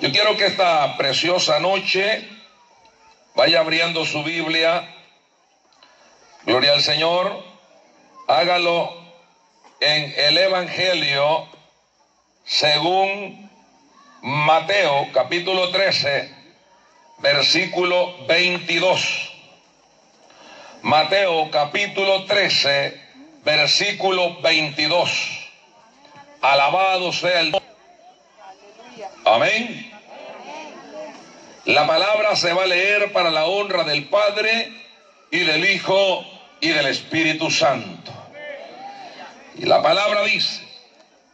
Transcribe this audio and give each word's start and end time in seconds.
Yo 0.00 0.12
quiero 0.12 0.36
que 0.36 0.46
esta 0.46 0.96
preciosa 0.96 1.58
noche 1.58 2.28
vaya 3.34 3.58
abriendo 3.58 4.04
su 4.04 4.22
Biblia. 4.22 4.88
Gloria 6.44 6.74
al 6.74 6.82
Señor. 6.82 7.42
Hágalo 8.28 8.96
en 9.80 10.14
el 10.16 10.38
Evangelio 10.38 11.48
según 12.44 13.50
Mateo 14.22 15.08
capítulo 15.12 15.70
13, 15.70 16.32
versículo 17.18 18.24
22. 18.28 19.32
Mateo 20.82 21.50
capítulo 21.50 22.24
13, 22.24 23.00
versículo 23.42 24.40
22. 24.42 25.10
Alabado 26.40 27.12
sea 27.12 27.40
el 27.40 27.52
Amén. 29.24 29.87
La 31.68 31.86
palabra 31.86 32.34
se 32.34 32.50
va 32.54 32.62
a 32.62 32.66
leer 32.66 33.12
para 33.12 33.30
la 33.30 33.44
honra 33.44 33.84
del 33.84 34.08
Padre 34.08 34.72
y 35.30 35.40
del 35.40 35.70
Hijo 35.70 36.24
y 36.62 36.70
del 36.70 36.86
Espíritu 36.86 37.50
Santo. 37.50 38.10
Y 39.54 39.66
la 39.66 39.82
palabra 39.82 40.22
dice, 40.22 40.66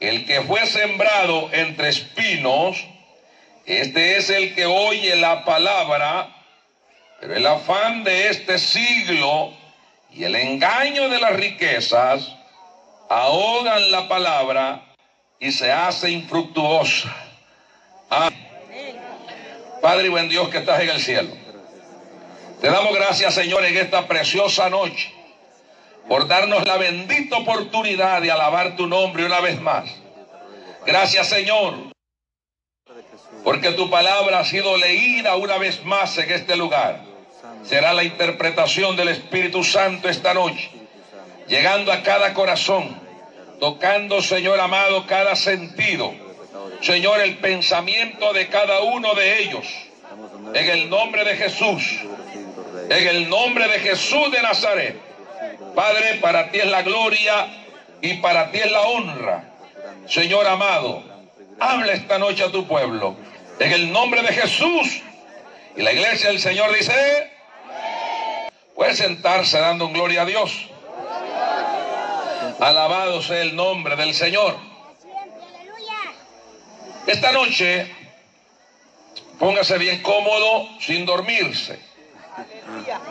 el 0.01 0.27
que 0.27 0.41
fue 0.41 0.67
sembrado 0.67 1.51
entre 1.53 1.91
espinos, 1.91 2.85
este 3.65 4.17
es 4.17 4.29
el 4.29 4.57
que 4.57 4.67
oye 4.67 5.15
la 5.15 5.45
palabra, 5.45 6.35
pero 7.21 7.37
el 7.37 7.47
afán 7.47 8.03
de 8.03 8.27
este 8.27 8.59
siglo 8.59 9.53
y 10.11 10.25
el 10.25 10.35
engaño 10.35 11.11
de 11.11 11.21
las 11.21 11.37
riquezas 11.37 12.35
ahogan 13.09 13.89
la 13.93 14.09
palabra 14.09 14.83
y 15.39 15.53
se 15.53 15.71
hace 15.71 16.11
infructuosa. 16.11 17.15
Padre 19.85 20.07
y 20.07 20.09
buen 20.09 20.31
Dios 20.31 20.49
que 20.49 20.57
estás 20.57 20.81
en 20.81 20.89
el 20.89 20.99
cielo. 20.99 21.29
Te 22.63 22.71
damos 22.71 22.95
gracias, 22.95 23.35
Señor, 23.35 23.67
en 23.67 23.77
esta 23.77 24.09
preciosa 24.09 24.71
noche 24.71 25.13
por 26.09 26.27
darnos 26.27 26.67
la 26.67 26.79
bendita 26.79 27.37
oportunidad 27.37 28.23
de 28.23 28.31
alabar 28.31 28.77
tu 28.77 28.87
nombre 28.87 29.27
una 29.27 29.41
vez 29.41 29.61
más. 29.61 29.85
Gracias, 30.87 31.29
Señor, 31.29 31.93
porque 33.45 33.73
tu 33.73 33.91
palabra 33.91 34.39
ha 34.39 34.45
sido 34.47 34.75
leída 34.79 35.37
una 35.37 35.59
vez 35.59 35.85
más 35.85 36.17
en 36.17 36.31
este 36.31 36.57
lugar. 36.57 37.03
Será 37.63 37.93
la 37.93 38.05
interpretación 38.05 38.97
del 38.97 39.09
Espíritu 39.09 39.63
Santo 39.63 40.09
esta 40.09 40.33
noche, 40.33 40.71
llegando 41.47 41.93
a 41.93 42.03
cada 42.03 42.33
corazón, 42.33 42.99
tocando, 43.61 44.23
Señor 44.23 44.59
amado, 44.61 45.05
cada 45.07 45.37
sentido 45.37 46.24
Señor, 46.85 47.21
el 47.21 47.39
pensamiento 47.39 48.35
de 48.35 48.49
cada 48.49 48.81
uno 48.83 49.15
de 49.15 49.43
ellos. 49.43 49.67
En 50.53 50.69
el 50.69 50.91
nombre 50.91 51.25
de 51.25 51.35
Jesús. 51.35 51.83
En 52.91 53.09
el 53.09 53.31
nombre 53.31 53.67
de 53.69 53.79
Jesús 53.81 54.31
de 54.31 54.43
Nazaret. 54.43 55.01
Padre, 55.75 56.19
para 56.21 56.51
ti 56.51 56.59
es 56.59 56.67
la 56.67 56.83
gloria 56.83 57.47
y 58.03 58.15
para 58.15 58.51
ti 58.51 58.59
es 58.59 58.71
la 58.71 58.83
honra. 58.83 59.45
Señor 60.07 60.47
amado, 60.47 61.03
habla 61.59 61.95
esta 61.95 62.19
noche 62.19 62.45
a 62.45 62.53
tu 62.53 62.67
pueblo. 62.67 63.17
En 63.59 63.73
el 63.73 63.91
nombre 63.91 64.21
de 64.21 64.29
Jesús. 64.29 65.01
Y 65.77 65.83
la 65.83 65.93
iglesia 65.93 66.29
del 66.29 66.39
Señor 66.39 66.71
dice, 66.77 67.31
puede 68.75 68.95
sentarse 68.95 69.59
dando 69.59 69.89
gloria 69.89 70.23
a 70.23 70.27
Dios. 70.27 70.69
Alabado 72.61 73.23
sea 73.23 73.41
el 73.41 73.57
nombre 73.57 73.97
del 73.97 74.13
Señor. 74.13 74.74
Esta 77.07 77.33
noche, 77.33 77.93
póngase 79.39 79.79
bien 79.79 80.03
cómodo 80.03 80.69
sin 80.81 81.05
dormirse. 81.05 81.79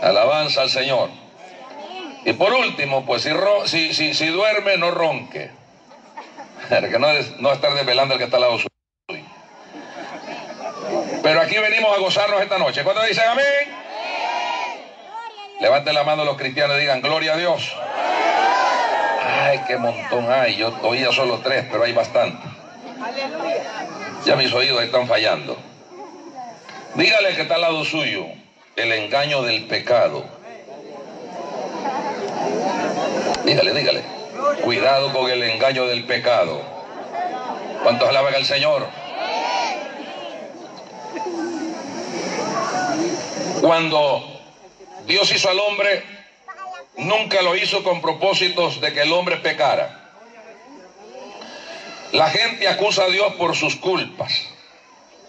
Alabanza 0.01 0.61
al 0.61 0.69
Señor. 0.69 1.09
Y 2.25 2.33
por 2.33 2.53
último, 2.53 3.05
pues 3.05 3.23
si, 3.65 3.93
si, 3.93 4.13
si, 4.13 4.27
duerme, 4.27 4.77
no 4.77 4.91
ronque. 4.91 5.51
Que 6.69 6.99
no, 6.99 7.07
no 7.39 7.51
estar 7.51 7.73
desvelando 7.73 8.13
el 8.13 8.17
que 8.17 8.25
está 8.25 8.37
al 8.37 8.43
lado 8.43 8.57
suyo. 8.57 8.69
Pero 11.21 11.41
aquí 11.41 11.57
venimos 11.57 11.95
a 11.95 11.99
gozarnos 11.99 12.41
esta 12.41 12.57
noche. 12.57 12.83
¿Cuándo 12.83 13.03
dicen 13.03 13.27
amén? 13.27 13.45
Levanten 15.59 15.93
la 15.93 16.03
mano 16.03 16.25
los 16.25 16.37
cristianos 16.37 16.77
y 16.77 16.81
digan, 16.81 17.01
gloria 17.01 17.33
a 17.33 17.37
Dios. 17.37 17.73
Ay, 19.25 19.61
qué 19.67 19.77
montón 19.77 20.31
hay. 20.31 20.55
Yo 20.57 20.73
oía 20.83 21.11
solo 21.11 21.39
tres, 21.39 21.65
pero 21.71 21.83
hay 21.83 21.93
bastante. 21.93 22.45
Ya 24.25 24.35
mis 24.37 24.53
oídos 24.53 24.81
están 24.83 25.07
fallando. 25.07 25.57
Dígale 26.95 27.35
que 27.35 27.41
está 27.41 27.55
al 27.55 27.61
lado 27.61 27.83
suyo 27.83 28.25
el 28.75 28.91
engaño 28.93 29.41
del 29.41 29.65
pecado. 29.65 30.23
Dígale, 33.43 33.73
dígale. 33.73 34.03
Cuidado 34.63 35.11
con 35.11 35.29
el 35.29 35.43
engaño 35.43 35.85
del 35.87 36.05
pecado. 36.05 36.61
¿Cuántos 37.83 38.07
alaban 38.07 38.33
al 38.33 38.45
Señor? 38.45 38.87
Cuando 43.61 44.23
Dios 45.05 45.31
hizo 45.33 45.49
al 45.49 45.59
hombre, 45.59 46.03
nunca 46.97 47.41
lo 47.41 47.55
hizo 47.55 47.83
con 47.83 48.01
propósitos 48.01 48.79
de 48.79 48.93
que 48.93 49.01
el 49.01 49.11
hombre 49.11 49.37
pecara. 49.37 50.02
La 52.13 52.29
gente 52.29 52.67
acusa 52.67 53.05
a 53.05 53.09
Dios 53.09 53.33
por 53.33 53.55
sus 53.55 53.75
culpas. 53.75 54.31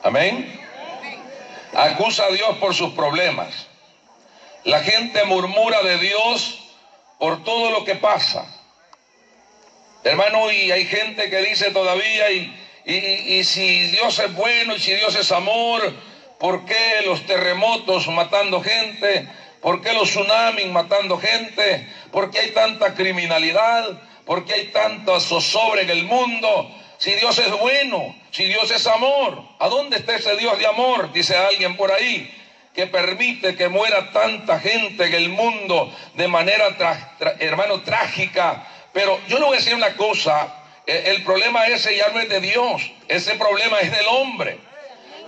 Amén. 0.02 0.60
Acusa 1.72 2.26
a 2.26 2.30
Dios 2.30 2.58
por 2.58 2.74
sus 2.74 2.92
problemas. 2.92 3.68
La 4.64 4.80
gente 4.80 5.24
murmura 5.24 5.82
de 5.82 5.96
Dios 5.96 6.60
por 7.18 7.42
todo 7.42 7.70
lo 7.70 7.86
que 7.86 7.94
pasa. 7.94 8.44
Hermano, 10.04 10.50
y 10.52 10.70
hay 10.72 10.84
gente 10.84 11.30
que 11.30 11.38
dice 11.38 11.70
todavía, 11.70 12.30
y, 12.30 12.54
y, 12.84 13.44
si 13.44 13.84
Dios 13.84 14.18
es 14.18 14.34
bueno 14.34 14.76
y 14.76 14.78
si 14.78 14.94
Dios 14.94 15.16
es 15.16 15.32
amor, 15.32 15.80
¿por 16.38 16.66
qué 16.66 17.00
los 17.06 17.24
terremotos 17.24 18.08
matando 18.08 18.60
gente? 18.60 19.26
¿Por 19.62 19.80
qué 19.80 19.94
los 19.94 20.10
tsunamis 20.10 20.66
matando 20.66 21.16
gente? 21.16 21.88
¿Por 22.12 22.30
qué 22.30 22.40
hay 22.40 22.50
tanta 22.50 22.92
criminalidad? 22.92 23.98
¿Por 24.24 24.44
qué 24.44 24.54
hay 24.54 24.66
tanta 24.68 25.20
zozobra 25.20 25.82
en 25.82 25.90
el 25.90 26.04
mundo? 26.04 26.70
Si 26.98 27.12
Dios 27.14 27.38
es 27.38 27.50
bueno, 27.58 28.16
si 28.30 28.44
Dios 28.44 28.70
es 28.70 28.86
amor, 28.86 29.42
¿a 29.58 29.68
dónde 29.68 29.98
está 29.98 30.16
ese 30.16 30.36
Dios 30.36 30.58
de 30.58 30.66
amor? 30.66 31.12
Dice 31.12 31.36
alguien 31.36 31.76
por 31.76 31.92
ahí, 31.92 32.32
que 32.74 32.86
permite 32.86 33.54
que 33.54 33.68
muera 33.68 34.10
tanta 34.10 34.58
gente 34.58 35.04
en 35.04 35.14
el 35.14 35.28
mundo 35.28 35.94
de 36.14 36.28
manera, 36.28 36.76
hermano, 37.38 37.82
trágica. 37.82 38.66
Pero 38.92 39.20
yo 39.28 39.38
le 39.38 39.44
voy 39.44 39.56
a 39.56 39.58
decir 39.58 39.74
una 39.74 39.94
cosa, 39.96 40.54
e, 40.86 41.10
el 41.10 41.22
problema 41.22 41.66
ese 41.66 41.96
ya 41.96 42.08
no 42.08 42.20
es 42.20 42.28
de 42.28 42.40
Dios, 42.40 42.90
ese 43.08 43.34
problema 43.34 43.80
es 43.80 43.90
del 43.90 44.06
hombre. 44.06 44.58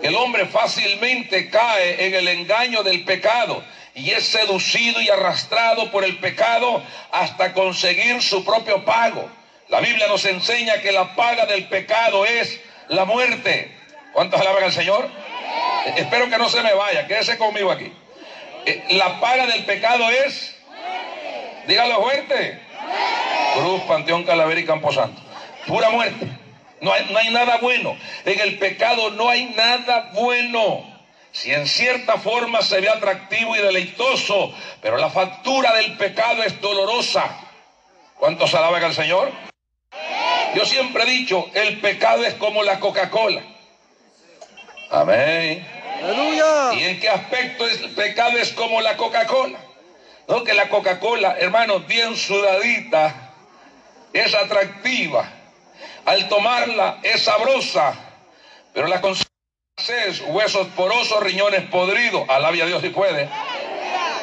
El 0.02 0.14
hombre 0.14 0.46
fácilmente 0.46 1.50
cae 1.50 2.06
en 2.06 2.14
el 2.14 2.28
engaño 2.28 2.82
del 2.82 3.04
pecado 3.04 3.62
y 3.96 4.10
es 4.10 4.28
seducido 4.28 5.00
y 5.00 5.08
arrastrado 5.08 5.90
por 5.90 6.04
el 6.04 6.18
pecado 6.18 6.82
hasta 7.10 7.54
conseguir 7.54 8.22
su 8.22 8.44
propio 8.44 8.84
pago. 8.84 9.26
La 9.68 9.80
Biblia 9.80 10.06
nos 10.06 10.24
enseña 10.26 10.80
que 10.82 10.92
la 10.92 11.16
paga 11.16 11.46
del 11.46 11.66
pecado 11.66 12.26
es 12.26 12.60
la 12.88 13.06
muerte. 13.06 13.74
¿Cuántos 14.12 14.38
alaban 14.38 14.64
al 14.64 14.72
Señor? 14.72 15.08
Espero 15.96 16.28
que 16.28 16.36
no 16.36 16.48
se 16.50 16.62
me 16.62 16.74
vaya, 16.74 17.06
quédese 17.06 17.38
conmigo 17.38 17.72
aquí. 17.72 17.90
Eh, 18.66 18.84
la 18.90 19.18
paga 19.18 19.46
del 19.46 19.64
pecado 19.64 20.08
es. 20.10 20.54
Dígalo 21.66 22.02
fuerte. 22.02 22.60
Cruz, 23.54 23.80
Panteón, 23.88 24.24
Calavera 24.24 24.60
y 24.60 24.66
Camposanto. 24.66 25.22
Pura 25.66 25.88
muerte. 25.88 26.26
No 26.82 26.92
hay, 26.92 27.06
no 27.10 27.18
hay 27.18 27.30
nada 27.30 27.56
bueno. 27.62 27.96
En 28.26 28.40
el 28.40 28.58
pecado 28.58 29.10
no 29.12 29.30
hay 29.30 29.46
nada 29.56 30.10
bueno. 30.12 30.95
Si 31.36 31.52
en 31.52 31.66
cierta 31.66 32.16
forma 32.16 32.62
se 32.62 32.80
ve 32.80 32.88
atractivo 32.88 33.54
y 33.54 33.58
deleitoso, 33.58 34.54
pero 34.80 34.96
la 34.96 35.10
factura 35.10 35.74
del 35.74 35.94
pecado 35.98 36.42
es 36.42 36.58
dolorosa. 36.62 37.28
¿Cuántos 38.14 38.54
alaban 38.54 38.82
al 38.82 38.94
Señor? 38.94 39.30
Yo 40.54 40.64
siempre 40.64 41.02
he 41.02 41.06
dicho, 41.06 41.46
el 41.52 41.78
pecado 41.82 42.24
es 42.24 42.32
como 42.34 42.62
la 42.62 42.80
Coca-Cola. 42.80 43.42
Amén. 44.90 45.66
¿Y 46.72 46.82
en 46.84 47.00
qué 47.00 47.10
aspecto 47.10 47.68
el 47.68 47.90
pecado 47.90 48.38
es 48.38 48.54
como 48.54 48.80
la 48.80 48.96
Coca-Cola? 48.96 49.58
No, 50.28 50.42
que 50.42 50.54
la 50.54 50.70
Coca-Cola, 50.70 51.36
hermano, 51.38 51.80
bien 51.80 52.16
sudadita, 52.16 53.34
es 54.14 54.34
atractiva. 54.34 55.30
Al 56.06 56.30
tomarla 56.30 56.98
es 57.02 57.24
sabrosa, 57.24 57.94
pero 58.72 58.86
la 58.86 59.02
es 59.88 60.20
huesos 60.26 60.66
porosos, 60.68 61.22
riñones 61.22 61.62
podridos, 61.70 62.28
alabia 62.28 62.66
Dios 62.66 62.82
si 62.82 62.90
puede. 62.90 63.28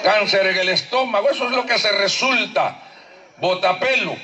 Cáncer 0.03 0.47
en 0.47 0.57
el 0.57 0.69
estómago, 0.69 1.29
eso 1.29 1.45
es 1.45 1.51
lo 1.51 1.65
que 1.65 1.77
se 1.79 1.91
resulta. 1.91 2.77
Botapelo 3.37 4.15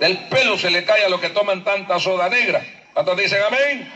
del 0.00 0.18
pelo 0.28 0.58
se 0.58 0.70
le 0.70 0.84
cae 0.84 1.04
a 1.04 1.08
los 1.08 1.20
que 1.20 1.30
toman 1.30 1.64
tanta 1.64 1.98
soda 2.00 2.28
negra. 2.28 2.64
¿Cuántos 2.92 3.16
dicen 3.16 3.42
amén? 3.42 3.92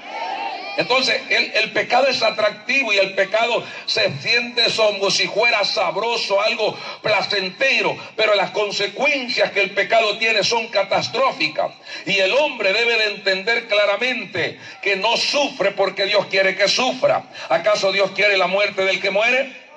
Entonces, 0.79 1.21
el, 1.29 1.73
pecado 1.73 2.07
es 2.07 2.23
atractivo 2.23 2.93
y 2.93 2.99
el 2.99 3.15
pecado 3.15 3.65
se 3.87 4.13
siente 4.21 4.63
como 4.77 5.11
si 5.11 5.27
fuera 5.27 5.65
sabroso, 5.65 6.41
algo 6.41 6.79
placentero, 7.03 7.97
pero 8.15 8.37
las 8.37 8.53
consecuencias 8.53 9.51
que 9.51 9.63
el 9.63 9.73
pecado 9.73 10.19
tiene 10.19 10.45
son 10.45 10.69
catastróficas. 10.69 11.73
Y 12.07 12.19
el 12.19 12.33
hombre 12.33 12.73
debe 12.73 12.97
de 12.97 13.05
entender 13.17 13.67
claramente 13.67 14.61
que 14.81 14.95
no 14.95 15.17
sufre 15.17 15.73
porque 15.73 16.07
Dios 16.07 16.27
quiere 16.27 16.55
que 16.55 16.69
sufra. 16.69 17.25
¿Acaso 17.49 17.91
Dios 17.91 18.13
quiere 18.13 18.37
la 18.37 18.47
muerte 18.47 18.85
del 18.85 19.01
que 19.01 19.11
muere? 19.11 19.68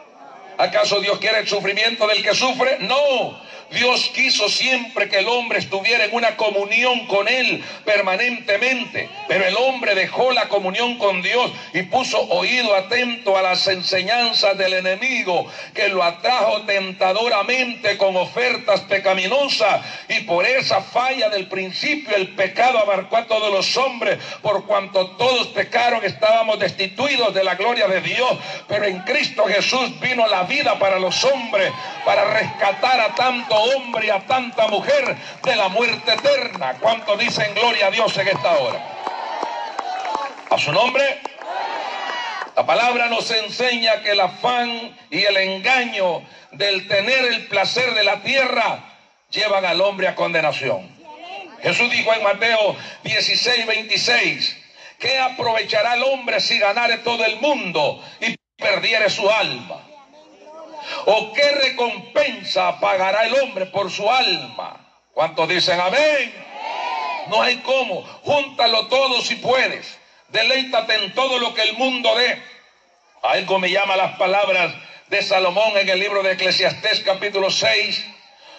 ¿Acaso 0.61 1.01
Dios 1.01 1.17
quiere 1.17 1.39
el 1.39 1.47
sufrimiento 1.47 2.05
del 2.05 2.21
que 2.21 2.35
sufre? 2.35 2.77
No. 2.81 3.35
Dios 3.71 4.11
quiso 4.13 4.49
siempre 4.49 5.07
que 5.07 5.19
el 5.19 5.29
hombre 5.29 5.59
estuviera 5.59 6.03
en 6.03 6.13
una 6.13 6.35
comunión 6.35 7.07
con 7.07 7.27
Él 7.29 7.63
permanentemente, 7.85 9.09
pero 9.29 9.45
el 9.45 9.55
hombre 9.55 9.95
dejó 9.95 10.33
la 10.33 10.49
comunión 10.49 10.97
con 10.97 11.21
Dios 11.21 11.51
y 11.73 11.83
puso 11.83 12.19
oído 12.19 12.75
atento 12.75 13.37
a 13.37 13.41
las 13.41 13.65
enseñanzas 13.67 14.57
del 14.57 14.73
enemigo 14.73 15.47
que 15.73 15.87
lo 15.87 16.03
atrajo 16.03 16.63
tentadoramente 16.63 17.97
con 17.97 18.17
ofertas 18.17 18.81
pecaminosas 18.81 19.85
y 20.09 20.19
por 20.21 20.45
esa 20.45 20.81
falla 20.81 21.29
del 21.29 21.47
principio 21.47 22.13
el 22.17 22.35
pecado 22.35 22.77
abarcó 22.77 23.17
a 23.17 23.27
todos 23.27 23.53
los 23.53 23.77
hombres, 23.77 24.19
por 24.41 24.65
cuanto 24.65 25.11
todos 25.11 25.47
pecaron 25.47 26.03
estábamos 26.03 26.59
destituidos 26.59 27.33
de 27.33 27.45
la 27.45 27.55
gloria 27.55 27.87
de 27.87 28.01
Dios, 28.01 28.37
pero 28.67 28.83
en 28.83 28.99
Cristo 28.99 29.45
Jesús 29.45 29.97
vino 30.01 30.27
la 30.27 30.43
vida 30.51 30.77
para 30.77 30.99
los 30.99 31.23
hombres, 31.23 31.71
para 32.05 32.25
rescatar 32.25 32.99
a 32.99 33.15
tanto 33.15 33.55
hombre 33.55 34.07
y 34.07 34.09
a 34.09 34.19
tanta 34.25 34.67
mujer 34.67 35.15
de 35.43 35.55
la 35.55 35.69
muerte 35.69 36.13
eterna. 36.13 36.75
¿Cuánto 36.79 37.15
dicen 37.15 37.53
gloria 37.55 37.87
a 37.87 37.91
Dios 37.91 38.15
en 38.17 38.27
esta 38.27 38.51
hora? 38.57 38.79
A 40.49 40.57
su 40.57 40.71
nombre. 40.73 41.21
La 42.55 42.65
palabra 42.65 43.07
nos 43.07 43.31
enseña 43.31 44.01
que 44.03 44.11
el 44.11 44.19
afán 44.19 44.97
y 45.09 45.23
el 45.23 45.37
engaño 45.37 46.21
del 46.51 46.85
tener 46.87 47.25
el 47.25 47.47
placer 47.47 47.93
de 47.93 48.03
la 48.03 48.21
tierra 48.21 48.83
llevan 49.29 49.65
al 49.65 49.79
hombre 49.79 50.09
a 50.09 50.15
condenación. 50.15 50.89
Jesús 51.63 51.89
dijo 51.91 52.13
en 52.13 52.23
Mateo 52.23 52.75
16, 53.03 53.67
26, 53.67 54.57
¿qué 54.99 55.17
aprovechará 55.17 55.93
el 55.93 56.03
hombre 56.03 56.41
si 56.41 56.59
ganare 56.59 56.97
todo 56.97 57.23
el 57.23 57.37
mundo 57.37 58.03
y 58.19 58.35
perdiere 58.57 59.09
su 59.09 59.29
alma? 59.29 59.90
¿O 61.05 61.33
qué 61.33 61.51
recompensa 61.51 62.79
pagará 62.79 63.25
el 63.25 63.35
hombre 63.35 63.65
por 63.67 63.91
su 63.91 64.09
alma? 64.09 64.87
¿Cuántos 65.13 65.47
dicen 65.49 65.79
amén? 65.79 66.33
No 67.27 67.41
hay 67.41 67.57
cómo. 67.57 68.03
Júntalo 68.23 68.87
todo 68.87 69.21
si 69.21 69.35
puedes. 69.35 69.97
Deleítate 70.29 70.95
en 70.95 71.13
todo 71.13 71.39
lo 71.39 71.53
que 71.53 71.63
el 71.63 71.73
mundo 71.73 72.15
dé. 72.15 72.41
Algo 73.23 73.59
me 73.59 73.69
llama 73.69 73.95
las 73.95 74.17
palabras 74.17 74.73
de 75.07 75.21
Salomón 75.21 75.77
en 75.77 75.89
el 75.89 75.99
libro 75.99 76.23
de 76.23 76.33
Eclesiastés 76.33 77.01
capítulo 77.01 77.51
6, 77.51 78.05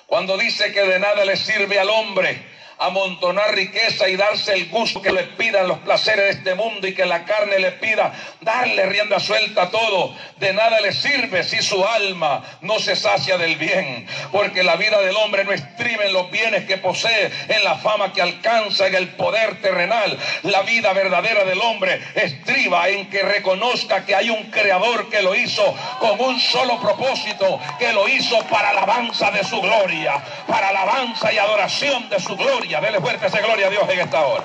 cuando 0.07 0.37
dice 0.37 0.73
que 0.73 0.83
de 0.83 0.99
nada 0.99 1.25
le 1.25 1.37
sirve 1.37 1.81
al 1.81 1.89
hombre 1.89 2.52
amontonar 2.83 3.55
riqueza 3.55 4.09
y 4.09 4.17
darse 4.17 4.55
el 4.55 4.69
gusto 4.69 5.01
que 5.01 5.13
le 5.13 5.25
pidan 5.25 5.69
los 5.69 5.79
placeres 5.79 6.25
de 6.25 6.31
este 6.31 6.55
mundo 6.55 6.87
y 6.87 6.95
que 6.95 7.07
la 7.07 7.25
carne 7.25 7.59
le 7.59 7.73
pida 7.73 8.13
darle 8.41 8.87
rienda 8.87 9.21
suelta 9.21 9.63
a 9.63 9.71
todo. 9.71 10.15
De 10.39 10.53
nada 10.53 10.81
le 10.81 10.93
sirve 10.93 11.45
si 11.45 11.63
su 11.63 11.85
alma 11.87 12.43
no 12.61 12.81
se 12.81 12.97
sacia 12.97 13.39
del 13.39 13.57
bien, 13.57 14.07
porque 14.33 14.63
la 14.63 14.77
vida 14.77 15.01
del 15.01 15.17
hombre 15.17 15.45
no 15.45 15.53
estriba 15.53 16.05
en 16.05 16.13
los 16.13 16.31
bienes 16.31 16.65
que 16.65 16.79
posee, 16.79 17.31
en 17.49 17.63
la 17.63 17.77
fama 17.77 18.13
que 18.13 18.23
alcanza, 18.23 18.89
en 18.89 18.97
el 18.97 19.09
poder 19.11 19.61
terrenal. 19.63 20.19
La 20.43 20.63
vida 20.63 20.93
verdadera 20.93 21.45
del 21.45 21.61
hombre 21.61 22.01
estriba 22.17 22.89
en 22.89 23.09
que 23.11 23.23
reconozca 23.23 24.05
que 24.05 24.15
hay 24.15 24.31
un 24.31 24.51
creador 24.51 25.09
que 25.09 25.23
lo 25.23 25.35
hizo 25.35 25.63
con 26.01 26.21
un 26.21 26.41
solo 26.41 26.81
propósito, 26.81 27.61
que 27.79 27.93
lo 27.93 28.09
hizo 28.09 28.43
para 28.47 28.71
alabanza 28.71 29.31
de 29.31 29.45
su 29.45 29.61
gloria, 29.61 30.15
para 30.49 30.71
alabanza 30.71 31.33
y 31.33 31.39
adoración 31.39 32.09
de 32.09 32.19
su 32.19 32.37
gloria 32.37 32.72
Dele 32.81 33.01
fuerte 33.01 33.27
esa 33.27 33.41
gloria 33.41 33.67
a 33.67 33.71
Dios 33.71 33.89
en 33.89 34.01
esta 34.01 34.27
hora. 34.27 34.45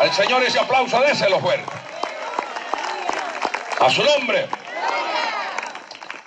Al 0.00 0.12
Señor 0.12 0.42
ese 0.42 0.58
aplauso, 0.58 1.00
déselo 1.00 1.38
fuerte. 1.40 1.72
A 3.80 3.90
su 3.90 4.02
nombre. 4.02 4.48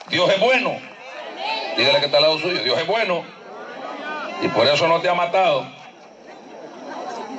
Dios 0.10 0.30
es 0.30 0.40
bueno. 0.40 0.80
Dígale 1.76 2.00
que 2.00 2.06
está 2.06 2.18
al 2.18 2.24
lado 2.24 2.40
suyo. 2.40 2.62
Dios 2.64 2.78
es 2.80 2.88
bueno. 2.88 3.24
Y 4.42 4.48
por 4.50 4.68
eso 4.68 4.88
no 4.88 5.02
te 5.02 5.10
ha 5.10 5.14
matado. 5.14 5.66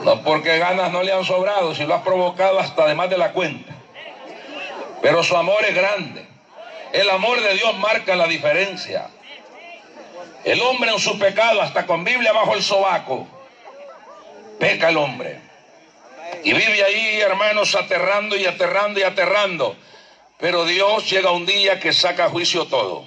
No 0.02 0.23
porque 0.23 0.58
ganas 0.58 0.93
no 0.93 1.02
le 1.02 1.12
han 1.12 1.25
sobrado, 1.25 1.75
si 1.75 1.85
lo 1.85 1.94
has 1.94 2.02
provocado 2.02 2.58
hasta 2.61 2.85
además 2.85 3.11
de 3.11 3.19
la 3.19 3.32
cuenta. 3.32 3.73
Pero 5.02 5.23
su 5.23 5.37
amor 5.37 5.64
es 5.64 5.75
grande. 5.75 6.26
El 6.93 7.08
amor 7.11 7.40
de 7.40 7.55
Dios 7.55 7.76
marca 7.79 8.17
la 8.17 8.26
diferencia. 8.26 9.08
El 10.44 10.61
hombre 10.62 10.90
en 10.93 10.99
su 10.99 11.19
pecado, 11.19 11.61
hasta 11.61 11.87
con 11.87 12.05
Biblia 12.05 12.32
bajo 12.32 12.55
el 12.55 12.62
sobaco, 12.62 13.26
peca 14.58 14.88
el 14.88 14.96
hombre. 14.96 15.40
Y 16.44 16.52
vive 16.52 16.84
ahí, 16.84 17.20
hermanos, 17.20 17.75
aterrando 17.75 18.37
y 18.37 18.46
aterrando 18.46 19.00
y 19.00 19.02
aterrando. 19.02 19.76
Pero 20.38 20.64
Dios 20.64 21.08
llega 21.10 21.32
un 21.32 21.46
día 21.46 21.81
que 21.81 21.93
saca 21.93 22.26
a 22.26 22.31
juicio 22.31 22.66
todo. 22.66 23.06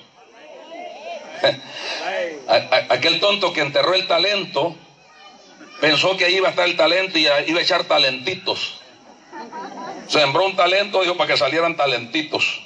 Aquel 2.90 3.20
tonto 3.20 3.54
que 3.54 3.62
enterró 3.62 3.94
el 3.94 4.08
talento 4.08 4.76
pensó 5.80 6.18
que 6.18 6.26
ahí 6.26 6.36
iba 6.36 6.48
a 6.48 6.52
estar 6.52 6.68
el 6.68 6.76
talento 6.76 7.18
y 7.18 7.22
iba 7.22 7.60
a 7.60 7.64
echar 7.64 7.86
talentitos. 7.86 8.82
Sembró 10.08 10.46
un 10.46 10.56
talento, 10.56 11.02
dijo, 11.02 11.16
para 11.16 11.32
que 11.32 11.38
salieran 11.38 11.78
talentitos. 11.78 12.62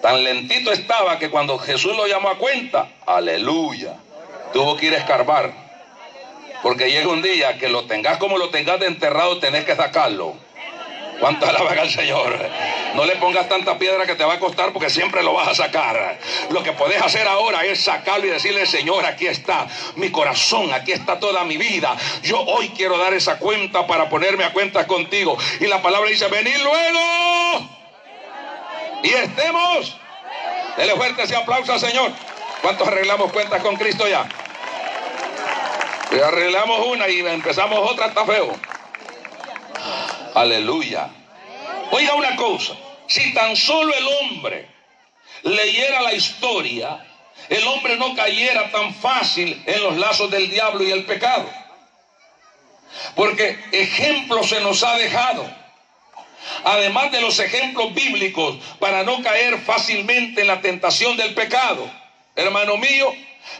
Tan 0.00 0.22
lentito 0.22 0.70
estaba 0.70 1.18
que 1.18 1.30
cuando 1.30 1.58
Jesús 1.58 1.96
lo 1.96 2.06
llamó 2.06 2.28
a 2.28 2.38
cuenta, 2.38 2.88
aleluya, 3.06 3.96
tuvo 4.52 4.76
que 4.76 4.86
ir 4.86 4.94
a 4.94 4.98
escarbar. 4.98 5.63
Porque 6.64 6.90
llega 6.90 7.08
un 7.08 7.20
día 7.20 7.58
que 7.58 7.68
lo 7.68 7.84
tengas 7.84 8.16
como 8.16 8.38
lo 8.38 8.48
tengas 8.48 8.80
de 8.80 8.86
enterrado, 8.86 9.38
tenés 9.38 9.66
que 9.66 9.76
sacarlo. 9.76 10.34
¿Cuánto 11.20 11.46
alaban 11.46 11.78
al 11.78 11.90
Señor? 11.90 12.38
No 12.94 13.04
le 13.04 13.16
pongas 13.16 13.50
tanta 13.50 13.78
piedra 13.78 14.06
que 14.06 14.14
te 14.14 14.24
va 14.24 14.32
a 14.32 14.38
costar 14.40 14.72
porque 14.72 14.88
siempre 14.88 15.22
lo 15.22 15.34
vas 15.34 15.48
a 15.48 15.54
sacar. 15.54 16.18
Lo 16.48 16.62
que 16.62 16.72
podés 16.72 17.02
hacer 17.02 17.28
ahora 17.28 17.66
es 17.66 17.84
sacarlo 17.84 18.26
y 18.26 18.30
decirle, 18.30 18.64
Señor, 18.64 19.04
aquí 19.04 19.26
está 19.26 19.66
mi 19.96 20.08
corazón, 20.10 20.72
aquí 20.72 20.92
está 20.92 21.20
toda 21.20 21.44
mi 21.44 21.58
vida. 21.58 21.94
Yo 22.22 22.40
hoy 22.40 22.70
quiero 22.70 22.96
dar 22.96 23.12
esa 23.12 23.38
cuenta 23.38 23.86
para 23.86 24.08
ponerme 24.08 24.44
a 24.44 24.54
cuenta 24.54 24.86
contigo. 24.86 25.36
Y 25.60 25.66
la 25.66 25.82
palabra 25.82 26.08
dice, 26.08 26.28
venid 26.28 26.56
luego. 26.62 27.68
Y 29.02 29.08
estemos. 29.10 29.98
Dele 30.78 30.96
fuerte 30.96 31.24
ese 31.24 31.36
aplauso 31.36 31.74
al 31.74 31.80
Señor. 31.80 32.10
¿Cuántos 32.62 32.88
arreglamos 32.88 33.30
cuentas 33.32 33.62
con 33.62 33.76
Cristo 33.76 34.08
ya? 34.08 34.26
Arreglamos 36.22 36.86
una 36.86 37.08
y 37.08 37.20
empezamos 37.20 37.90
otra, 37.90 38.06
está 38.06 38.24
feo. 38.24 38.54
Aleluya. 40.34 41.08
Oiga 41.90 42.14
una 42.14 42.36
cosa, 42.36 42.74
si 43.06 43.32
tan 43.34 43.56
solo 43.56 43.94
el 43.94 44.06
hombre 44.06 44.68
leyera 45.42 46.02
la 46.02 46.14
historia, 46.14 47.04
el 47.48 47.66
hombre 47.66 47.96
no 47.96 48.14
cayera 48.14 48.70
tan 48.70 48.94
fácil 48.94 49.62
en 49.66 49.82
los 49.82 49.96
lazos 49.96 50.30
del 50.30 50.50
diablo 50.50 50.82
y 50.82 50.90
el 50.90 51.04
pecado. 51.04 51.48
Porque 53.14 53.58
ejemplos 53.72 54.48
se 54.48 54.60
nos 54.60 54.82
ha 54.82 54.96
dejado. 54.96 55.48
Además 56.64 57.10
de 57.12 57.20
los 57.20 57.38
ejemplos 57.38 57.92
bíblicos 57.94 58.56
para 58.78 59.02
no 59.02 59.22
caer 59.22 59.58
fácilmente 59.58 60.42
en 60.42 60.46
la 60.46 60.60
tentación 60.60 61.16
del 61.16 61.34
pecado. 61.34 61.90
Hermano 62.36 62.76
mío, 62.76 63.12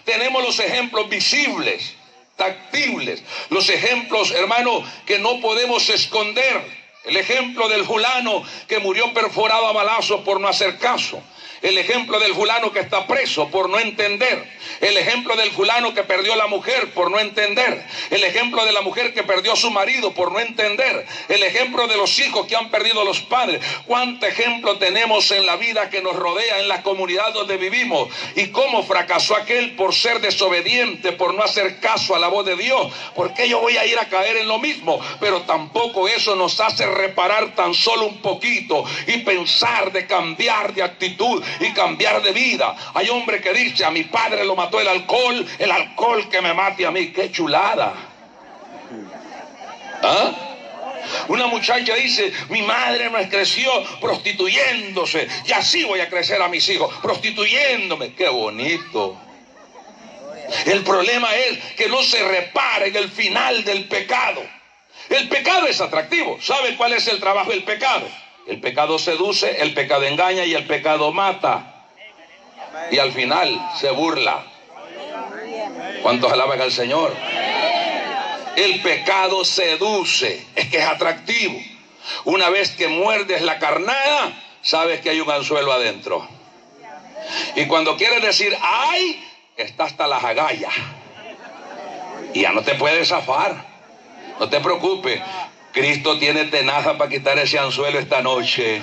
tenemos 0.04 0.42
los 0.42 0.58
ejemplos 0.58 1.08
visibles 1.08 1.94
tactibles, 2.36 3.22
los 3.50 3.68
ejemplos, 3.68 4.30
hermano, 4.30 4.82
que 5.06 5.18
no 5.18 5.40
podemos 5.40 5.88
esconder. 5.88 6.84
El 7.04 7.18
ejemplo 7.18 7.68
del 7.68 7.84
fulano 7.84 8.42
que 8.66 8.78
murió 8.78 9.12
perforado 9.12 9.66
a 9.66 9.72
balazos 9.72 10.22
por 10.22 10.40
no 10.40 10.48
hacer 10.48 10.78
caso. 10.78 11.22
El 11.64 11.78
ejemplo 11.78 12.20
del 12.20 12.34
fulano 12.34 12.70
que 12.72 12.80
está 12.80 13.06
preso 13.06 13.48
por 13.48 13.70
no 13.70 13.78
entender. 13.78 14.44
El 14.82 14.98
ejemplo 14.98 15.34
del 15.34 15.50
fulano 15.50 15.94
que 15.94 16.02
perdió 16.02 16.36
la 16.36 16.46
mujer 16.46 16.92
por 16.92 17.10
no 17.10 17.18
entender. 17.18 17.82
El 18.10 18.22
ejemplo 18.22 18.66
de 18.66 18.72
la 18.72 18.82
mujer 18.82 19.14
que 19.14 19.22
perdió 19.22 19.56
su 19.56 19.70
marido 19.70 20.12
por 20.12 20.30
no 20.30 20.40
entender. 20.40 21.06
El 21.26 21.42
ejemplo 21.42 21.86
de 21.86 21.96
los 21.96 22.18
hijos 22.18 22.46
que 22.46 22.54
han 22.54 22.70
perdido 22.70 23.02
los 23.02 23.22
padres. 23.22 23.64
¿Cuánto 23.86 24.26
ejemplo 24.26 24.76
tenemos 24.76 25.30
en 25.30 25.46
la 25.46 25.56
vida 25.56 25.88
que 25.88 26.02
nos 26.02 26.14
rodea, 26.16 26.60
en 26.60 26.68
la 26.68 26.82
comunidad 26.82 27.32
donde 27.32 27.56
vivimos? 27.56 28.10
Y 28.36 28.48
cómo 28.48 28.82
fracasó 28.82 29.34
aquel 29.34 29.74
por 29.74 29.94
ser 29.94 30.20
desobediente, 30.20 31.12
por 31.12 31.32
no 31.32 31.42
hacer 31.42 31.80
caso 31.80 32.14
a 32.14 32.18
la 32.18 32.28
voz 32.28 32.44
de 32.44 32.56
Dios. 32.56 32.92
Porque 33.14 33.48
yo 33.48 33.60
voy 33.60 33.78
a 33.78 33.86
ir 33.86 33.98
a 33.98 34.10
caer 34.10 34.36
en 34.36 34.48
lo 34.48 34.58
mismo. 34.58 35.00
Pero 35.18 35.40
tampoco 35.44 36.08
eso 36.08 36.36
nos 36.36 36.60
hace 36.60 36.84
reparar 36.84 37.54
tan 37.54 37.72
solo 37.72 38.04
un 38.04 38.20
poquito 38.20 38.84
y 39.06 39.16
pensar 39.18 39.92
de 39.92 40.06
cambiar 40.06 40.74
de 40.74 40.82
actitud 40.82 41.42
y 41.60 41.72
cambiar 41.72 42.22
de 42.22 42.32
vida. 42.32 42.74
Hay 42.94 43.08
hombre 43.08 43.40
que 43.40 43.52
dice, 43.52 43.84
a 43.84 43.90
mi 43.90 44.04
padre 44.04 44.44
lo 44.44 44.56
mató 44.56 44.80
el 44.80 44.88
alcohol, 44.88 45.46
el 45.58 45.70
alcohol 45.70 46.28
que 46.28 46.40
me 46.40 46.54
mate 46.54 46.86
a 46.86 46.90
mí. 46.90 47.08
Qué 47.08 47.30
chulada. 47.30 47.94
¿Ah? 50.02 50.32
Una 51.28 51.46
muchacha 51.46 51.94
dice, 51.94 52.32
mi 52.48 52.62
madre 52.62 53.10
me 53.10 53.28
creció 53.28 53.70
prostituyéndose 54.00 55.28
y 55.46 55.52
así 55.52 55.84
voy 55.84 56.00
a 56.00 56.08
crecer 56.08 56.40
a 56.40 56.48
mis 56.48 56.68
hijos, 56.68 56.94
prostituyéndome. 57.02 58.14
Qué 58.14 58.28
bonito. 58.28 59.18
El 60.66 60.82
problema 60.82 61.34
es 61.34 61.58
que 61.74 61.88
no 61.88 62.02
se 62.02 62.22
repara 62.26 62.86
en 62.86 62.96
el 62.96 63.10
final 63.10 63.64
del 63.64 63.84
pecado. 63.84 64.42
El 65.08 65.28
pecado 65.28 65.66
es 65.66 65.80
atractivo. 65.80 66.38
¿Sabe 66.40 66.76
cuál 66.76 66.92
es 66.92 67.06
el 67.08 67.20
trabajo 67.20 67.50
del 67.50 67.64
pecado? 67.64 68.06
El 68.46 68.60
pecado 68.60 68.98
seduce, 68.98 69.62
el 69.62 69.72
pecado 69.74 70.04
engaña 70.04 70.44
y 70.44 70.54
el 70.54 70.66
pecado 70.66 71.12
mata. 71.12 71.86
Y 72.90 72.98
al 72.98 73.12
final 73.12 73.70
se 73.78 73.90
burla. 73.90 74.44
¿Cuántos 76.02 76.32
alaban 76.32 76.60
al 76.60 76.72
Señor? 76.72 77.14
El 78.56 78.80
pecado 78.82 79.44
seduce, 79.44 80.46
es 80.54 80.68
que 80.68 80.78
es 80.78 80.84
atractivo. 80.84 81.58
Una 82.24 82.50
vez 82.50 82.70
que 82.72 82.88
muerdes 82.88 83.42
la 83.42 83.58
carnada, 83.58 84.32
sabes 84.62 85.00
que 85.00 85.10
hay 85.10 85.20
un 85.20 85.30
anzuelo 85.30 85.72
adentro. 85.72 86.26
Y 87.56 87.66
cuando 87.66 87.96
quieres 87.96 88.22
decir, 88.22 88.56
ay, 88.60 89.24
está 89.56 89.84
hasta 89.84 90.06
las 90.06 90.22
agallas. 90.22 90.74
Y 92.34 92.42
ya 92.42 92.52
no 92.52 92.62
te 92.62 92.74
puedes 92.74 93.08
zafar. 93.08 93.64
No 94.38 94.48
te 94.48 94.60
preocupes. 94.60 95.20
Cristo 95.74 96.16
tiene 96.20 96.44
tenaza 96.44 96.96
para 96.96 97.10
quitar 97.10 97.36
ese 97.36 97.58
anzuelo 97.58 97.98
esta 97.98 98.22
noche. 98.22 98.80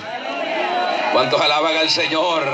¿Cuántos 1.14 1.40
alaban 1.40 1.74
al 1.74 1.88
Señor? 1.88 2.44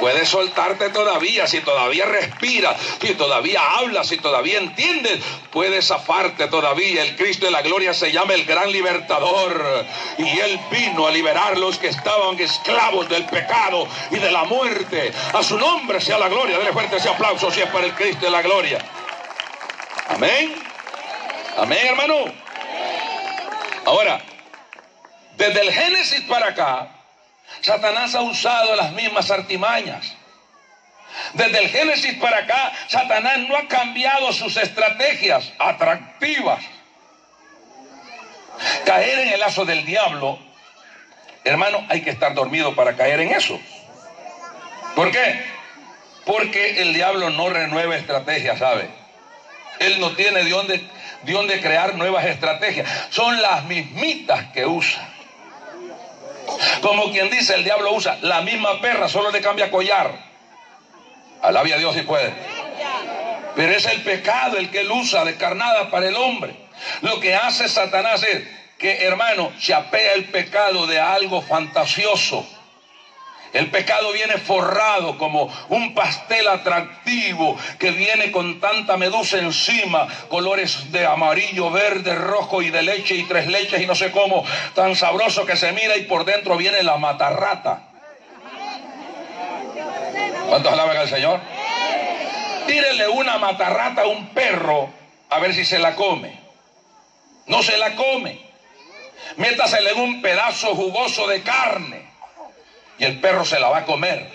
Puedes 0.00 0.28
soltarte 0.28 0.90
todavía, 0.90 1.46
si 1.46 1.60
todavía 1.60 2.04
respiras, 2.04 2.76
si 3.00 3.14
todavía 3.14 3.60
hablas, 3.78 4.08
si 4.08 4.16
todavía 4.16 4.58
entiendes, 4.58 5.20
puedes 5.52 5.86
zafarte 5.86 6.48
todavía. 6.48 7.04
El 7.04 7.14
Cristo 7.14 7.46
de 7.46 7.52
la 7.52 7.62
gloria 7.62 7.94
se 7.94 8.10
llama 8.10 8.34
el 8.34 8.44
gran 8.44 8.72
libertador. 8.72 9.86
Y 10.18 10.40
Él 10.40 10.58
vino 10.72 11.06
a 11.06 11.12
liberar 11.12 11.56
los 11.56 11.78
que 11.78 11.86
estaban 11.86 12.36
esclavos 12.40 13.08
del 13.08 13.24
pecado 13.26 13.86
y 14.10 14.16
de 14.16 14.32
la 14.32 14.42
muerte. 14.42 15.12
A 15.32 15.44
su 15.44 15.56
nombre 15.56 16.00
sea 16.00 16.18
la 16.18 16.28
gloria. 16.28 16.58
Dele 16.58 16.72
fuerte 16.72 16.96
ese 16.96 17.08
aplauso 17.08 17.52
si 17.52 17.60
es 17.60 17.68
para 17.68 17.86
el 17.86 17.94
Cristo 17.94 18.24
de 18.24 18.32
la 18.32 18.42
gloria. 18.42 18.78
Amén. 20.08 20.56
Amén, 21.56 21.86
hermano. 21.86 22.41
Ahora, 23.84 24.20
desde 25.36 25.60
el 25.60 25.72
Génesis 25.72 26.20
para 26.22 26.48
acá, 26.48 26.88
Satanás 27.60 28.14
ha 28.14 28.22
usado 28.22 28.76
las 28.76 28.92
mismas 28.92 29.30
artimañas. 29.30 30.14
Desde 31.34 31.58
el 31.58 31.68
Génesis 31.68 32.14
para 32.14 32.38
acá, 32.38 32.72
Satanás 32.88 33.38
no 33.40 33.56
ha 33.56 33.68
cambiado 33.68 34.32
sus 34.32 34.56
estrategias 34.56 35.52
atractivas. 35.58 36.64
Caer 38.84 39.18
en 39.20 39.28
el 39.30 39.40
lazo 39.40 39.64
del 39.64 39.84
diablo, 39.84 40.38
hermano, 41.44 41.84
hay 41.88 42.02
que 42.02 42.10
estar 42.10 42.34
dormido 42.34 42.74
para 42.74 42.96
caer 42.96 43.20
en 43.20 43.32
eso. 43.32 43.58
¿Por 44.94 45.10
qué? 45.10 45.44
Porque 46.24 46.82
el 46.82 46.94
diablo 46.94 47.30
no 47.30 47.48
renueva 47.48 47.96
estrategias, 47.96 48.58
¿sabe? 48.58 49.01
Él 49.78 50.00
no 50.00 50.12
tiene 50.12 50.44
de 50.44 50.50
dónde, 50.50 50.80
de 51.22 51.32
dónde 51.32 51.60
crear 51.60 51.94
nuevas 51.94 52.24
estrategias. 52.26 52.88
Son 53.10 53.40
las 53.40 53.64
mismitas 53.64 54.52
que 54.52 54.66
usa. 54.66 55.08
Como 56.80 57.10
quien 57.10 57.30
dice, 57.30 57.54
el 57.54 57.64
diablo 57.64 57.92
usa 57.92 58.18
la 58.22 58.42
misma 58.42 58.80
perra, 58.80 59.08
solo 59.08 59.30
le 59.30 59.40
cambia 59.40 59.70
collar. 59.70 60.12
Alabia 61.42 61.76
a 61.76 61.78
Dios 61.78 61.94
si 61.94 62.02
puede. 62.02 62.32
Pero 63.56 63.72
es 63.72 63.84
el 63.86 64.02
pecado 64.02 64.56
el 64.56 64.70
que 64.70 64.80
él 64.80 64.90
usa 64.90 65.24
de 65.24 65.36
carnada 65.36 65.90
para 65.90 66.08
el 66.08 66.16
hombre. 66.16 66.54
Lo 67.00 67.20
que 67.20 67.34
hace 67.34 67.68
Satanás 67.68 68.22
es 68.22 68.42
que, 68.78 69.04
hermano, 69.04 69.52
se 69.60 69.74
apea 69.74 70.12
el 70.14 70.24
pecado 70.26 70.86
de 70.86 71.00
algo 71.00 71.42
fantasioso 71.42 72.46
el 73.52 73.70
pecado 73.70 74.12
viene 74.12 74.38
forrado 74.38 75.18
como 75.18 75.52
un 75.68 75.94
pastel 75.94 76.48
atractivo 76.48 77.56
que 77.78 77.90
viene 77.90 78.32
con 78.32 78.60
tanta 78.60 78.96
medusa 78.96 79.38
encima, 79.38 80.08
colores 80.28 80.90
de 80.90 81.04
amarillo, 81.04 81.70
verde, 81.70 82.14
rojo 82.14 82.62
y 82.62 82.70
de 82.70 82.82
leche 82.82 83.14
y 83.14 83.24
tres 83.24 83.46
leches 83.48 83.82
y 83.82 83.86
no 83.86 83.94
sé 83.94 84.10
cómo, 84.10 84.44
tan 84.74 84.96
sabroso 84.96 85.44
que 85.44 85.56
se 85.56 85.72
mira 85.72 85.96
y 85.96 86.04
por 86.04 86.24
dentro 86.24 86.56
viene 86.56 86.82
la 86.82 86.96
matarrata. 86.96 87.88
¿Cuántos 90.48 90.72
alaban 90.72 90.96
al 90.96 91.08
Señor? 91.08 91.40
Tírele 92.66 93.08
una 93.08 93.36
matarrata 93.38 94.02
a 94.02 94.06
un 94.06 94.28
perro 94.28 94.88
a 95.28 95.38
ver 95.40 95.52
si 95.54 95.64
se 95.64 95.78
la 95.78 95.94
come. 95.94 96.40
No 97.46 97.62
se 97.62 97.76
la 97.76 97.94
come. 97.96 98.40
Métasele 99.36 99.92
en 99.92 100.00
un 100.00 100.22
pedazo 100.22 100.74
jugoso 100.74 101.26
de 101.26 101.42
carne 101.42 102.11
y 103.02 103.04
el 103.04 103.18
perro 103.18 103.44
se 103.44 103.58
la 103.58 103.68
va 103.68 103.78
a 103.78 103.84
comer. 103.84 104.28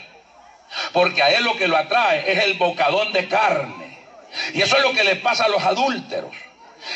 Porque 0.91 1.23
a 1.23 1.29
él 1.29 1.45
lo 1.45 1.55
que 1.55 1.69
lo 1.69 1.77
atrae 1.77 2.33
es 2.33 2.43
el 2.43 2.55
bocadón 2.55 3.13
de 3.13 3.29
carne. 3.29 3.97
Y 4.53 4.61
eso 4.61 4.75
es 4.75 4.83
lo 4.83 4.91
que 4.91 5.05
le 5.05 5.15
pasa 5.15 5.45
a 5.45 5.47
los 5.47 5.63
adúlteros. 5.63 6.35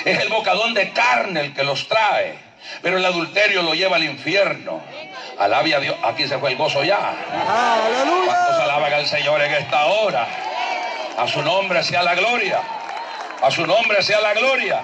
Es 0.03 0.19
el 0.19 0.27
bocadón 0.27 0.73
de 0.73 0.91
carne 0.91 1.39
el 1.39 1.53
que 1.53 1.63
los 1.63 1.87
trae. 1.87 2.37
Pero 2.81 2.97
el 2.97 3.05
adulterio 3.05 3.61
lo 3.63 3.73
lleva 3.73 3.95
al 3.95 4.03
infierno. 4.03 4.81
Alabia 5.39 5.77
a 5.77 5.79
Dios. 5.79 5.95
Aquí 6.03 6.27
se 6.27 6.37
fue 6.39 6.51
el 6.51 6.57
gozo 6.57 6.83
ya. 6.83 7.15
¿Cuántos 8.25 8.59
alaban 8.59 8.91
al 8.91 9.07
Señor 9.07 9.41
en 9.41 9.53
esta 9.53 9.85
hora? 9.85 10.27
A 11.17 11.25
su 11.25 11.41
nombre 11.41 11.83
sea 11.83 12.03
la 12.03 12.15
gloria. 12.15 12.59
A 13.41 13.49
su 13.49 13.65
nombre 13.65 14.03
sea 14.03 14.19
la 14.19 14.33
gloria. 14.33 14.81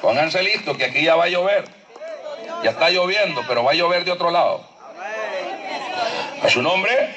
Pónganse 0.00 0.40
listos 0.40 0.76
que 0.76 0.84
aquí 0.84 1.02
ya 1.02 1.16
va 1.16 1.24
a 1.24 1.28
llover. 1.28 1.64
Ya 2.62 2.70
está 2.70 2.90
lloviendo, 2.90 3.42
pero 3.48 3.64
va 3.64 3.72
a 3.72 3.74
llover 3.74 4.04
de 4.04 4.12
otro 4.12 4.30
lado 4.30 4.71
a 6.42 6.48
su 6.48 6.62
nombre. 6.62 7.14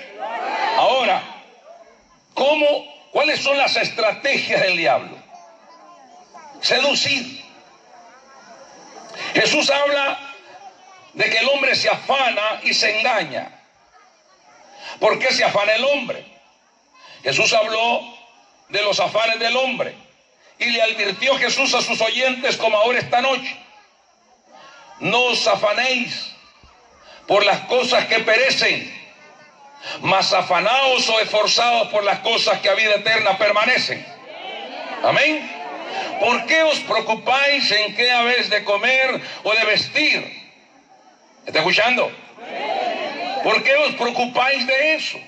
Ahora, 0.77 1.21
¿cómo, 2.33 2.67
cuáles 3.11 3.41
son 3.41 3.57
las 3.57 3.75
estrategias 3.75 4.61
del 4.61 4.77
diablo? 4.77 5.17
Seducir. 6.61 7.43
Jesús 9.33 9.69
habla 9.69 10.19
de 11.13 11.29
que 11.29 11.37
el 11.37 11.49
hombre 11.49 11.75
se 11.75 11.89
afana 11.89 12.61
y 12.63 12.73
se 12.73 12.99
engaña. 12.99 13.51
¿Por 14.99 15.19
qué 15.19 15.33
se 15.33 15.43
afana 15.43 15.73
el 15.73 15.83
hombre? 15.85 16.25
Jesús 17.23 17.51
habló 17.53 18.01
de 18.69 18.81
los 18.83 18.99
afanes 18.99 19.39
del 19.39 19.55
hombre 19.57 19.95
y 20.59 20.65
le 20.65 20.81
advirtió 20.81 21.37
Jesús 21.37 21.73
a 21.73 21.81
sus 21.81 21.99
oyentes 22.01 22.57
como 22.57 22.77
ahora 22.77 22.99
esta 22.99 23.21
noche. 23.21 23.57
No 24.99 25.21
os 25.23 25.45
afanéis 25.47 26.31
por 27.27 27.43
las 27.45 27.61
cosas 27.61 28.05
que 28.05 28.19
perecen, 28.19 28.94
mas 30.01 30.33
afanaos 30.33 31.07
o 31.09 31.19
esforzados 31.19 31.87
por 31.89 32.03
las 32.03 32.19
cosas 32.19 32.59
que 32.59 32.69
a 32.69 32.73
vida 32.73 32.95
eterna 32.95 33.37
permanecen. 33.37 34.05
Amén. 35.03 35.51
¿Por 36.19 36.45
qué 36.45 36.63
os 36.63 36.79
preocupáis 36.79 37.69
en 37.71 37.95
qué 37.95 38.11
habéis 38.11 38.49
de 38.49 38.63
comer 38.63 39.21
o 39.43 39.53
de 39.53 39.65
vestir? 39.65 40.45
¿Está 41.45 41.59
escuchando? 41.59 42.11
¿Por 43.43 43.63
qué 43.63 43.75
os 43.75 43.93
preocupáis 43.95 44.65
de 44.65 44.95
eso? 44.95 45.19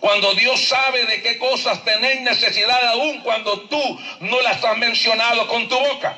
Cuando 0.00 0.34
Dios 0.34 0.60
sabe 0.64 1.04
de 1.06 1.22
qué 1.22 1.38
cosas 1.38 1.84
tenéis 1.84 2.20
necesidad 2.22 2.88
aún 2.88 3.20
cuando 3.20 3.60
tú 3.62 4.00
no 4.20 4.40
las 4.40 4.62
has 4.64 4.76
mencionado 4.76 5.46
con 5.48 5.68
tu 5.68 5.78
boca. 5.78 6.16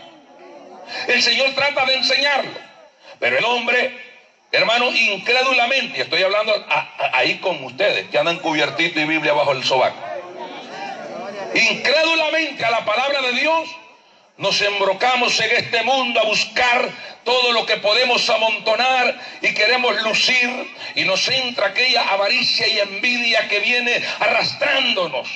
El 1.09 1.23
Señor 1.23 1.55
trata 1.55 1.85
de 1.85 1.95
enseñarlo. 1.95 2.73
Pero 3.19 3.39
el 3.39 3.45
hombre 3.45 3.97
Hermano, 4.55 4.95
incrédulamente, 4.95 6.03
estoy 6.03 6.23
hablando 6.23 6.53
ahí 7.15 7.39
con 7.39 7.65
ustedes 7.65 8.11
que 8.11 8.19
andan 8.19 8.39
cubiertito 8.39 9.01
y 9.01 9.07
Biblia 9.07 9.33
bajo 9.33 9.53
el 9.53 9.65
sobaco. 9.65 9.97
Incrédulamente 11.55 12.63
a 12.63 12.71
la 12.71 12.85
palabra 12.85 13.23
de 13.23 13.33
Dios, 13.33 13.71
nos 14.37 14.61
embrocamos 14.61 15.41
en 15.41 15.57
este 15.57 15.83
mundo 15.85 16.21
a 16.21 16.25
buscar 16.25 16.87
todo 17.25 17.53
lo 17.53 17.65
que 17.65 17.79
podemos 17.79 18.29
amontonar 18.29 19.19
y 19.41 19.55
queremos 19.55 20.03
lucir 20.03 20.75
y 20.97 21.05
nos 21.05 21.27
entra 21.29 21.69
aquella 21.69 22.03
avaricia 22.11 22.69
y 22.69 22.79
envidia 22.79 23.49
que 23.49 23.61
viene 23.61 24.05
arrastrándonos 24.21 25.29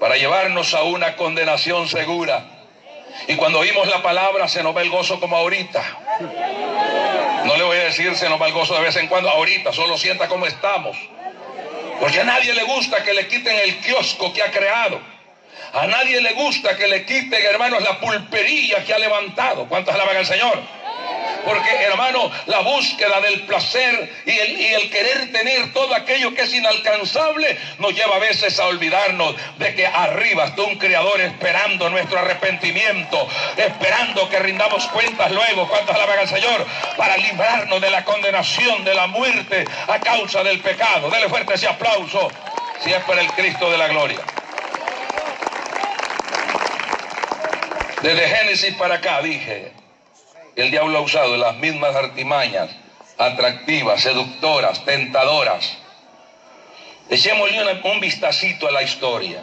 para 0.00 0.16
llevarnos 0.16 0.72
a 0.72 0.82
una 0.84 1.16
condenación 1.16 1.88
segura. 1.88 2.42
Y 3.28 3.36
cuando 3.36 3.58
oímos 3.58 3.86
la 3.86 4.02
palabra 4.02 4.48
se 4.48 4.62
nos 4.62 4.74
ve 4.74 4.80
el 4.82 4.90
gozo 4.90 5.20
como 5.20 5.36
ahorita. 5.36 5.82
No 7.44 7.56
le 7.56 7.64
voy 7.64 7.76
a 7.76 7.84
decir 7.84 8.14
se 8.16 8.28
nos 8.28 8.40
va 8.40 8.48
gozo 8.50 8.74
de 8.74 8.82
vez 8.82 8.96
en 8.96 9.06
cuando, 9.06 9.28
ahorita, 9.28 9.72
solo 9.72 9.98
sienta 9.98 10.28
cómo 10.28 10.46
estamos. 10.46 10.96
Porque 12.00 12.20
a 12.20 12.24
nadie 12.24 12.54
le 12.54 12.64
gusta 12.64 13.02
que 13.02 13.12
le 13.12 13.28
quiten 13.28 13.56
el 13.56 13.76
kiosco 13.80 14.32
que 14.32 14.42
ha 14.42 14.50
creado. 14.50 15.00
A 15.72 15.86
nadie 15.86 16.20
le 16.20 16.32
gusta 16.32 16.76
que 16.76 16.86
le 16.86 17.04
quiten, 17.04 17.44
hermanos, 17.44 17.82
la 17.82 18.00
pulpería 18.00 18.84
que 18.84 18.94
ha 18.94 18.98
levantado. 18.98 19.66
¿Cuántos 19.68 19.94
alaban 19.94 20.16
al 20.16 20.26
Señor? 20.26 20.58
Porque 21.44 21.70
hermano, 21.82 22.30
la 22.46 22.60
búsqueda 22.60 23.20
del 23.20 23.42
placer 23.42 24.10
y 24.24 24.30
el, 24.38 24.90
querer 24.90 25.32
tener 25.32 25.72
todo 25.72 25.94
aquello 25.94 26.34
que 26.34 26.42
es 26.42 26.54
inalcanzable 26.54 27.58
nos 27.78 27.94
lleva 27.94 28.16
a 28.16 28.18
veces 28.18 28.58
a 28.58 28.66
olvidarnos 28.66 29.34
de 29.58 29.74
que 29.74 29.86
arriba 29.86 30.46
está 30.46 30.62
un 30.62 30.76
creador 30.76 31.20
esperando 31.20 31.90
nuestro 31.90 32.18
arrepentimiento, 32.18 33.28
esperando 33.56 34.28
que 34.28 34.38
rindamos 34.38 34.86
cuentas 34.88 35.30
luego, 35.32 35.68
cuántas 35.68 35.96
alaban 35.96 36.18
al 36.20 36.28
Señor, 36.28 36.66
para 36.96 37.16
librarnos 37.16 37.80
de 37.80 37.90
la 37.90 38.04
condenación, 38.04 38.84
de 38.84 38.94
la 38.94 39.06
muerte 39.06 39.64
a 39.88 39.98
causa 40.00 40.42
del 40.42 40.60
pecado. 40.60 41.10
Dele 41.10 41.28
fuerte 41.28 41.54
ese 41.54 41.68
aplauso 41.68 42.30
si 42.82 42.92
es 42.92 43.02
para 43.04 43.20
el 43.20 43.30
Cristo 43.32 43.70
de 43.70 43.78
la 43.78 43.88
gloria. 43.88 44.20
Desde 48.02 48.28
Génesis 48.28 48.74
para 48.74 48.96
acá 48.96 49.22
dije, 49.22 49.72
el 50.56 50.70
diablo 50.70 50.98
ha 50.98 51.02
usado 51.02 51.36
las 51.36 51.56
mismas 51.56 51.94
artimañas 51.94 52.70
atractivas, 53.18 54.00
seductoras, 54.00 54.84
tentadoras. 54.84 55.76
Echémosle 57.08 57.80
un 57.84 58.00
vistacito 58.00 58.66
a 58.66 58.72
la 58.72 58.82
historia. 58.82 59.42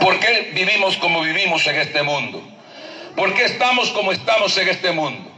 ¿Por 0.00 0.18
qué 0.20 0.50
vivimos 0.52 0.96
como 0.96 1.22
vivimos 1.22 1.66
en 1.66 1.76
este 1.76 2.02
mundo? 2.02 2.42
¿Por 3.16 3.32
qué 3.34 3.44
estamos 3.44 3.90
como 3.90 4.12
estamos 4.12 4.56
en 4.58 4.68
este 4.68 4.90
mundo? 4.92 5.30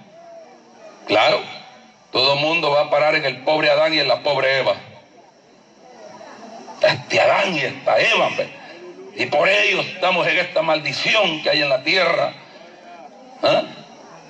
Claro, 1.06 1.40
todo 2.10 2.36
mundo 2.36 2.70
va 2.70 2.82
a 2.82 2.90
parar 2.90 3.14
en 3.14 3.24
el 3.24 3.38
pobre 3.44 3.70
Adán 3.70 3.94
y 3.94 3.98
en 3.98 4.08
la 4.08 4.20
pobre 4.20 4.58
Eva. 4.58 4.74
Este 6.80 7.20
Adán 7.20 7.54
y 7.54 7.60
esta 7.60 7.98
Eva, 7.98 8.30
y 9.16 9.26
por 9.26 9.48
ello 9.48 9.80
estamos 9.80 10.26
en 10.26 10.38
esta 10.38 10.62
maldición 10.62 11.42
que 11.42 11.50
hay 11.50 11.62
en 11.62 11.68
la 11.68 11.82
tierra. 11.82 12.32
¿Ah? 13.42 13.62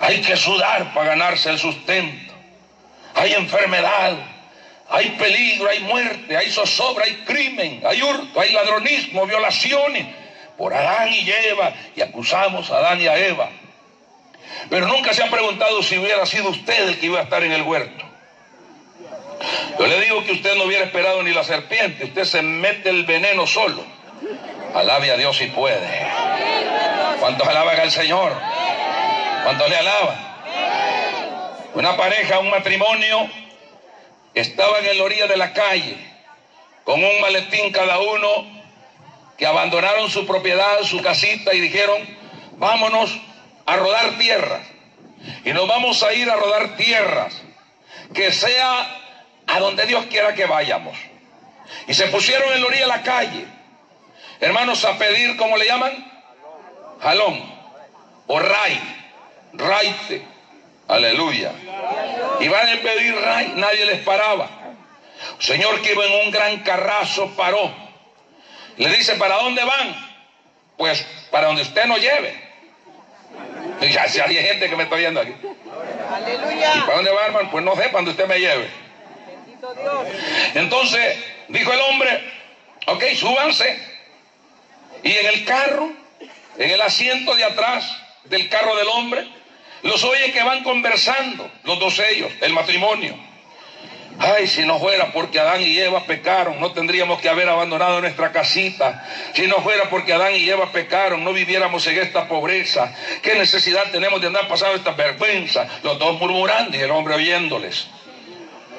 Hay 0.00 0.20
que 0.20 0.36
sudar 0.36 0.92
para 0.94 1.10
ganarse 1.10 1.50
el 1.50 1.58
sustento. 1.58 2.34
Hay 3.14 3.32
enfermedad, 3.32 4.14
hay 4.88 5.10
peligro, 5.10 5.68
hay 5.70 5.80
muerte, 5.80 6.36
hay 6.36 6.50
zozobra, 6.50 7.04
hay 7.04 7.14
crimen, 7.24 7.82
hay 7.86 8.02
hurto, 8.02 8.40
hay 8.40 8.52
ladronismo, 8.52 9.26
violaciones 9.26 10.06
por 10.58 10.72
Adán 10.74 11.12
y 11.12 11.30
Eva 11.30 11.72
y 11.94 12.02
acusamos 12.02 12.70
a 12.70 12.78
Adán 12.78 13.00
y 13.00 13.06
a 13.06 13.16
Eva. 13.18 13.48
Pero 14.68 14.86
nunca 14.86 15.12
se 15.14 15.22
ha 15.22 15.30
preguntado 15.30 15.82
si 15.82 15.98
hubiera 15.98 16.24
sido 16.26 16.50
usted 16.50 16.88
el 16.88 16.98
que 16.98 17.06
iba 17.06 17.20
a 17.20 17.22
estar 17.22 17.42
en 17.42 17.52
el 17.52 17.62
huerto. 17.62 18.04
Yo 19.78 19.86
le 19.86 20.00
digo 20.00 20.24
que 20.24 20.32
usted 20.32 20.54
no 20.56 20.64
hubiera 20.64 20.84
esperado 20.84 21.22
ni 21.22 21.32
la 21.32 21.44
serpiente, 21.44 22.04
usted 22.04 22.24
se 22.24 22.42
mete 22.42 22.88
el 22.88 23.04
veneno 23.04 23.46
solo. 23.46 23.84
Alabe 24.74 25.10
a 25.10 25.16
Dios 25.16 25.36
si 25.36 25.46
puede. 25.46 26.06
¿Cuántos 27.20 27.46
alaban 27.46 27.78
al 27.80 27.90
Señor? 27.90 28.32
¿Cuántos 29.46 29.70
le 29.70 29.76
alaban? 29.76 30.16
Una 31.74 31.96
pareja, 31.96 32.40
un 32.40 32.50
matrimonio, 32.50 33.30
estaba 34.34 34.80
en 34.80 34.98
la 34.98 35.04
orilla 35.04 35.28
de 35.28 35.36
la 35.36 35.52
calle, 35.52 35.96
con 36.82 37.04
un 37.04 37.20
maletín 37.20 37.70
cada 37.70 38.00
uno, 38.00 38.28
que 39.38 39.46
abandonaron 39.46 40.10
su 40.10 40.26
propiedad, 40.26 40.82
su 40.82 41.00
casita 41.00 41.54
y 41.54 41.60
dijeron, 41.60 41.96
vámonos 42.56 43.16
a 43.66 43.76
rodar 43.76 44.18
tierras. 44.18 44.66
Y 45.44 45.52
nos 45.52 45.68
vamos 45.68 46.02
a 46.02 46.12
ir 46.12 46.28
a 46.28 46.34
rodar 46.34 46.76
tierras, 46.76 47.40
que 48.12 48.32
sea 48.32 48.98
a 49.46 49.60
donde 49.60 49.86
Dios 49.86 50.06
quiera 50.06 50.34
que 50.34 50.46
vayamos. 50.46 50.98
Y 51.86 51.94
se 51.94 52.08
pusieron 52.08 52.52
en 52.52 52.62
la 52.62 52.66
orilla 52.66 52.82
de 52.82 52.88
la 52.88 53.02
calle, 53.04 53.46
hermanos, 54.40 54.84
a 54.84 54.98
pedir, 54.98 55.36
¿cómo 55.36 55.56
le 55.56 55.66
llaman? 55.66 56.12
Jalón 57.00 57.54
o 58.26 58.40
ray, 58.40 58.95
raite, 59.58 60.22
aleluya. 60.88 61.52
Iban 62.40 62.68
a 62.68 62.82
pedir 62.82 63.14
ray, 63.14 63.52
nadie 63.56 63.86
les 63.86 64.00
paraba. 64.02 64.48
señor 65.38 65.80
que 65.82 65.92
iba 65.92 66.04
en 66.04 66.26
un 66.26 66.30
gran 66.30 66.58
carrazo 66.60 67.34
paró. 67.36 67.74
Le 68.76 68.90
dice, 68.90 69.14
¿para 69.14 69.36
dónde 69.36 69.64
van? 69.64 69.96
Pues 70.76 71.04
para 71.30 71.46
donde 71.46 71.62
usted 71.62 71.86
nos 71.86 72.00
lleve. 72.00 72.46
Y 73.80 73.88
ya 73.88 74.08
si 74.08 74.20
hay 74.20 74.34
gente 74.36 74.68
que 74.68 74.76
me 74.76 74.84
está 74.84 74.96
viendo 74.96 75.20
aquí. 75.20 75.34
Aleluya. 76.12 76.74
¿Y 76.76 76.80
para 76.80 76.96
dónde 76.96 77.10
va, 77.10 77.26
hermano? 77.26 77.50
Pues 77.50 77.64
no 77.64 77.74
sé, 77.74 77.82
para 77.82 77.92
donde 77.92 78.10
usted 78.12 78.26
me 78.26 78.38
lleve. 78.38 78.68
Entonces 80.54 81.18
dijo 81.48 81.72
el 81.72 81.80
hombre, 81.80 82.32
ok, 82.86 83.04
súbanse. 83.16 83.78
Y 85.02 85.12
en 85.12 85.26
el 85.26 85.44
carro, 85.44 85.92
en 86.58 86.70
el 86.70 86.80
asiento 86.80 87.34
de 87.34 87.44
atrás 87.44 87.96
del 88.24 88.48
carro 88.48 88.76
del 88.76 88.88
hombre, 88.88 89.26
los 89.82 90.02
oye 90.04 90.32
que 90.32 90.42
van 90.42 90.62
conversando, 90.62 91.50
los 91.64 91.78
dos 91.78 91.98
ellos, 91.98 92.32
el 92.40 92.52
matrimonio. 92.52 93.16
Ay, 94.18 94.46
si 94.46 94.64
no 94.64 94.78
fuera 94.78 95.12
porque 95.12 95.38
Adán 95.38 95.60
y 95.60 95.78
Eva 95.78 96.04
pecaron, 96.04 96.58
no 96.58 96.72
tendríamos 96.72 97.20
que 97.20 97.28
haber 97.28 97.48
abandonado 97.48 98.00
nuestra 98.00 98.32
casita. 98.32 99.06
Si 99.34 99.46
no 99.46 99.56
fuera 99.56 99.90
porque 99.90 100.14
Adán 100.14 100.34
y 100.34 100.48
Eva 100.48 100.72
pecaron, 100.72 101.22
no 101.22 101.34
viviéramos 101.34 101.86
en 101.86 101.98
esta 101.98 102.26
pobreza. 102.26 102.94
¿Qué 103.22 103.34
necesidad 103.34 103.90
tenemos 103.92 104.20
de 104.20 104.28
andar 104.28 104.48
pasando 104.48 104.76
esta 104.76 104.92
vergüenza? 104.92 105.68
Los 105.82 105.98
dos 105.98 106.18
murmurando 106.18 106.78
y 106.78 106.80
el 106.80 106.90
hombre 106.90 107.14
oyéndoles. 107.14 107.88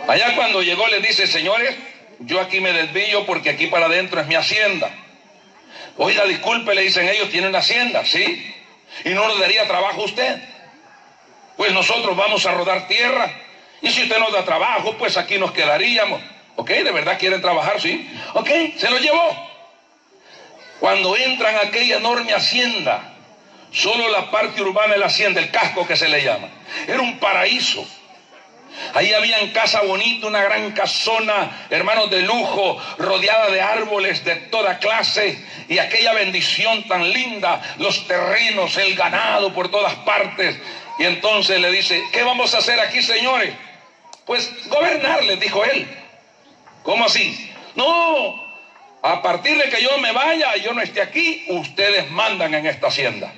Allá 0.07 0.36
cuando 0.36 0.63
llegó 0.63 0.88
le 0.88 1.01
dice, 1.01 1.27
señores, 1.27 1.75
yo 2.19 2.41
aquí 2.41 2.60
me 2.60 2.73
desvío 2.73 3.25
porque 3.25 3.51
aquí 3.51 3.67
para 3.67 3.86
adentro 3.86 4.19
es 4.19 4.27
mi 4.27 4.36
hacienda. 4.36 4.89
Oiga, 5.97 6.25
disculpe, 6.25 6.73
le 6.73 6.81
dicen 6.81 7.07
ellos, 7.07 7.29
tienen 7.29 7.55
hacienda, 7.55 8.03
¿sí? 8.05 8.55
Y 9.05 9.10
no 9.10 9.27
nos 9.27 9.39
daría 9.39 9.67
trabajo 9.67 10.03
usted. 10.03 10.39
Pues 11.58 11.74
nosotros 11.74 12.15
vamos 12.15 12.46
a 12.46 12.52
rodar 12.52 12.88
tierra. 12.88 13.30
Y 13.82 13.89
si 13.89 14.04
usted 14.04 14.20
nos 14.20 14.32
da 14.32 14.46
trabajo, 14.46 14.96
pues 14.98 15.17
aquí 15.17 15.38
nos 15.38 15.52
quedaríamos. 15.52 16.22
¿Ok? 16.56 16.70
¿De 16.70 16.91
verdad 16.91 17.17
quieren 17.20 17.41
trabajar? 17.41 17.82
Sí. 17.82 18.10
¿Ok? 18.34 18.50
Se 18.78 18.89
lo 18.89 18.98
llevó. 19.00 19.48
Cuando 20.80 21.17
entran 21.17 21.56
a 21.56 21.67
aquella 21.67 21.98
enorme 21.98 22.34
hacienda, 22.34 23.13
solo 23.72 24.10
la 24.10 24.30
parte 24.30 24.62
urbana 24.62 24.93
de 24.93 25.00
la 25.00 25.08
hacienda, 25.08 25.41
el 25.41 25.52
casco 25.52 25.88
que 25.88 25.96
se 25.96 26.08
le 26.08 26.24
llama, 26.24 26.50
era 26.88 27.02
un 27.02 27.20
paraíso. 27.20 27.86
Ahí 28.93 29.12
había 29.13 29.38
casa 29.54 29.82
bonita, 29.82 30.28
una 30.28 30.43
gran 30.43 30.72
casona, 30.72 31.65
hermanos 31.72 32.12
de 32.12 32.22
lujo, 32.22 32.80
rodeada 33.00 33.50
de 33.50 33.62
árboles 33.62 34.24
de 34.24 34.36
toda 34.36 34.78
clase 34.78 35.43
y 35.67 35.80
aquella 35.80 36.13
bendición 36.13 36.88
tan 36.88 37.12
linda, 37.12 37.62
los 37.80 38.08
terrenos, 38.08 38.78
el 38.78 38.96
ganado 38.96 39.52
por 39.54 39.70
todas 39.70 39.96
partes. 39.96 40.60
Y 40.99 41.05
entonces 41.05 41.60
le 41.60 41.71
dice, 41.71 42.03
¿qué 42.12 42.23
vamos 42.23 42.53
a 42.53 42.60
hacer 42.60 42.79
aquí, 42.79 43.01
señores? 43.01 43.53
Pues 44.25 44.67
gobernarles, 44.67 45.39
dijo 45.39 45.63
él. 45.63 45.88
¿Cómo 46.83 47.05
así? 47.05 47.51
No, 47.75 48.43
a 49.03 49.21
partir 49.21 49.57
de 49.57 49.69
que 49.69 49.81
yo 49.81 49.97
me 49.99 50.12
vaya 50.12 50.57
y 50.57 50.62
yo 50.62 50.73
no 50.73 50.81
esté 50.81 51.01
aquí, 51.01 51.45
ustedes 51.49 52.10
mandan 52.12 52.53
en 52.53 52.65
esta 52.65 52.88
hacienda. 52.88 53.31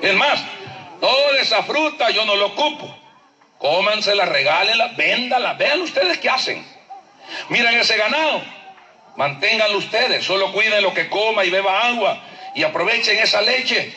Es 0.00 0.14
más, 0.14 0.42
toda 1.00 1.38
esa 1.40 1.62
fruta 1.62 2.10
yo 2.10 2.24
no 2.24 2.34
lo 2.34 2.46
ocupo 2.46 3.02
cómansela, 3.62 4.26
regálenla, 4.26 4.88
véndala, 4.96 5.54
vean 5.54 5.80
ustedes 5.82 6.18
qué 6.18 6.28
hacen. 6.28 6.66
Miren 7.48 7.78
ese 7.78 7.96
ganado, 7.96 8.42
manténganlo 9.16 9.78
ustedes, 9.78 10.24
solo 10.24 10.52
cuiden 10.52 10.82
lo 10.82 10.92
que 10.92 11.08
coma 11.08 11.44
y 11.44 11.50
beba 11.50 11.86
agua 11.86 12.20
y 12.56 12.64
aprovechen 12.64 13.18
esa 13.18 13.40
leche, 13.40 13.94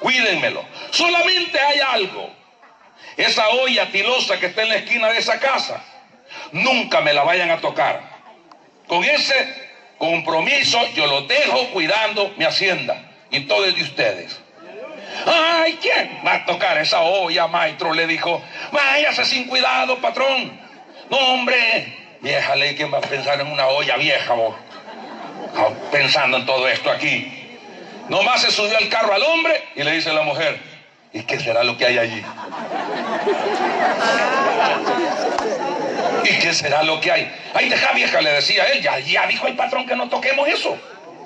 cuídenmelo. 0.00 0.64
Solamente 0.90 1.60
hay 1.60 1.80
algo, 1.80 2.30
esa 3.16 3.48
olla 3.48 3.90
tilosa 3.90 4.38
que 4.38 4.46
está 4.46 4.62
en 4.62 4.70
la 4.70 4.76
esquina 4.76 5.08
de 5.08 5.18
esa 5.18 5.38
casa, 5.38 5.82
nunca 6.52 7.00
me 7.00 7.12
la 7.12 7.22
vayan 7.22 7.50
a 7.50 7.60
tocar. 7.60 8.00
Con 8.86 9.04
ese 9.04 9.70
compromiso 9.98 10.78
yo 10.94 11.06
lo 11.06 11.22
dejo 11.22 11.68
cuidando 11.70 12.32
mi 12.36 12.44
hacienda 12.44 13.10
y 13.30 13.40
todo 13.40 13.66
es 13.66 13.76
de 13.76 13.82
ustedes. 13.82 14.40
Ay, 15.26 15.78
¿quién 15.80 16.20
va 16.26 16.34
a 16.34 16.46
tocar 16.46 16.78
esa 16.78 17.00
olla, 17.00 17.46
maestro? 17.46 17.92
Le 17.92 18.06
dijo, 18.06 18.42
váyase 18.72 19.24
sin 19.24 19.46
cuidado, 19.46 19.98
patrón. 19.98 20.58
No, 21.10 21.18
hombre, 21.18 22.16
vieja 22.20 22.56
ley, 22.56 22.74
¿quién 22.74 22.92
va 22.92 22.98
a 22.98 23.02
pensar 23.02 23.40
en 23.40 23.48
una 23.48 23.66
olla 23.66 23.96
vieja, 23.96 24.32
vos? 24.34 24.56
Ah, 25.56 25.68
pensando 25.90 26.38
en 26.38 26.46
todo 26.46 26.68
esto 26.68 26.90
aquí. 26.90 27.39
Nomás 28.10 28.42
se 28.42 28.50
subió 28.50 28.76
al 28.76 28.88
carro 28.88 29.14
al 29.14 29.22
hombre 29.22 29.68
y 29.76 29.84
le 29.84 29.92
dice 29.92 30.10
a 30.10 30.12
la 30.12 30.22
mujer, 30.22 30.58
¿y 31.12 31.22
qué 31.22 31.38
será 31.38 31.62
lo 31.62 31.76
que 31.76 31.86
hay 31.86 31.96
allí? 31.96 32.24
¿Y 36.24 36.38
qué 36.40 36.52
será 36.52 36.82
lo 36.82 37.00
que 37.00 37.12
hay? 37.12 37.32
Ay, 37.54 37.68
deja 37.68 37.92
vieja, 37.92 38.20
le 38.20 38.32
decía 38.32 38.64
él, 38.64 38.82
ya, 38.82 38.98
ya 38.98 39.28
dijo 39.28 39.46
el 39.46 39.54
patrón 39.54 39.86
que 39.86 39.94
no 39.94 40.08
toquemos 40.08 40.48
eso. 40.48 40.76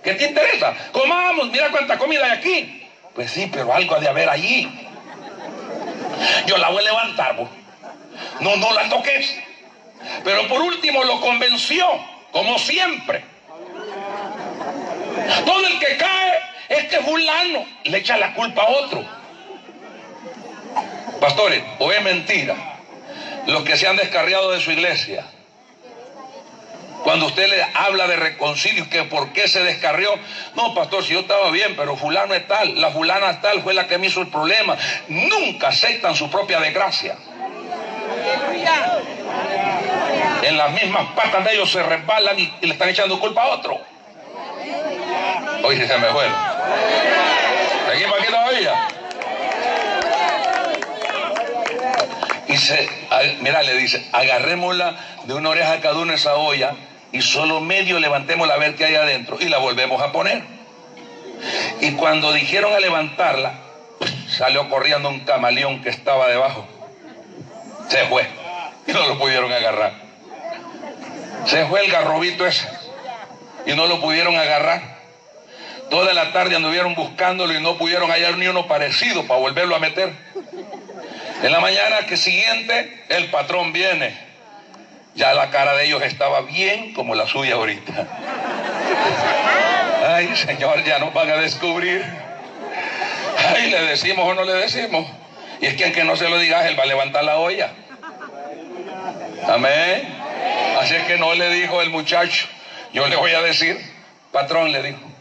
¿Qué 0.03 0.13
te 0.13 0.27
interesa? 0.27 0.75
Comamos, 0.93 1.51
mira 1.51 1.71
cuánta 1.71 1.97
comida 1.97 2.27
hay 2.27 2.33
aquí. 2.33 2.87
Pues 3.15 3.31
sí, 3.31 3.49
pero 3.51 3.73
algo 3.73 3.95
ha 3.95 4.01
de 4.01 4.09
haber 4.09 4.29
allí. 4.29 4.69
Yo 6.47 6.59
la 6.59 6.69
voy 6.69 6.83
a 6.83 6.85
levantar, 6.85 7.35
vos. 7.37 7.49
No, 8.41 8.57
no 8.57 8.75
la 8.75 8.91
toques. 8.91 9.35
Pero 10.23 10.47
por 10.49 10.61
último 10.61 11.03
lo 11.03 11.19
convenció, 11.23 11.87
como 12.31 12.59
siempre. 12.59 13.25
Todo 15.47 15.67
el 15.67 15.79
que 15.79 15.97
cae 15.97 16.24
es 16.75 16.87
que 16.87 16.99
fulano 16.99 17.67
le 17.85 17.99
echa 17.99 18.17
la 18.17 18.35
culpa 18.35 18.63
a 18.63 18.69
otro. 18.69 19.05
Pastores, 21.21 21.63
o 21.79 21.93
es 21.93 22.03
mentira 22.03 22.55
los 23.47 23.63
que 23.63 23.77
se 23.77 23.87
han 23.87 23.97
descarriado 23.97 24.51
de 24.53 24.61
su 24.61 24.73
iglesia. 24.73 25.25
Cuando 27.03 27.27
usted 27.27 27.49
le 27.51 27.63
habla 27.75 28.07
de 28.07 28.17
reconcilio, 28.17 28.89
que 28.89 29.03
por 29.05 29.31
qué 29.35 29.47
se 29.47 29.63
descarrió. 29.63 30.11
No, 30.55 30.75
pastor, 30.75 31.05
si 31.05 31.13
yo 31.13 31.21
estaba 31.21 31.51
bien, 31.51 31.77
pero 31.77 31.97
fulano 31.97 32.33
es 32.33 32.49
tal, 32.49 32.81
la 32.81 32.91
fulana 32.91 33.43
tal 33.43 33.63
fue 33.63 33.75
la 33.75 33.87
que 33.87 33.99
me 33.99 34.07
hizo 34.07 34.23
el 34.23 34.29
problema. 34.29 34.77
Nunca 35.09 35.69
aceptan 35.69 36.15
su 36.15 36.31
propia 36.31 36.61
desgracia. 36.61 37.17
En 40.43 40.57
las 40.57 40.73
mismas 40.73 41.07
patas 41.15 41.45
de 41.45 41.53
ellos 41.53 41.71
se 41.71 41.83
resbalan 41.83 42.39
y, 42.39 42.51
le 42.63 42.73
están 42.73 42.89
echando 42.89 43.21
culpa 43.21 43.43
a 43.43 43.47
otro. 43.49 43.79
Oye, 45.63 45.87
se 45.87 45.99
me 45.99 46.07
fue. 46.09 46.27
Aquí. 47.91 48.05
Y 52.47 52.57
se, 52.57 52.89
mira, 53.41 53.63
le 53.63 53.75
dice, 53.75 54.07
agarrémosla 54.13 54.97
de 55.25 55.35
una 55.35 55.49
oreja 55.51 55.81
cada 55.81 55.99
uno 55.99 56.13
esa 56.13 56.35
olla 56.35 56.75
y 57.11 57.23
solo 57.23 57.61
medio 57.61 57.99
levantemos 57.99 58.51
a 58.51 58.57
ver 58.57 58.75
qué 58.75 58.85
hay 58.85 58.95
adentro 58.95 59.39
y 59.41 59.49
la 59.49 59.59
volvemos 59.59 60.01
a 60.03 60.13
poner. 60.13 60.43
Y 61.81 61.93
cuando 61.93 62.33
dijeron 62.33 62.73
a 62.73 62.81
levantarla, 62.81 63.55
salió 64.29 64.69
corriendo 64.69 65.09
un 65.09 65.21
camaleón 65.21 65.83
que 65.83 65.91
estaba 65.91 66.29
debajo. 66.29 66.67
Se 67.89 68.05
fue 68.07 68.29
y 68.87 68.93
no 68.93 69.07
lo 69.07 69.19
pudieron 69.19 69.53
agarrar. 69.53 69.93
Se 71.47 71.67
fue 71.67 71.85
el 71.85 71.91
garrobito 71.91 72.47
ese 72.47 72.69
y 73.67 73.75
no 73.75 73.87
lo 73.87 74.01
pudieron 74.01 74.37
agarrar. 74.37 74.94
Toda 75.95 76.13
la 76.13 76.33
tarde 76.33 76.57
anduvieron 76.57 76.97
buscándolo 76.97 77.55
y 77.55 77.63
no 77.63 77.79
pudieron 77.79 78.11
hallar 78.11 78.37
ni 78.37 78.49
uno 78.49 78.67
parecido 78.67 79.29
para 79.29 79.39
volverlo 79.39 79.77
a 79.77 79.79
meter. 79.79 80.13
En 81.41 81.53
la 81.53 81.61
mañana 81.61 81.99
que 82.09 82.17
siguiente, 82.17 83.05
el 83.11 83.31
patrón 83.31 83.73
viene 83.73 84.13
ya 85.15 85.35
la 85.35 85.51
cara 85.51 85.77
de 85.77 85.87
ellos 85.87 86.03
estaba 86.03 86.41
bien 86.41 86.95
como 86.95 87.15
la 87.15 87.29
suya 87.29 87.55
ahorita. 87.55 88.09
Ay, 90.05 90.35
Señor, 90.35 90.83
ya 90.83 90.99
nos 90.99 91.15
van 91.15 91.31
a 91.31 91.37
descubrir. 91.37 92.05
Ay, 93.55 93.71
le 93.71 93.83
decimos 93.83 94.27
o 94.27 94.35
no 94.35 94.43
le 94.43 94.55
decimos. 94.55 95.07
Y 95.61 95.67
es 95.67 95.77
que 95.77 95.85
aunque 95.85 96.03
no 96.03 96.17
se 96.17 96.29
lo 96.29 96.41
digas, 96.41 96.67
él 96.67 96.77
va 96.77 96.83
a 96.83 96.87
levantar 96.87 97.23
la 97.23 97.37
olla. 97.37 97.71
Amén. 99.47 100.13
Así 100.81 100.97
es 100.97 101.05
que 101.05 101.19
no 101.19 101.35
le 101.35 101.51
dijo 101.51 101.81
el 101.83 101.91
muchacho, 101.91 102.49
yo 102.93 103.07
le 103.07 103.15
voy 103.15 103.31
a 103.31 103.43
decir, 103.43 103.79
patrón 104.33 104.73
le 104.73 104.83
dijo. 104.83 105.14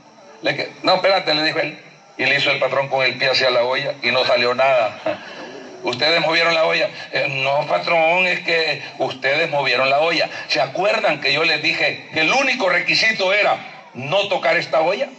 No, 0.83 0.95
espérate, 0.95 1.33
le 1.33 1.43
dijo 1.43 1.59
él. 1.59 1.79
Y 2.17 2.25
le 2.25 2.37
hizo 2.37 2.51
el 2.51 2.59
patrón 2.59 2.89
con 2.89 3.03
el 3.03 3.17
pie 3.17 3.31
hacia 3.31 3.49
la 3.49 3.63
olla 3.63 3.95
y 4.01 4.11
no 4.11 4.23
salió 4.25 4.53
nada. 4.53 4.99
Ustedes 5.83 6.21
movieron 6.21 6.53
la 6.53 6.65
olla. 6.65 6.89
Eh, 7.11 7.27
no, 7.43 7.65
patrón, 7.67 8.25
es 8.25 8.39
que 8.41 8.81
ustedes 8.99 9.49
movieron 9.49 9.89
la 9.89 9.99
olla. 9.99 10.29
¿Se 10.47 10.61
acuerdan 10.61 11.19
que 11.19 11.33
yo 11.33 11.43
les 11.43 11.61
dije 11.61 12.09
que 12.13 12.21
el 12.21 12.31
único 12.31 12.69
requisito 12.69 13.33
era 13.33 13.57
no 13.93 14.29
tocar 14.29 14.55
esta 14.55 14.79
olla? 14.79 15.09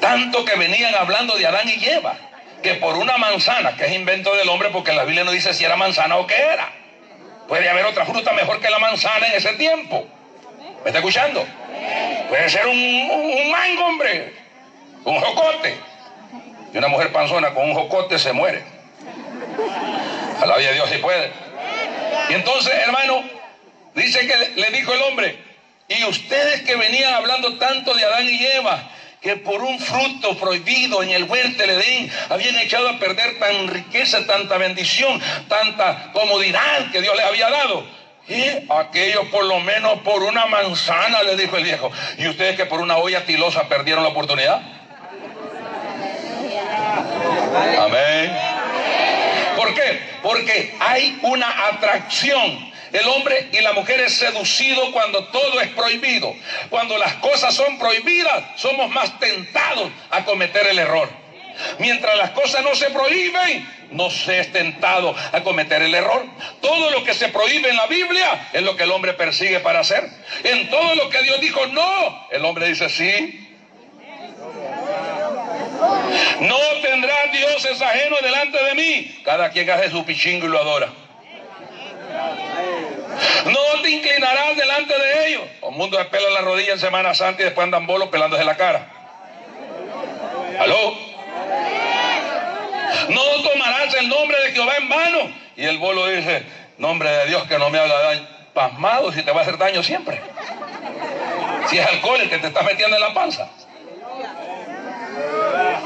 Tanto 0.00 0.44
que 0.44 0.56
venían 0.56 0.94
hablando 0.96 1.36
de 1.36 1.46
Adán 1.46 1.68
y 1.68 1.84
Eva, 1.84 2.16
que 2.60 2.74
por 2.74 2.96
una 2.96 3.18
manzana, 3.18 3.76
que 3.76 3.86
es 3.86 3.92
invento 3.92 4.34
del 4.34 4.48
hombre, 4.48 4.70
porque 4.70 4.92
la 4.92 5.04
Biblia 5.04 5.22
no 5.22 5.30
dice 5.30 5.54
si 5.54 5.64
era 5.64 5.76
manzana 5.76 6.16
o 6.16 6.26
qué 6.26 6.36
era. 6.36 6.68
Puede 7.46 7.68
haber 7.68 7.86
otra 7.86 8.04
fruta 8.04 8.32
mejor 8.32 8.60
que 8.60 8.68
la 8.68 8.80
manzana 8.80 9.28
en 9.28 9.34
ese 9.34 9.52
tiempo. 9.52 10.08
¿Me 10.82 10.90
está 10.90 10.98
escuchando? 10.98 11.46
Puede 12.28 12.48
ser 12.50 12.66
un, 12.66 13.50
mango, 13.50 13.84
hombre. 13.86 14.34
Un 15.04 15.20
jocote. 15.20 15.76
Y 16.72 16.78
una 16.78 16.88
mujer 16.88 17.12
panzona 17.12 17.54
con 17.54 17.70
un 17.70 17.74
jocote 17.74 18.18
se 18.18 18.32
muere. 18.32 18.64
A 20.40 20.58
Dios 20.58 20.90
si 20.90 20.98
puede. 20.98 21.30
Y 22.28 22.34
entonces, 22.34 22.72
hermano, 22.74 23.22
dice 23.94 24.26
que 24.26 24.60
le 24.60 24.70
dijo 24.70 24.92
el 24.92 25.02
hombre, 25.02 25.38
y 25.88 26.04
ustedes 26.04 26.62
que 26.62 26.76
venían 26.76 27.14
hablando 27.14 27.56
tanto 27.58 27.94
de 27.94 28.04
Adán 28.04 28.26
y 28.28 28.44
Eva, 28.44 28.90
que 29.20 29.36
por 29.36 29.62
un 29.62 29.78
fruto 29.78 30.36
prohibido 30.36 31.02
en 31.02 31.10
el 31.10 31.24
huerto 31.24 31.58
del 31.58 31.70
Edén 31.70 32.12
habían 32.28 32.56
echado 32.58 32.88
a 32.88 32.98
perder 32.98 33.38
tan 33.38 33.68
riqueza, 33.68 34.26
tanta 34.26 34.56
bendición, 34.58 35.20
tanta 35.48 36.12
comodidad 36.12 36.90
que 36.92 37.00
Dios 37.00 37.16
les 37.16 37.24
había 37.24 37.50
dado. 37.50 37.86
Y 38.28 38.44
aquello 38.68 39.30
por 39.30 39.44
lo 39.44 39.60
menos 39.60 40.00
por 40.00 40.22
una 40.22 40.46
manzana, 40.46 41.22
le 41.22 41.36
dijo 41.36 41.56
el 41.56 41.64
viejo. 41.64 41.92
¿Y 42.18 42.26
ustedes 42.26 42.56
que 42.56 42.66
por 42.66 42.80
una 42.80 42.96
olla 42.96 43.24
tilosa 43.24 43.68
perdieron 43.68 44.02
la 44.02 44.10
oportunidad? 44.10 44.60
Amén. 47.80 48.36
¿Por 49.56 49.74
qué? 49.74 50.00
Porque 50.22 50.74
hay 50.80 51.18
una 51.22 51.68
atracción. 51.68 52.74
El 52.92 53.06
hombre 53.08 53.48
y 53.52 53.60
la 53.60 53.72
mujer 53.72 54.00
es 54.00 54.14
seducido 54.16 54.92
cuando 54.92 55.24
todo 55.26 55.60
es 55.60 55.68
prohibido. 55.68 56.34
Cuando 56.70 56.96
las 56.98 57.14
cosas 57.14 57.54
son 57.54 57.78
prohibidas, 57.78 58.44
somos 58.56 58.90
más 58.90 59.18
tentados 59.18 59.90
a 60.10 60.24
cometer 60.24 60.66
el 60.66 60.78
error. 60.78 61.25
Mientras 61.78 62.16
las 62.18 62.30
cosas 62.30 62.62
no 62.62 62.74
se 62.74 62.90
prohíben, 62.90 63.68
no 63.90 64.10
se 64.10 64.40
es 64.40 64.52
tentado 64.52 65.14
a 65.32 65.42
cometer 65.42 65.82
el 65.82 65.94
error. 65.94 66.24
Todo 66.60 66.90
lo 66.90 67.04
que 67.04 67.14
se 67.14 67.28
prohíbe 67.28 67.70
en 67.70 67.76
la 67.76 67.86
Biblia 67.86 68.48
es 68.52 68.62
lo 68.62 68.76
que 68.76 68.84
el 68.84 68.90
hombre 68.90 69.14
persigue 69.14 69.60
para 69.60 69.80
hacer. 69.80 70.08
En 70.44 70.68
todo 70.70 70.94
lo 70.94 71.08
que 71.08 71.22
Dios 71.22 71.40
dijo 71.40 71.66
no, 71.66 72.28
el 72.30 72.44
hombre 72.44 72.68
dice 72.68 72.88
sí. 72.88 73.42
No 76.40 76.58
tendrá 76.82 77.14
dioses 77.32 77.80
ajenos 77.80 78.20
delante 78.22 78.62
de 78.64 78.74
mí. 78.74 79.20
Cada 79.24 79.50
quien 79.50 79.68
hace 79.70 79.90
su 79.90 80.04
pichingo 80.04 80.46
y 80.46 80.50
lo 80.50 80.58
adora. 80.58 80.88
No 83.46 83.82
te 83.82 83.90
inclinarás 83.90 84.56
delante 84.56 84.98
de 84.98 85.28
ellos. 85.28 85.42
Un 85.62 85.76
mundo 85.76 85.98
de 85.98 86.04
pelo 86.06 86.28
en 86.28 86.34
la 86.34 86.40
rodilla 86.40 86.72
en 86.72 86.78
Semana 86.78 87.14
Santa 87.14 87.42
y 87.42 87.44
después 87.44 87.64
andan 87.64 87.86
bolos 87.86 88.08
pelándose 88.08 88.44
la 88.44 88.56
cara. 88.56 88.88
¿Aló? 90.58 91.15
No 93.08 93.22
tomarás 93.42 93.94
el 93.94 94.08
nombre 94.08 94.36
de 94.44 94.52
Jehová 94.52 94.76
en 94.76 94.88
vano. 94.88 95.18
Y 95.56 95.64
el 95.64 95.78
bolo 95.78 96.06
dice, 96.06 96.44
nombre 96.78 97.10
de 97.10 97.26
Dios 97.26 97.44
que 97.44 97.58
no 97.58 97.70
me 97.70 97.78
haga 97.78 98.02
daño. 98.02 98.26
Pasmado 98.52 99.12
si 99.12 99.22
te 99.22 99.32
va 99.32 99.40
a 99.40 99.42
hacer 99.42 99.58
daño 99.58 99.82
siempre. 99.82 100.20
Si 101.68 101.78
es 101.78 101.86
alcohol 101.86 102.20
el 102.20 102.30
que 102.30 102.38
te 102.38 102.46
está 102.48 102.62
metiendo 102.62 102.96
en 102.96 103.02
la 103.02 103.12
panza. 103.12 103.48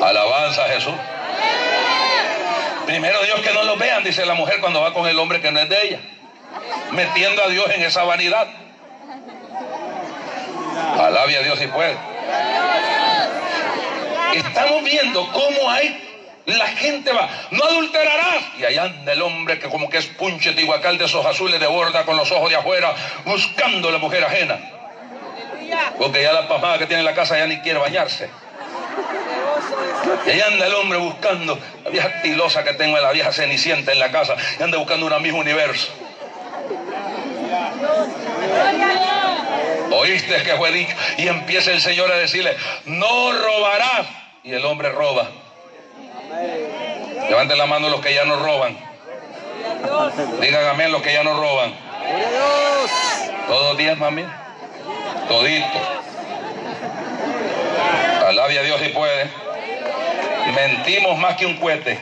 Alabanza 0.02 0.64
Jesús. 0.68 0.94
Primero 2.86 3.22
Dios 3.22 3.40
que 3.40 3.52
no 3.52 3.64
lo 3.64 3.76
vean, 3.76 4.02
dice 4.02 4.26
la 4.26 4.34
mujer 4.34 4.60
cuando 4.60 4.80
va 4.80 4.92
con 4.92 5.06
el 5.06 5.18
hombre 5.18 5.40
que 5.40 5.52
no 5.52 5.60
es 5.60 5.68
de 5.68 5.86
ella. 5.86 6.00
Metiendo 6.92 7.42
a 7.42 7.48
Dios 7.48 7.66
en 7.70 7.82
esa 7.82 8.02
vanidad. 8.04 8.48
Alabe 10.98 11.36
a 11.36 11.42
Dios 11.42 11.58
si 11.58 11.66
puede. 11.68 11.96
Estamos 14.34 14.84
viendo 14.84 15.26
cómo 15.32 15.70
hay 15.70 16.10
la 16.46 16.66
gente 16.68 17.12
va, 17.12 17.28
no 17.50 17.64
adulterarás. 17.64 18.42
Y 18.58 18.64
allá 18.64 18.84
anda 18.84 19.12
el 19.12 19.22
hombre 19.22 19.58
que 19.58 19.68
como 19.68 19.88
que 19.88 19.98
es 19.98 20.06
punche 20.06 20.52
tihuacal 20.52 20.98
de 20.98 21.04
esos 21.04 21.24
azules 21.24 21.60
de 21.60 21.66
borda 21.66 22.04
con 22.04 22.16
los 22.16 22.30
ojos 22.32 22.50
de 22.50 22.56
afuera, 22.56 22.94
buscando 23.24 23.90
la 23.90 23.98
mujer 23.98 24.24
ajena. 24.24 24.58
Porque 25.98 26.22
ya 26.22 26.32
la 26.32 26.48
pasmada 26.48 26.78
que 26.78 26.86
tiene 26.86 27.00
en 27.00 27.06
la 27.06 27.14
casa 27.14 27.38
ya 27.38 27.46
ni 27.46 27.58
quiere 27.60 27.78
bañarse. 27.78 28.28
Y 30.26 30.30
ahí 30.30 30.40
anda 30.40 30.66
el 30.66 30.74
hombre 30.74 30.98
buscando 30.98 31.58
la 31.84 31.90
vieja 31.90 32.22
tilosa 32.22 32.64
que 32.64 32.74
tengo, 32.74 32.98
la 32.98 33.12
vieja 33.12 33.32
cenicienta 33.32 33.92
en 33.92 33.98
la 33.98 34.10
casa, 34.10 34.34
y 34.58 34.62
anda 34.62 34.78
buscando 34.78 35.06
una 35.06 35.18
mismo 35.18 35.38
universo. 35.38 35.92
¿Oíste 39.92 40.42
que 40.42 40.56
fue 40.56 40.72
dicho? 40.72 40.94
Y 41.18 41.28
empieza 41.28 41.72
el 41.72 41.80
Señor 41.80 42.10
a 42.10 42.16
decirle, 42.16 42.56
no 42.86 43.32
robarás. 43.32 44.06
Y 44.42 44.52
el 44.52 44.64
hombre 44.64 44.90
roba. 44.90 45.28
Levanten 47.28 47.58
la 47.58 47.66
mano 47.66 47.88
los 47.88 48.00
que 48.00 48.14
ya 48.14 48.24
no 48.24 48.36
roban. 48.36 48.78
Digan 50.40 50.66
amén 50.66 50.92
los 50.92 51.02
que 51.02 51.12
ya 51.12 51.22
no 51.22 51.34
roban. 51.34 51.74
Todos 53.46 53.76
días, 53.76 53.98
mami. 53.98 54.24
Todito. 55.28 55.66
Alabia 58.26 58.62
Dios 58.62 58.80
si 58.80 58.88
puede. 58.88 59.28
Mentimos 60.54 61.18
más 61.18 61.36
que 61.36 61.46
un 61.46 61.56
cohete. 61.58 61.98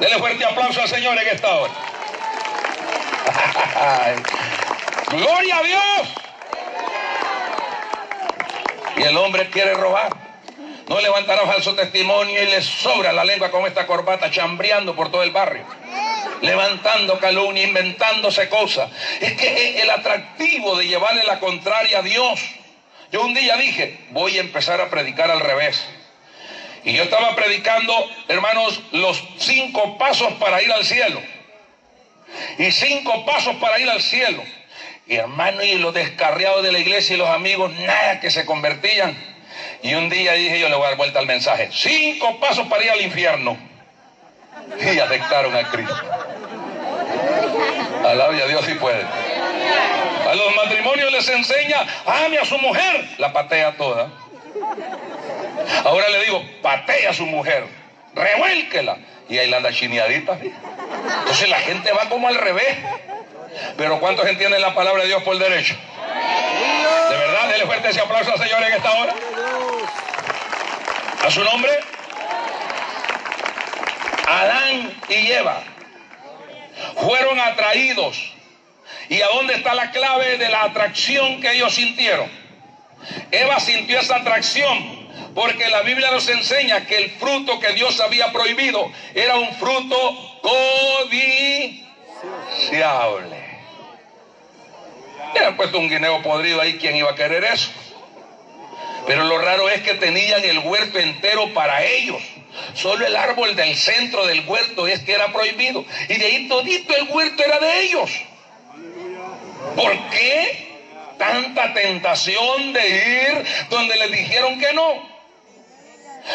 Denle 0.00 0.18
fuerte 0.18 0.44
aplauso 0.44 0.80
al 0.80 0.88
Señor 0.88 1.18
en 1.18 1.28
esta 1.28 1.54
hora. 1.54 1.72
Gloria 5.10 5.58
a 5.58 5.62
Dios. 5.62 6.08
Y 8.96 9.02
el 9.02 9.16
hombre 9.16 9.48
quiere 9.50 9.74
robar. 9.74 10.14
No 10.88 11.00
levantará 11.00 11.42
falso 11.46 11.74
testimonio 11.74 12.42
y 12.42 12.46
le 12.46 12.62
sobra 12.62 13.12
la 13.12 13.24
lengua 13.24 13.50
con 13.50 13.66
esta 13.66 13.86
corbata 13.86 14.30
chambreando 14.30 14.94
por 14.94 15.10
todo 15.10 15.22
el 15.22 15.32
barrio. 15.32 15.64
Levantando 16.42 17.18
calumnia, 17.18 17.64
inventándose 17.64 18.48
cosas. 18.48 18.90
Es 19.20 19.32
que 19.32 19.80
el 19.80 19.90
atractivo 19.90 20.76
de 20.76 20.86
llevarle 20.86 21.24
la 21.24 21.40
contraria 21.40 21.98
a 21.98 22.02
Dios 22.02 22.40
yo 23.12 23.22
un 23.22 23.34
día 23.34 23.56
dije, 23.56 23.98
voy 24.10 24.36
a 24.36 24.40
empezar 24.40 24.80
a 24.80 24.90
predicar 24.90 25.30
al 25.30 25.40
revés. 25.40 25.82
Y 26.84 26.92
yo 26.92 27.04
estaba 27.04 27.34
predicando, 27.34 27.92
hermanos, 28.28 28.80
los 28.92 29.22
cinco 29.38 29.96
pasos 29.98 30.32
para 30.34 30.62
ir 30.62 30.72
al 30.72 30.84
cielo. 30.84 31.20
Y 32.58 32.70
cinco 32.70 33.24
pasos 33.24 33.56
para 33.56 33.78
ir 33.78 33.88
al 33.88 34.00
cielo. 34.00 34.42
Hermano, 35.08 35.62
y 35.62 35.74
los 35.74 35.94
descarriados 35.94 36.62
de 36.62 36.72
la 36.72 36.78
iglesia 36.78 37.14
y 37.14 37.18
los 37.18 37.28
amigos, 37.28 37.72
nada 37.72 38.18
que 38.20 38.30
se 38.30 38.44
convertían. 38.44 39.16
Y 39.82 39.94
un 39.94 40.08
día 40.08 40.32
dije, 40.32 40.58
yo 40.58 40.68
le 40.68 40.74
voy 40.74 40.86
a 40.86 40.88
dar 40.88 40.96
vuelta 40.96 41.18
al 41.20 41.26
mensaje. 41.26 41.68
Cinco 41.72 42.40
pasos 42.40 42.66
para 42.66 42.84
ir 42.84 42.90
al 42.90 43.00
infierno. 43.00 43.56
Y 44.80 44.98
aceptaron 44.98 45.54
a 45.54 45.70
Cristo. 45.70 45.96
Alabia 48.04 48.44
a 48.44 48.48
Dios 48.48 48.64
si 48.64 48.74
puede. 48.74 49.02
A 49.02 50.34
los 50.34 50.56
matrimonios 50.56 51.12
les 51.12 51.28
enseña, 51.28 51.86
ame 52.04 52.38
a 52.38 52.44
su 52.44 52.58
mujer. 52.58 53.04
La 53.18 53.32
patea 53.32 53.76
toda. 53.76 54.10
Ahora 55.84 56.08
le 56.08 56.24
digo, 56.24 56.44
patea 56.62 57.10
a 57.10 57.14
su 57.14 57.26
mujer. 57.26 57.64
Revuélquela. 58.14 58.98
Y 59.28 59.38
ahí 59.38 59.48
la 59.48 59.58
anda 59.58 59.72
chineadita. 59.72 60.38
Entonces 61.18 61.48
la 61.48 61.58
gente 61.60 61.92
va 61.92 62.08
como 62.08 62.28
al 62.28 62.36
revés. 62.36 62.76
Pero 63.76 64.00
¿cuántos 64.00 64.26
entienden 64.26 64.60
la 64.60 64.74
palabra 64.74 65.02
de 65.02 65.08
Dios 65.08 65.22
por 65.22 65.38
derecho? 65.38 65.74
De 67.10 67.16
verdad, 67.16 67.48
denle 67.48 67.66
fuerte 67.66 67.88
ese 67.88 68.00
aplauso 68.00 68.32
al 68.32 68.38
Señor 68.38 68.62
en 68.62 68.72
esta 68.72 68.92
hora. 68.92 69.14
A 71.24 71.30
su 71.30 71.42
nombre. 71.42 71.72
Adán 74.28 74.94
y 75.08 75.32
Eva 75.32 75.62
fueron 76.96 77.38
atraídos. 77.40 78.32
¿Y 79.08 79.22
a 79.22 79.26
dónde 79.28 79.54
está 79.54 79.74
la 79.74 79.90
clave 79.92 80.36
de 80.36 80.48
la 80.48 80.64
atracción 80.64 81.40
que 81.40 81.52
ellos 81.52 81.74
sintieron? 81.74 82.28
Eva 83.30 83.60
sintió 83.60 84.00
esa 84.00 84.16
atracción 84.16 84.95
porque 85.36 85.68
la 85.68 85.82
Biblia 85.82 86.10
nos 86.10 86.26
enseña 86.30 86.86
que 86.86 86.96
el 86.96 87.10
fruto 87.10 87.60
que 87.60 87.74
Dios 87.74 88.00
había 88.00 88.32
prohibido 88.32 88.90
era 89.14 89.36
un 89.36 89.52
fruto 89.56 90.40
codiciable. 90.40 91.84
Le 95.34 95.44
han 95.44 95.56
puesto 95.58 95.78
un 95.78 95.90
guineo 95.90 96.22
podrido 96.22 96.58
ahí, 96.62 96.78
¿quién 96.78 96.96
iba 96.96 97.10
a 97.10 97.14
querer 97.14 97.44
eso? 97.44 97.68
Pero 99.06 99.24
lo 99.24 99.36
raro 99.36 99.68
es 99.68 99.82
que 99.82 99.92
tenían 99.96 100.42
el 100.42 100.60
huerto 100.60 100.98
entero 100.98 101.52
para 101.52 101.84
ellos. 101.84 102.22
Solo 102.72 103.06
el 103.06 103.14
árbol 103.14 103.54
del 103.54 103.76
centro 103.76 104.26
del 104.26 104.42
huerto 104.48 104.86
es 104.86 105.00
que 105.00 105.12
era 105.12 105.34
prohibido. 105.34 105.84
Y 106.08 106.14
de 106.14 106.24
ahí 106.24 106.48
todito 106.48 106.96
el 106.96 107.08
huerto 107.10 107.44
era 107.44 107.58
de 107.58 107.82
ellos. 107.82 108.10
¿Por 109.76 110.08
qué 110.08 110.78
tanta 111.18 111.74
tentación 111.74 112.72
de 112.72 112.88
ir 112.88 113.44
donde 113.68 113.96
les 113.96 114.10
dijeron 114.12 114.58
que 114.58 114.72
no? 114.72 115.15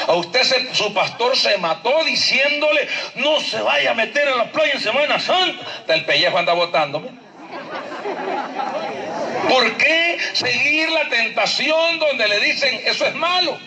A 0.08 0.14
usted 0.14 0.42
su 0.74 0.94
pastor 0.94 1.36
se 1.36 1.58
mató 1.58 2.04
diciéndole, 2.04 2.88
no 3.16 3.40
se 3.40 3.62
vaya 3.62 3.92
a 3.92 3.94
meter 3.94 4.28
a 4.28 4.36
la 4.36 4.52
playa 4.52 4.74
en 4.74 4.80
Semana 4.80 5.20
Santa. 5.20 5.66
El 5.88 6.06
pellejo 6.06 6.38
anda 6.38 6.54
botándome. 6.54 7.10
¿Por 9.50 9.78
qué 9.78 10.18
seguir 10.34 10.90
la 10.90 11.10
tentación 11.10 12.00
donde 12.00 12.28
le 12.28 12.40
dicen 12.40 12.82
eso 12.86 13.06
es 13.06 13.16
malo? 13.16 13.58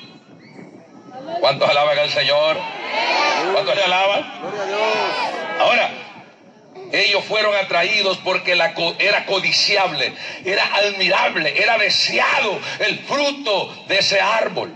¿Cuántos 1.40 1.68
alaban 1.68 1.98
al 1.98 2.10
Señor? 2.10 2.58
¿Cuántos 3.52 3.76
le 3.76 3.82
alaban? 3.82 4.24
Ahora, 5.60 5.90
ellos 6.92 7.24
fueron 7.24 7.54
atraídos 7.56 8.18
porque 8.18 8.54
la, 8.54 8.74
era 8.98 9.26
codiciable, 9.26 10.14
era 10.44 10.64
admirable, 10.74 11.62
era 11.62 11.76
deseado 11.78 12.58
el 12.80 12.98
fruto 13.00 13.84
de 13.88 13.98
ese 13.98 14.20
árbol. 14.20 14.74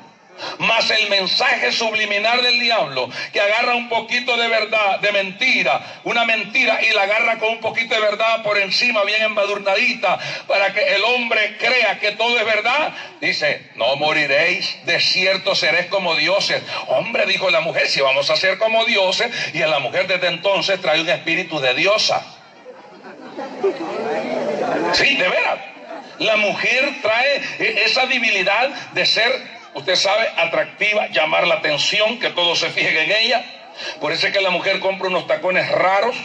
Más 0.59 0.90
el 0.90 1.09
mensaje 1.09 1.72
subliminal 1.72 2.42
del 2.42 2.61
diablo, 2.61 3.09
que 3.33 3.40
agarra 3.40 3.74
un 3.74 3.88
poquito 3.88 4.37
de 4.37 4.48
verdad, 4.48 5.01
de 5.01 5.12
mentira, 5.12 6.01
una 6.05 6.24
mentira 6.24 6.81
y 6.83 6.92
la 6.94 7.03
agarra 7.03 7.38
con 7.38 7.51
un 7.51 7.61
poquito 7.61 7.94
de 7.94 8.01
verdad 8.01 8.42
por 8.42 8.59
encima, 8.59 9.05
bien 9.05 9.22
embadurnadita, 9.22 10.18
para 10.46 10.72
que 10.72 10.94
el 10.94 11.05
hombre 11.05 11.57
crea 11.59 11.98
que 11.98 12.12
todo 12.12 12.38
es 12.38 12.44
verdad. 12.44 12.92
Dice, 13.20 13.70
no 13.74 13.96
moriréis, 13.96 14.85
de 14.85 15.01
cierto 15.01 15.55
seréis 15.55 15.87
como 15.87 16.14
dioses. 16.14 16.62
Hombre, 16.88 17.27
dijo 17.27 17.51
la 17.51 17.61
mujer, 17.61 17.88
si 17.88 18.01
vamos 18.01 18.31
a 18.31 18.37
ser 18.37 18.59
como 18.59 18.85
dioses, 18.85 19.31
y 19.53 19.62
en 19.62 19.70
la 19.70 19.79
mujer 19.79 20.07
desde 20.07 20.29
entonces 20.29 20.81
trae 20.81 21.01
un 21.01 21.09
espíritu 21.09 21.61
de 21.61 21.74
diosa. 21.74 22.22
Sí, 24.92 25.16
de 25.16 25.29
veras. 25.29 25.59
La 26.18 26.37
mujer 26.37 26.94
trae 27.01 27.85
esa 27.85 28.07
debilidad 28.07 28.68
de 28.92 29.07
ser 29.07 29.58
usted 29.74 29.94
sabe, 29.96 30.28
atractiva, 30.37 31.09
llamar 31.09 31.46
la 31.46 31.57
atención, 31.57 32.18
que 32.18 32.31
todos 32.31 32.59
se 32.59 32.70
fijen 32.70 32.96
en 32.96 33.12
ella. 33.12 33.44
Por 34.00 34.12
eso 34.12 34.26
es 34.26 34.33
que 34.33 34.40
la 34.40 34.50
mujer 34.50 34.81
compra 34.81 35.09
unos 35.09 35.26
tacones 35.26 35.70
raros 35.70 36.16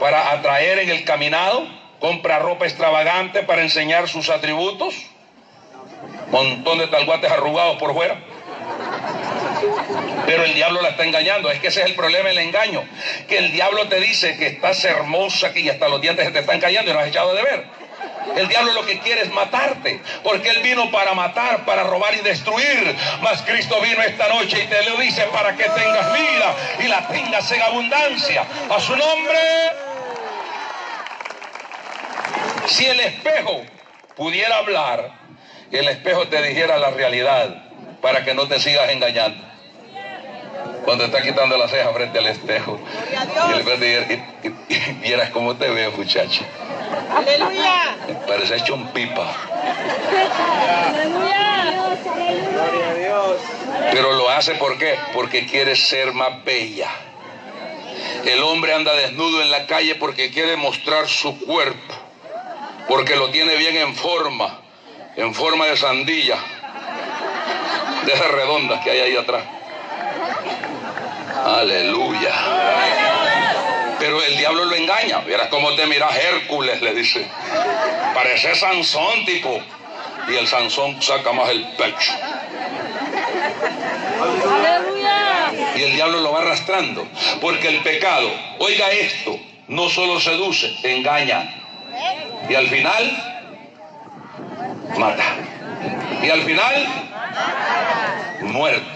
para 0.00 0.32
atraer 0.32 0.78
en 0.80 0.90
el 0.90 1.04
caminado, 1.04 1.66
compra 2.00 2.38
ropa 2.38 2.66
extravagante 2.66 3.42
para 3.42 3.62
enseñar 3.62 4.08
sus 4.08 4.28
atributos, 4.28 4.94
montón 6.30 6.78
de 6.78 6.88
talguates 6.88 7.30
arrugados 7.30 7.78
por 7.78 7.94
fuera. 7.94 8.18
Pero 10.26 10.44
el 10.44 10.54
diablo 10.54 10.82
la 10.82 10.90
está 10.90 11.04
engañando. 11.04 11.50
Es 11.50 11.60
que 11.60 11.68
ese 11.68 11.80
es 11.80 11.86
el 11.86 11.94
problema, 11.94 12.30
el 12.30 12.38
engaño. 12.38 12.84
Que 13.28 13.38
el 13.38 13.52
diablo 13.52 13.88
te 13.88 14.00
dice 14.00 14.36
que 14.36 14.46
estás 14.46 14.84
hermosa 14.84 15.50
y 15.54 15.68
hasta 15.68 15.88
los 15.88 16.00
dientes 16.00 16.26
se 16.26 16.32
te 16.32 16.40
están 16.40 16.60
cayendo 16.60 16.90
y 16.90 16.94
no 16.94 17.00
has 17.00 17.08
echado 17.08 17.34
de 17.34 17.42
ver. 17.42 17.64
El 18.34 18.48
diablo 18.48 18.72
lo 18.72 18.84
que 18.84 18.98
quiere 18.98 19.22
es 19.22 19.32
matarte, 19.32 20.02
porque 20.22 20.48
él 20.48 20.62
vino 20.62 20.90
para 20.90 21.14
matar, 21.14 21.64
para 21.64 21.84
robar 21.84 22.14
y 22.14 22.20
destruir. 22.20 22.96
Mas 23.20 23.42
Cristo 23.42 23.80
vino 23.80 24.02
esta 24.02 24.28
noche 24.28 24.64
y 24.64 24.66
te 24.66 24.82
lo 24.84 24.96
dice 24.96 25.22
para 25.32 25.56
que 25.56 25.64
tengas 25.64 26.12
vida 26.12 26.54
y 26.80 26.88
la 26.88 27.06
tengas 27.08 27.50
en 27.52 27.62
abundancia. 27.62 28.44
A 28.70 28.80
su 28.80 28.96
nombre. 28.96 29.38
Si 32.66 32.84
el 32.84 32.98
espejo 33.00 33.62
pudiera 34.16 34.56
hablar, 34.58 35.12
el 35.70 35.88
espejo 35.88 36.26
te 36.28 36.42
dijera 36.42 36.78
la 36.78 36.90
realidad 36.90 37.62
para 38.00 38.24
que 38.24 38.34
no 38.34 38.48
te 38.48 38.58
sigas 38.58 38.90
engañando. 38.90 39.44
Cuando 40.84 41.04
está 41.04 41.22
quitando 41.22 41.56
la 41.56 41.68
ceja 41.68 41.92
frente 41.92 42.18
al 42.18 42.26
espejo. 42.26 42.78
Y, 43.50 44.74
y, 44.74 44.92
vieras 45.02 45.30
cómo 45.30 45.56
te 45.56 45.68
veo, 45.68 45.90
muchacha. 45.92 46.44
Aleluya. 47.14 47.96
Parece 48.26 48.56
hecho 48.56 48.74
un 48.74 48.88
pipa. 48.88 49.34
Aleluya. 50.88 51.46
Pero 53.92 54.12
lo 54.12 54.28
hace 54.28 54.54
¿por 54.54 54.78
qué? 54.78 54.98
Porque 55.14 55.46
quiere 55.46 55.76
ser 55.76 56.12
más 56.12 56.44
bella. 56.44 56.90
El 58.24 58.42
hombre 58.42 58.74
anda 58.74 58.92
desnudo 58.94 59.40
en 59.40 59.50
la 59.50 59.66
calle 59.66 59.94
porque 59.94 60.30
quiere 60.30 60.56
mostrar 60.56 61.08
su 61.08 61.38
cuerpo. 61.40 61.94
Porque 62.88 63.16
lo 63.16 63.30
tiene 63.30 63.56
bien 63.56 63.76
en 63.76 63.94
forma. 63.94 64.60
En 65.16 65.34
forma 65.34 65.66
de 65.66 65.76
sandilla. 65.76 66.38
De 68.04 68.12
esas 68.12 68.30
redondas 68.30 68.82
que 68.82 68.90
hay 68.90 69.00
ahí 69.00 69.16
atrás. 69.16 69.44
Aleluya. 71.44 73.15
Pero 74.06 74.22
el 74.22 74.36
diablo 74.36 74.66
lo 74.66 74.76
engaña. 74.76 75.18
Verás 75.22 75.48
cómo 75.48 75.74
te 75.74 75.84
mira 75.84 76.08
Hércules, 76.16 76.80
le 76.80 76.94
dice. 76.94 77.26
Parece 78.14 78.54
Sansón, 78.54 79.24
tipo. 79.24 79.60
Y 80.28 80.36
el 80.36 80.46
Sansón 80.46 81.02
saca 81.02 81.32
más 81.32 81.48
el 81.48 81.64
pecho. 81.76 82.12
Y 85.74 85.82
el 85.82 85.92
diablo 85.94 86.20
lo 86.20 86.30
va 86.30 86.42
arrastrando. 86.42 87.04
Porque 87.40 87.66
el 87.66 87.80
pecado, 87.80 88.30
oiga 88.60 88.92
esto, 88.92 89.40
no 89.66 89.88
solo 89.88 90.20
seduce, 90.20 90.72
engaña. 90.84 91.52
Y 92.48 92.54
al 92.54 92.68
final, 92.68 93.42
mata. 94.98 95.24
Y 96.22 96.30
al 96.30 96.42
final, 96.42 96.86
muerte. 98.42 98.95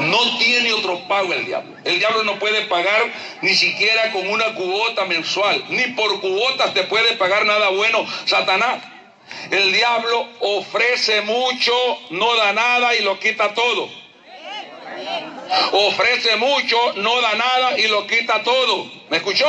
No 0.00 0.38
tiene 0.38 0.72
otro 0.72 1.00
pago 1.08 1.32
el 1.32 1.44
diablo. 1.44 1.76
El 1.84 1.98
diablo 1.98 2.24
no 2.24 2.38
puede 2.38 2.62
pagar 2.62 3.02
ni 3.42 3.54
siquiera 3.54 4.12
con 4.12 4.28
una 4.28 4.54
cubota 4.54 5.04
mensual. 5.04 5.64
Ni 5.68 5.84
por 5.88 6.20
cubotas 6.20 6.74
te 6.74 6.84
puede 6.84 7.16
pagar 7.16 7.44
nada 7.46 7.68
bueno 7.70 8.06
Satanás. 8.26 8.82
El 9.50 9.72
diablo 9.72 10.26
ofrece 10.40 11.20
mucho, 11.22 11.72
no 12.10 12.34
da 12.36 12.52
nada 12.52 12.94
y 12.94 13.02
lo 13.02 13.18
quita 13.18 13.54
todo. 13.54 13.90
Ofrece 15.72 16.36
mucho, 16.36 16.76
no 16.96 17.20
da 17.20 17.34
nada 17.34 17.78
y 17.78 17.88
lo 17.88 18.06
quita 18.06 18.42
todo. 18.42 18.90
¿Me 19.08 19.18
escuchó? 19.18 19.46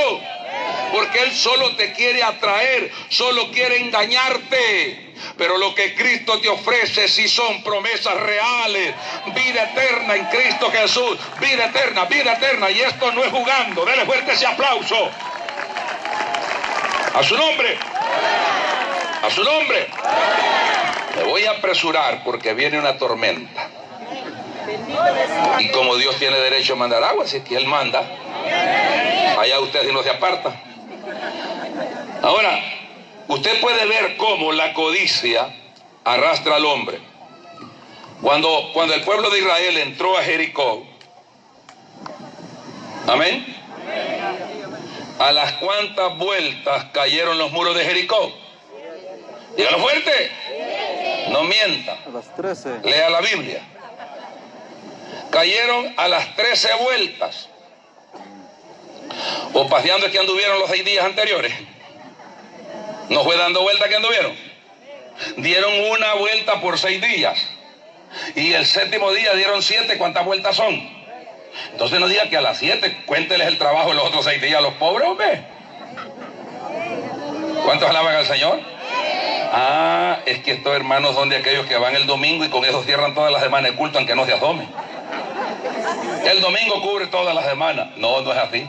Porque 0.91 1.21
Él 1.21 1.31
solo 1.31 1.75
te 1.75 1.93
quiere 1.93 2.23
atraer, 2.23 2.91
solo 3.09 3.51
quiere 3.51 3.79
engañarte. 3.79 5.07
Pero 5.37 5.57
lo 5.57 5.75
que 5.75 5.95
Cristo 5.95 6.39
te 6.39 6.49
ofrece 6.49 7.07
si 7.07 7.27
son 7.27 7.61
promesas 7.63 8.15
reales, 8.15 8.93
vida 9.33 9.63
eterna 9.63 10.15
en 10.15 10.25
Cristo 10.25 10.71
Jesús, 10.71 11.17
vida 11.39 11.65
eterna, 11.65 12.05
vida 12.05 12.33
eterna. 12.33 12.69
Y 12.71 12.81
esto 12.81 13.11
no 13.11 13.23
es 13.23 13.31
jugando. 13.31 13.85
Dele 13.85 14.05
fuerte 14.05 14.33
ese 14.33 14.47
aplauso. 14.47 15.09
A 17.13 17.23
su 17.23 17.35
nombre. 17.35 17.77
A 19.23 19.29
su 19.29 19.43
nombre. 19.43 19.87
Me 21.17 21.23
voy 21.23 21.45
a 21.45 21.51
apresurar 21.51 22.23
porque 22.23 22.53
viene 22.53 22.79
una 22.79 22.97
tormenta. 22.97 23.78
Y 25.59 25.69
como 25.69 25.95
Dios 25.95 26.15
tiene 26.17 26.37
derecho 26.37 26.73
a 26.73 26.75
mandar 26.75 27.03
agua, 27.03 27.25
si 27.27 27.37
es 27.37 27.43
que 27.43 27.55
Él 27.55 27.65
manda, 27.65 28.01
allá 29.39 29.59
usted 29.59 29.87
si 29.87 29.93
no 29.93 30.03
se 30.03 30.09
aparta. 30.09 30.61
Ahora, 32.21 32.59
usted 33.27 33.59
puede 33.61 33.85
ver 33.85 34.17
cómo 34.17 34.51
la 34.51 34.73
codicia 34.73 35.53
arrastra 36.03 36.55
al 36.55 36.65
hombre. 36.65 36.99
Cuando, 38.21 38.71
cuando 38.73 38.93
el 38.93 39.01
pueblo 39.01 39.29
de 39.29 39.39
Israel 39.39 39.77
entró 39.77 40.17
a 40.17 40.23
Jericó, 40.23 40.85
amén, 43.07 43.45
a 45.19 45.31
las 45.31 45.53
cuantas 45.53 46.17
vueltas 46.17 46.85
cayeron 46.93 47.37
los 47.37 47.51
muros 47.51 47.75
de 47.75 47.85
Jericó. 47.85 48.31
Dígalo 49.55 49.79
fuerte. 49.79 50.31
No 51.31 51.43
mienta. 51.43 51.97
A 52.05 52.09
las 52.09 52.35
13. 52.35 52.79
Lea 52.83 53.09
la 53.09 53.21
Biblia. 53.21 53.61
Cayeron 55.31 55.93
a 55.97 56.07
las 56.07 56.35
13 56.35 56.69
vueltas. 56.83 57.49
O 59.53 59.67
paseando 59.67 60.05
es 60.05 60.11
que 60.11 60.19
anduvieron 60.19 60.59
los 60.59 60.69
seis 60.69 60.85
días 60.85 61.05
anteriores. 61.05 61.53
No 63.09 63.23
fue 63.23 63.37
dando 63.37 63.61
vuelta 63.61 63.89
que 63.89 63.95
anduvieron. 63.95 64.35
Dieron 65.37 65.73
una 65.91 66.13
vuelta 66.13 66.61
por 66.61 66.77
seis 66.77 67.01
días. 67.01 67.39
Y 68.35 68.53
el 68.53 68.65
séptimo 68.65 69.11
día 69.11 69.33
dieron 69.33 69.61
siete. 69.61 69.97
¿Cuántas 69.97 70.25
vueltas 70.25 70.55
son? 70.55 70.99
Entonces 71.71 71.99
no 71.99 72.07
diga 72.07 72.29
que 72.29 72.37
a 72.37 72.41
las 72.41 72.57
siete 72.57 73.03
cuénteles 73.05 73.47
el 73.47 73.57
trabajo 73.57 73.89
de 73.89 73.95
los 73.95 74.05
otros 74.05 74.25
seis 74.25 74.41
días 74.41 74.59
a 74.59 74.61
los 74.61 74.73
pobres, 74.75 75.07
hombre. 75.07 75.43
¿Cuántos 77.65 77.89
alaban 77.89 78.15
al 78.15 78.25
Señor? 78.25 78.59
Ah, 79.51 80.19
es 80.25 80.39
que 80.39 80.53
estos 80.53 80.75
hermanos 80.75 81.15
son 81.15 81.29
de 81.29 81.37
aquellos 81.37 81.65
que 81.65 81.77
van 81.77 81.95
el 81.95 82.05
domingo 82.05 82.45
y 82.45 82.49
con 82.49 82.63
eso 82.65 82.83
cierran 82.83 83.15
todas 83.15 83.31
las 83.31 83.41
semanas 83.41 83.71
el 83.71 83.77
culto 83.77 83.97
aunque 83.97 84.15
no 84.15 84.25
se 84.25 84.33
asome. 84.33 84.67
El 86.25 86.41
domingo 86.41 86.81
cubre 86.81 87.07
todas 87.07 87.33
las 87.33 87.45
semanas. 87.45 87.87
No, 87.97 88.21
no 88.21 88.31
es 88.31 88.37
así. 88.37 88.67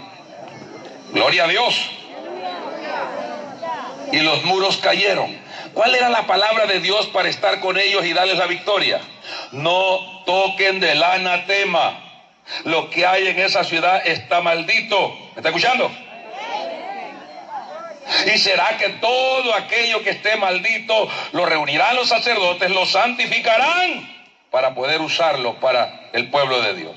Gloria 1.13 1.45
a 1.45 1.49
Dios. 1.49 1.91
Y 4.13 4.21
los 4.21 4.45
muros 4.45 4.79
cayeron. 4.79 5.39
¿Cuál 5.75 5.95
era 5.95 6.09
la 6.09 6.27
palabra 6.27 6.67
de 6.67 6.81
Dios 6.81 7.07
para 7.09 7.29
estar 7.29 7.61
con 7.61 7.79
ellos 7.79 8.05
y 8.05 8.13
darles 8.13 8.39
la 8.39 8.47
victoria? 8.47 9.01
No 9.53 10.23
toquen 10.27 10.81
del 10.81 11.03
anatema. 11.03 11.99
Lo 12.65 12.91
que 12.91 13.07
hay 13.07 13.29
en 13.29 13.39
esa 13.39 13.63
ciudad 13.63 14.05
está 14.05 14.41
maldito. 14.41 15.11
¿Me 15.35 15.37
está 15.37 15.51
escuchando? 15.51 15.91
Y 18.35 18.39
será 18.39 18.77
que 18.77 18.89
todo 18.89 19.55
aquello 19.55 20.03
que 20.03 20.11
esté 20.11 20.37
maldito 20.37 21.09
lo 21.33 21.47
reunirán 21.47 21.95
los 21.95 22.09
sacerdotes, 22.09 22.71
lo 22.71 22.85
santificarán 22.85 24.20
para 24.51 24.75
poder 24.75 25.01
usarlo 25.01 25.61
para 25.61 26.09
el 26.13 26.31
pueblo 26.31 26.61
de 26.63 26.75
Dios. 26.75 26.97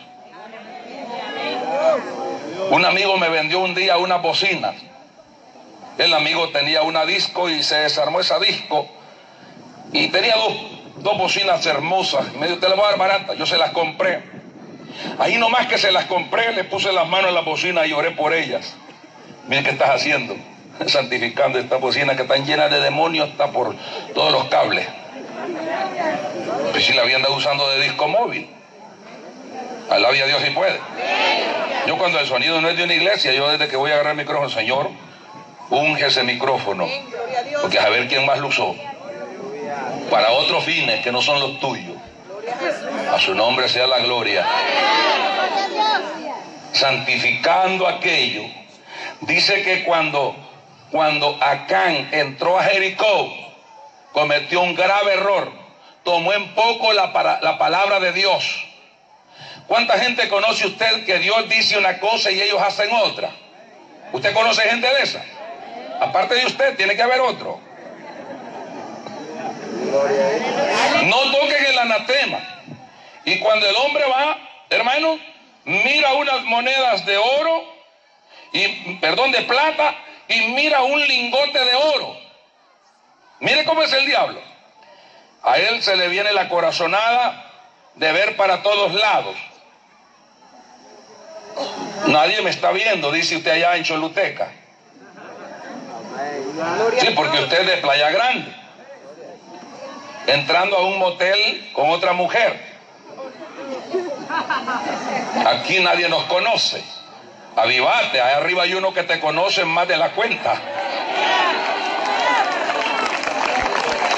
Un 2.70 2.86
amigo 2.86 3.18
me 3.18 3.30
vendió 3.30 3.60
un 3.60 3.76
día 3.76 3.98
una 3.98 4.18
bocina. 4.18 4.74
El 5.98 6.14
amigo 6.14 6.50
tenía 6.50 6.82
una 6.82 7.06
disco 7.06 7.50
y 7.50 7.62
se 7.62 7.76
desarmó 7.76 8.20
esa 8.20 8.40
disco. 8.40 8.88
Y 9.92 10.08
tenía 10.08 10.36
dos, 10.36 10.54
dos 10.98 11.18
bocinas 11.18 11.64
hermosas. 11.66 12.34
Me 12.34 12.48
dijo, 12.48 12.60
te 12.60 12.68
las 12.68 12.76
voy 12.76 12.86
a 12.86 12.90
dar 12.90 12.98
barata. 12.98 13.34
Yo 13.36 13.46
se 13.46 13.58
las 13.58 13.72
compré. 13.72 14.24
Ahí 15.20 15.38
nomás 15.38 15.68
que 15.68 15.78
se 15.78 15.92
las 15.92 16.06
compré, 16.06 16.54
le 16.54 16.64
puse 16.64 16.92
las 16.92 17.08
manos 17.08 17.30
en 17.30 17.36
la 17.36 17.42
bocina 17.42 17.86
y 17.86 17.94
oré 17.94 18.12
por 18.12 18.34
ellas. 18.34 18.76
Mira 19.48 19.62
qué 19.62 19.72
estás 19.72 19.90
haciendo. 19.90 20.36
Santificando 20.88 21.60
esta 21.60 21.78
bocina 21.78 22.16
que 22.16 22.24
están 22.24 22.46
llena 22.46 22.70
de 22.70 22.80
demonios, 22.80 23.30
está 23.30 23.52
por 23.52 23.76
todos 24.16 24.32
los 24.32 24.46
cables. 24.46 24.88
Pues 26.74 26.86
si 26.86 26.94
la 26.94 27.04
habían 27.04 27.18
andado 27.18 27.36
usando 27.36 27.70
de 27.70 27.82
disco 27.84 28.08
móvil. 28.08 28.50
Alabia 29.92 30.24
a 30.24 30.28
Dios 30.28 30.42
si 30.42 30.50
puede. 30.50 30.80
Yo 31.86 32.00
cuando 32.00 32.20
el 32.20 32.26
sonido 32.26 32.60
no 32.62 32.70
es 32.70 32.76
de 32.76 32.84
una 32.86 32.96
iglesia, 32.96 33.32
yo 33.32 33.48
desde 33.52 33.68
que 33.68 33.76
voy 33.76 33.92
a 33.92 33.94
agarrar 33.94 34.14
el 34.14 34.18
micrófono, 34.18 34.50
Señor, 34.50 34.90
unge 35.70 36.08
ese 36.08 36.24
micrófono. 36.24 36.90
Porque 37.62 37.78
a 37.78 37.90
ver 37.90 38.08
quién 38.08 38.26
más 38.26 38.40
lo 38.40 38.48
usó. 38.48 38.76
Para 40.10 40.32
otros 40.32 40.64
fines 40.64 41.04
que 41.04 41.12
no 41.12 41.22
son 41.22 41.40
los 41.40 41.60
tuyos. 41.60 41.96
A 43.14 43.20
su 43.20 43.36
nombre 43.36 43.70
sea 43.70 43.86
la 43.86 44.00
gloria. 44.00 44.44
Santificando 46.72 47.88
aquello. 47.88 48.46
Dice 49.22 49.62
que 49.62 49.84
cuando, 49.84 50.36
cuando 50.90 51.38
Acán 51.40 52.10
entró 52.12 52.58
a 52.58 52.64
Jericó, 52.64 53.32
cometió 54.12 54.62
un 54.62 54.74
grave 54.74 55.14
error. 55.14 55.63
Tomó 56.04 56.34
en 56.34 56.54
poco 56.54 56.92
la, 56.94 57.40
la 57.42 57.58
palabra 57.58 58.00
de 58.00 58.12
Dios. 58.12 58.66
¿Cuánta 59.68 59.98
gente 59.98 60.28
conoce 60.28 60.68
usted 60.68 61.06
que 61.06 61.20
Dios 61.20 61.50
dice 61.50 61.78
una 61.78 62.00
cosa 62.00 62.30
y 62.32 62.42
ellos 62.42 62.62
hacen 62.62 62.92
otra? 62.94 63.32
¿Usted 64.12 64.34
conoce 64.34 64.62
gente 64.64 64.88
de 64.88 65.02
esa? 65.02 65.24
Aparte 66.00 66.36
de 66.36 66.46
usted, 66.46 66.76
tiene 66.76 66.96
que 66.96 67.02
haber 67.02 67.22
otro. 67.22 67.60
No 71.06 71.32
toquen 71.32 71.66
el 71.66 71.80
anatema. 71.80 72.40
Y 73.26 73.40
cuando 73.40 73.68
el 73.68 73.76
hombre 73.78 74.04
va, 74.10 74.38
hermano, 74.70 75.18
mira 75.64 76.14
unas 76.14 76.44
monedas 76.44 77.06
de 77.06 77.18
oro, 77.18 77.64
y 78.52 78.96
perdón, 78.96 79.32
de 79.32 79.42
plata, 79.44 79.96
y 80.28 80.40
mira 80.50 80.82
un 80.82 81.00
lingote 81.08 81.60
de 81.64 81.76
oro. 81.76 82.18
Mire 83.40 83.64
cómo 83.66 83.82
es 83.82 83.94
el 83.94 84.06
diablo. 84.06 84.42
A 85.44 85.58
él 85.58 85.84
se 85.84 85.96
le 85.98 86.08
viene 86.08 86.32
la 86.32 86.48
corazonada 86.48 87.52
de 87.96 88.12
ver 88.12 88.38
para 88.38 88.64
todos 88.64 88.94
lados. 88.94 89.36
Nadie 92.08 92.42
me 92.42 92.50
está 92.50 92.72
viendo, 92.72 93.12
dice 93.12 93.38
usted 93.38 93.52
allá 93.52 93.76
en 93.76 93.84
Choluteca. 93.84 94.52
Sí, 97.00 97.08
porque 97.16 97.40
usted 97.40 97.62
es 97.62 97.68
de 97.68 97.78
Playa 97.78 98.10
Grande. 98.12 98.54
Entrando 100.28 100.78
a 100.78 100.86
un 100.88 101.00
motel 101.00 101.72
con 101.74 101.90
otra 101.90 102.14
mujer. 102.14 102.74
Aquí 105.46 105.80
nadie 105.82 106.08
nos 106.08 106.24
conoce. 106.26 106.84
Avivate, 107.56 108.22
ahí 108.22 108.34
arriba 108.36 108.64
hay 108.64 108.74
uno 108.74 108.94
que 108.94 109.04
te 109.04 109.20
conoce 109.20 109.66
más 109.66 109.88
de 109.88 109.98
la 109.98 110.12
cuenta. 110.12 110.56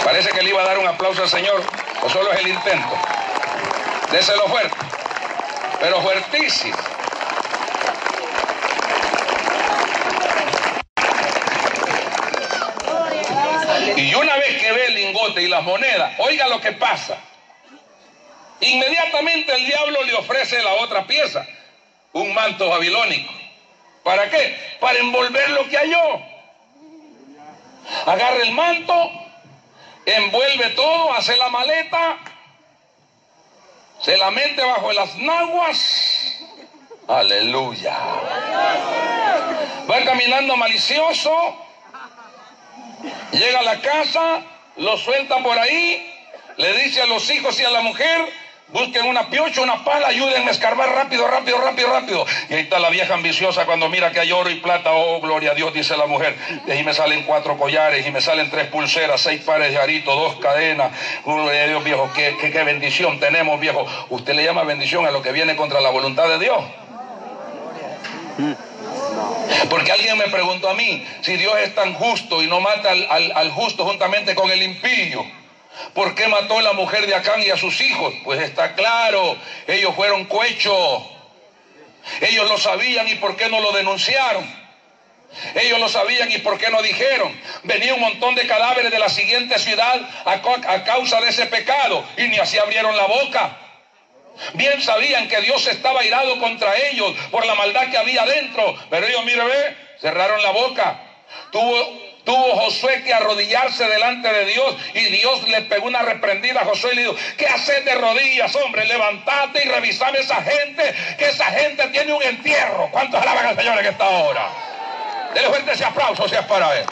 Parece 0.05 0.29
que 0.29 0.43
le 0.43 0.51
iba 0.51 0.61
a 0.61 0.65
dar 0.65 0.77
un 0.77 0.87
aplauso 0.87 1.23
al 1.23 1.29
Señor, 1.29 1.63
o 2.03 2.09
solo 2.11 2.31
es 2.31 2.39
el 2.41 2.49
intento. 2.49 2.95
Déselo 4.11 4.47
fuerte, 4.47 4.77
pero 5.79 5.99
fuertísimo. 5.99 6.77
Y 13.95 14.13
una 14.13 14.35
vez 14.35 14.61
que 14.61 14.71
ve 14.71 14.85
el 14.85 14.93
lingote 14.93 15.41
y 15.41 15.47
las 15.47 15.63
monedas, 15.63 16.13
oiga 16.19 16.47
lo 16.49 16.61
que 16.61 16.73
pasa. 16.73 17.17
Inmediatamente 18.59 19.55
el 19.55 19.65
diablo 19.65 20.03
le 20.03 20.13
ofrece 20.13 20.61
la 20.61 20.73
otra 20.73 21.07
pieza, 21.07 21.47
un 22.13 22.31
manto 22.31 22.69
babilónico. 22.69 23.33
¿Para 24.03 24.29
qué? 24.29 24.55
Para 24.79 24.99
envolver 24.99 25.49
lo 25.49 25.67
que 25.67 25.77
halló. 25.77 26.21
Agarra 28.05 28.43
el 28.43 28.51
manto, 28.51 29.24
envuelve 30.05 30.69
todo, 30.71 31.13
hace 31.13 31.35
la 31.37 31.49
maleta, 31.49 32.17
se 34.01 34.17
la 34.17 34.31
mete 34.31 34.63
bajo 34.63 34.91
las 34.93 35.15
naguas. 35.17 36.37
Aleluya. 37.07 37.97
Va 39.89 40.03
caminando 40.03 40.55
malicioso, 40.57 41.55
llega 43.31 43.59
a 43.59 43.63
la 43.63 43.79
casa, 43.81 44.41
lo 44.77 44.97
suelta 44.97 45.37
por 45.43 45.57
ahí, 45.57 46.11
le 46.57 46.73
dice 46.83 47.01
a 47.01 47.05
los 47.05 47.29
hijos 47.29 47.59
y 47.59 47.65
a 47.65 47.69
la 47.69 47.81
mujer, 47.81 48.44
Busquen 48.75 49.05
una 49.05 49.29
piocha, 49.29 49.61
una 49.61 49.85
pala, 49.85 50.09
ayúdenme 50.09 50.49
a 50.49 50.51
escarbar 50.51 50.89
rápido, 50.89 51.25
rápido, 51.25 51.57
rápido, 51.59 51.87
rápido. 51.93 52.25
Y 52.49 52.55
ahí 52.55 52.59
está 52.63 52.77
la 52.77 52.89
vieja 52.89 53.13
ambiciosa 53.13 53.65
cuando 53.65 53.87
mira 53.87 54.11
que 54.11 54.19
hay 54.19 54.33
oro 54.33 54.49
y 54.49 54.55
plata. 54.55 54.91
Oh, 54.91 55.21
gloria 55.21 55.51
a 55.51 55.53
Dios, 55.53 55.73
dice 55.73 55.95
la 55.95 56.07
mujer. 56.07 56.35
Y 56.67 56.71
ahí 56.71 56.83
me 56.83 56.93
salen 56.93 57.23
cuatro 57.23 57.57
collares 57.57 58.05
y 58.05 58.11
me 58.11 58.19
salen 58.19 58.49
tres 58.49 58.67
pulseras, 58.67 59.21
seis 59.21 59.41
pares 59.43 59.71
de 59.71 59.79
aritos, 59.79 60.13
dos 60.13 60.35
cadenas. 60.41 60.91
Gloria 61.23 61.63
a 61.63 61.67
Dios, 61.67 61.83
viejo, 61.85 62.11
qué, 62.13 62.35
qué, 62.41 62.51
qué 62.51 62.63
bendición 62.65 63.17
tenemos, 63.17 63.61
viejo. 63.61 63.87
¿Usted 64.09 64.33
le 64.33 64.43
llama 64.43 64.63
bendición 64.63 65.05
a 65.05 65.11
lo 65.11 65.21
que 65.21 65.31
viene 65.31 65.55
contra 65.55 65.79
la 65.79 65.89
voluntad 65.89 66.27
de 66.27 66.39
Dios? 66.39 66.61
Porque 69.69 69.93
alguien 69.93 70.17
me 70.17 70.27
preguntó 70.27 70.69
a 70.69 70.73
mí, 70.73 71.01
si 71.21 71.37
Dios 71.37 71.53
es 71.63 71.73
tan 71.75 71.93
justo 71.93 72.43
y 72.43 72.47
no 72.47 72.59
mata 72.59 72.91
al, 72.91 73.07
al, 73.09 73.31
al 73.35 73.51
justo 73.51 73.85
juntamente 73.85 74.35
con 74.35 74.51
el 74.51 74.61
impío. 74.61 75.44
¿Por 75.93 76.15
qué 76.15 76.27
mató 76.27 76.59
a 76.59 76.61
la 76.61 76.73
mujer 76.73 77.05
de 77.07 77.15
Acán 77.15 77.41
y 77.41 77.49
a 77.49 77.57
sus 77.57 77.79
hijos? 77.81 78.13
Pues 78.23 78.41
está 78.41 78.75
claro, 78.75 79.37
ellos 79.67 79.95
fueron 79.95 80.25
cohechos. 80.25 81.03
Ellos 82.21 82.47
lo 82.49 82.57
sabían 82.57 83.07
y 83.07 83.15
por 83.15 83.35
qué 83.35 83.49
no 83.49 83.59
lo 83.59 83.71
denunciaron. 83.71 84.65
Ellos 85.55 85.79
lo 85.79 85.89
sabían 85.89 86.31
y 86.31 86.37
por 86.39 86.57
qué 86.57 86.69
no 86.69 86.81
dijeron. 86.81 87.37
Venía 87.63 87.93
un 87.93 87.99
montón 87.99 88.35
de 88.35 88.47
cadáveres 88.47 88.91
de 88.91 88.99
la 88.99 89.09
siguiente 89.09 89.59
ciudad 89.59 89.99
a, 90.25 90.83
causa 90.83 91.19
de 91.21 91.29
ese 91.29 91.45
pecado 91.47 92.05
y 92.17 92.23
ni 92.23 92.37
así 92.37 92.57
abrieron 92.57 92.95
la 92.95 93.05
boca. 93.05 93.57
Bien 94.53 94.81
sabían 94.81 95.27
que 95.27 95.41
Dios 95.41 95.65
estaba 95.67 96.03
irado 96.03 96.39
contra 96.39 96.75
ellos 96.77 97.13
por 97.31 97.45
la 97.45 97.55
maldad 97.55 97.89
que 97.89 97.97
había 97.97 98.25
dentro. 98.25 98.75
Pero 98.89 99.07
ellos, 99.07 99.25
mire, 99.25 99.43
ve, 99.43 99.77
cerraron 99.99 100.41
la 100.41 100.51
boca. 100.51 101.01
Tuvo, 101.51 102.04
tuvo 102.25 102.55
Josué 102.55 103.03
que 103.03 103.13
arrodillarse 103.13 103.87
delante 103.87 104.27
de 104.31 104.45
Dios 104.45 104.75
y 104.93 105.05
Dios 105.05 105.47
le 105.47 105.61
pegó 105.61 105.87
una 105.87 106.01
reprendida 106.01 106.61
a 106.61 106.65
Josué 106.65 106.91
y 106.93 106.95
le 106.95 107.01
dijo, 107.03 107.15
¿qué 107.37 107.45
haces 107.45 107.85
de 107.85 107.95
rodillas, 107.95 108.53
hombre? 108.55 108.85
Levantate 108.85 109.63
y 109.63 109.69
revisame 109.69 110.19
esa 110.19 110.41
gente, 110.41 110.95
que 111.17 111.29
esa 111.29 111.45
gente 111.45 111.87
tiene 111.89 112.13
un 112.13 112.23
entierro. 112.23 112.89
¿Cuántos 112.91 113.21
alaban 113.21 113.45
al 113.45 113.55
Señor 113.55 113.79
en 113.79 113.85
esta 113.85 114.09
hora? 114.09 114.49
Dele 115.33 115.47
fuerte 115.47 115.71
ese 115.71 115.85
aplauso 115.85 116.27
si 116.27 116.35
es 116.35 116.45
para 116.45 116.77
él. 116.77 116.85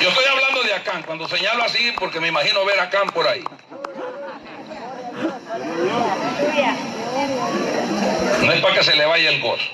Yo 0.00 0.08
estoy 0.10 0.24
hablando 0.26 0.62
de 0.62 0.74
Acán, 0.74 1.02
cuando 1.02 1.26
señalo 1.26 1.64
así, 1.64 1.92
porque 1.98 2.20
me 2.20 2.28
imagino 2.28 2.64
ver 2.64 2.78
a 2.78 2.84
Acán 2.84 3.08
por 3.08 3.26
ahí. 3.26 3.42
No 8.44 8.52
es 8.52 8.60
para 8.60 8.74
que 8.74 8.84
se 8.84 8.94
le 8.94 9.06
vaya 9.06 9.30
el 9.30 9.40
gozo. 9.40 9.64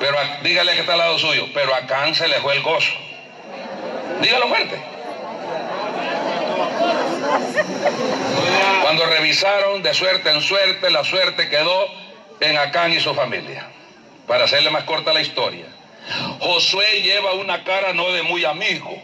Pero 0.00 0.18
dígale 0.42 0.74
que 0.74 0.80
está 0.80 0.92
al 0.92 0.98
lado 0.98 1.18
suyo, 1.18 1.48
pero 1.54 1.74
a 1.74 1.78
Acán 1.78 2.14
se 2.14 2.28
le 2.28 2.40
fue 2.40 2.56
el 2.56 2.62
gozo. 2.62 2.92
Dígalo 4.20 4.48
fuerte. 4.48 4.82
Cuando 8.82 9.06
revisaron 9.06 9.82
de 9.82 9.94
suerte 9.94 10.30
en 10.30 10.42
suerte, 10.42 10.90
la 10.90 11.04
suerte 11.04 11.48
quedó 11.48 11.86
en 12.40 12.58
Acán 12.58 12.92
y 12.92 13.00
su 13.00 13.14
familia. 13.14 13.66
Para 14.26 14.44
hacerle 14.44 14.70
más 14.70 14.84
corta 14.84 15.12
la 15.12 15.22
historia. 15.22 15.66
Josué 16.38 17.00
lleva 17.02 17.32
una 17.32 17.64
cara 17.64 17.94
no 17.94 18.12
de 18.12 18.22
muy 18.22 18.44
amigo 18.44 18.94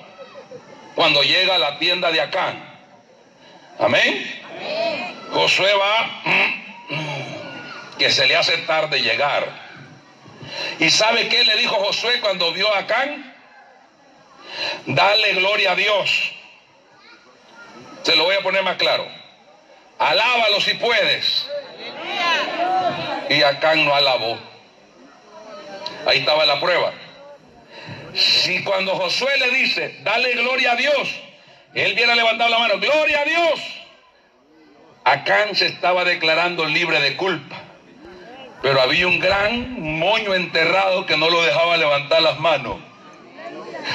cuando 0.94 1.22
llega 1.22 1.54
a 1.54 1.58
la 1.58 1.78
tienda 1.78 2.12
de 2.12 2.20
Acán. 2.20 2.62
Amén. 3.78 4.42
Josué 5.32 5.72
va 5.74 6.59
que 8.00 8.10
se 8.10 8.26
le 8.26 8.34
hace 8.34 8.56
tarde 8.58 9.02
llegar. 9.02 9.46
¿Y 10.78 10.88
sabe 10.88 11.28
qué 11.28 11.44
le 11.44 11.54
dijo 11.58 11.76
Josué 11.76 12.18
cuando 12.20 12.50
vio 12.50 12.74
a 12.74 12.78
Acán? 12.78 13.34
Dale 14.86 15.34
gloria 15.34 15.72
a 15.72 15.74
Dios. 15.74 16.32
Se 18.02 18.16
lo 18.16 18.24
voy 18.24 18.36
a 18.36 18.40
poner 18.40 18.62
más 18.62 18.76
claro. 18.78 19.06
Alábalo 19.98 20.62
si 20.62 20.72
puedes. 20.74 21.46
Y 23.28 23.42
Acán 23.42 23.84
no 23.84 23.94
alabó. 23.94 24.38
Ahí 26.06 26.20
estaba 26.20 26.46
la 26.46 26.58
prueba. 26.58 26.94
Si 28.14 28.64
cuando 28.64 28.96
Josué 28.96 29.36
le 29.38 29.50
dice, 29.50 29.98
dale 30.02 30.32
gloria 30.32 30.72
a 30.72 30.76
Dios, 30.76 31.08
él 31.74 31.94
viene 31.94 32.12
a 32.12 32.16
levantar 32.16 32.48
la 32.48 32.58
mano, 32.60 32.78
gloria 32.80 33.20
a 33.20 33.24
Dios. 33.24 33.60
Acán 35.04 35.54
se 35.54 35.66
estaba 35.66 36.02
declarando 36.04 36.64
libre 36.64 36.98
de 37.00 37.16
culpa. 37.18 37.59
Pero 38.62 38.80
había 38.80 39.06
un 39.06 39.18
gran 39.18 39.80
moño 39.98 40.34
enterrado 40.34 41.06
que 41.06 41.16
no 41.16 41.30
lo 41.30 41.42
dejaba 41.42 41.76
levantar 41.76 42.22
las 42.22 42.38
manos. 42.38 42.76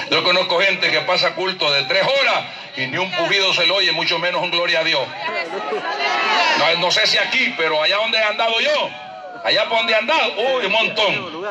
Yo 0.10 0.24
conozco 0.24 0.60
gente 0.60 0.90
que 0.92 1.02
pasa 1.02 1.36
culto 1.36 1.72
de 1.72 1.84
tres 1.84 2.04
horas 2.04 2.46
y 2.76 2.88
ni 2.88 2.98
un 2.98 3.12
pujido 3.12 3.54
se 3.54 3.66
lo 3.68 3.76
oye, 3.76 3.92
mucho 3.92 4.20
menos 4.20 4.42
un 4.42 4.52
gloria 4.52 4.80
a 4.80 4.84
Dios. 4.84 5.08
No, 6.58 6.82
no 6.82 6.92
sé 6.92 7.06
si 7.08 7.18
aquí, 7.18 7.54
pero 7.58 7.82
allá 7.82 7.98
donde 7.98 8.18
he 8.18 8.24
andado 8.24 8.60
yo, 8.60 8.90
Allá 9.46 9.70
por 9.70 9.78
donde 9.78 9.94
andaba, 9.94 10.28
uy, 10.30 10.66
un 10.66 10.72
montón. 10.72 11.46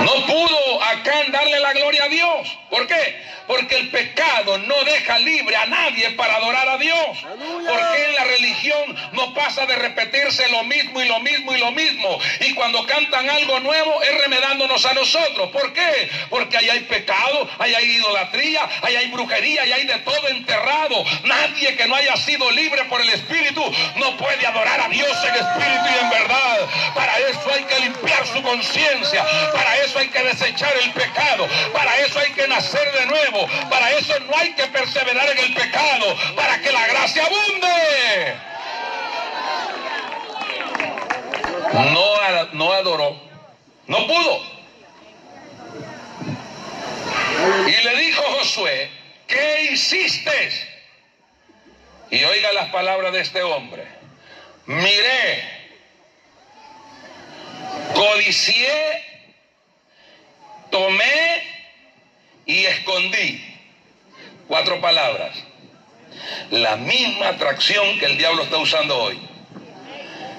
No 0.00 0.26
pudo 0.26 0.82
acá 0.82 1.12
darle 1.30 1.60
la 1.60 1.72
gloria 1.72 2.04
a 2.04 2.08
Dios. 2.08 2.58
¿Por 2.70 2.86
qué? 2.86 3.22
Porque 3.46 3.76
el 3.76 3.90
pecado 3.90 4.58
no 4.58 4.84
deja 4.84 5.18
libre 5.18 5.54
a 5.56 5.66
nadie 5.66 6.10
para 6.12 6.36
adorar 6.36 6.68
a 6.68 6.78
Dios. 6.78 7.18
Porque 7.20 8.04
en 8.04 8.14
la 8.14 8.24
religión 8.24 8.96
no 9.12 9.34
pasa 9.34 9.66
de 9.66 9.76
repetirse 9.76 10.48
lo 10.48 10.64
mismo 10.64 11.00
y 11.02 11.08
lo 11.08 11.20
mismo 11.20 11.54
y 11.54 11.58
lo 11.58 11.70
mismo. 11.72 12.18
Y 12.40 12.54
cuando 12.54 12.84
cantan 12.86 13.28
algo 13.28 13.60
nuevo 13.60 14.02
es 14.02 14.22
remedándonos 14.22 14.84
a 14.86 14.94
nosotros. 14.94 15.50
¿Por 15.50 15.72
qué? 15.72 16.10
Porque 16.30 16.56
ahí 16.56 16.70
hay 16.70 16.80
pecado, 16.80 17.48
ahí 17.58 17.74
hay 17.74 17.84
idolatría, 17.84 18.68
ahí 18.82 18.96
hay 18.96 19.08
brujería, 19.08 19.62
ahí 19.62 19.72
hay 19.72 19.84
de 19.84 19.98
todo 19.98 20.28
enterrado. 20.28 21.04
Nadie 21.24 21.76
que 21.76 21.86
no 21.86 21.94
haya 21.94 22.16
sido 22.16 22.50
libre 22.52 22.84
por 22.84 23.00
el 23.00 23.10
Espíritu 23.10 23.62
no 23.96 24.16
puede 24.16 24.46
adorar 24.46 24.80
a 24.80 24.88
Dios 24.88 25.10
en 25.24 25.34
espíritu 25.34 25.84
y 25.94 26.04
en 26.04 26.10
verdad. 26.10 26.68
Para 26.94 27.18
eso 27.18 27.52
hay 27.52 27.64
que 27.64 27.80
limpiar 27.80 28.26
su 28.26 28.42
conciencia. 28.42 29.11
Para 29.52 29.76
eso 29.78 29.98
hay 29.98 30.08
que 30.08 30.22
desechar 30.22 30.72
el 30.82 30.92
pecado. 30.92 31.48
Para 31.72 31.96
eso 31.98 32.18
hay 32.18 32.30
que 32.32 32.48
nacer 32.48 32.92
de 32.92 33.06
nuevo. 33.06 33.46
Para 33.68 33.90
eso 33.92 34.18
no 34.20 34.36
hay 34.36 34.52
que 34.54 34.66
perseverar 34.68 35.28
en 35.30 35.38
el 35.38 35.54
pecado. 35.54 36.16
Para 36.36 36.60
que 36.60 36.72
la 36.72 36.86
gracia 36.86 37.24
abunde. 37.24 38.34
No, 41.72 42.52
no 42.52 42.72
adoró. 42.72 43.20
No 43.86 44.06
pudo. 44.06 44.52
Y 47.66 47.84
le 47.84 47.96
dijo 47.96 48.22
Josué, 48.38 48.90
¿qué 49.26 49.68
hiciste? 49.72 50.70
Y 52.10 52.22
oiga 52.24 52.52
las 52.52 52.68
palabras 52.68 53.12
de 53.12 53.20
este 53.20 53.42
hombre. 53.42 53.86
Miré, 54.66 55.51
codicié 57.94 59.04
tomé 60.70 61.42
y 62.46 62.64
escondí. 62.64 63.44
Cuatro 64.48 64.80
palabras. 64.80 65.36
La 66.50 66.76
misma 66.76 67.28
atracción 67.28 67.98
que 67.98 68.06
el 68.06 68.18
diablo 68.18 68.42
está 68.42 68.56
usando 68.58 69.00
hoy. 69.00 69.20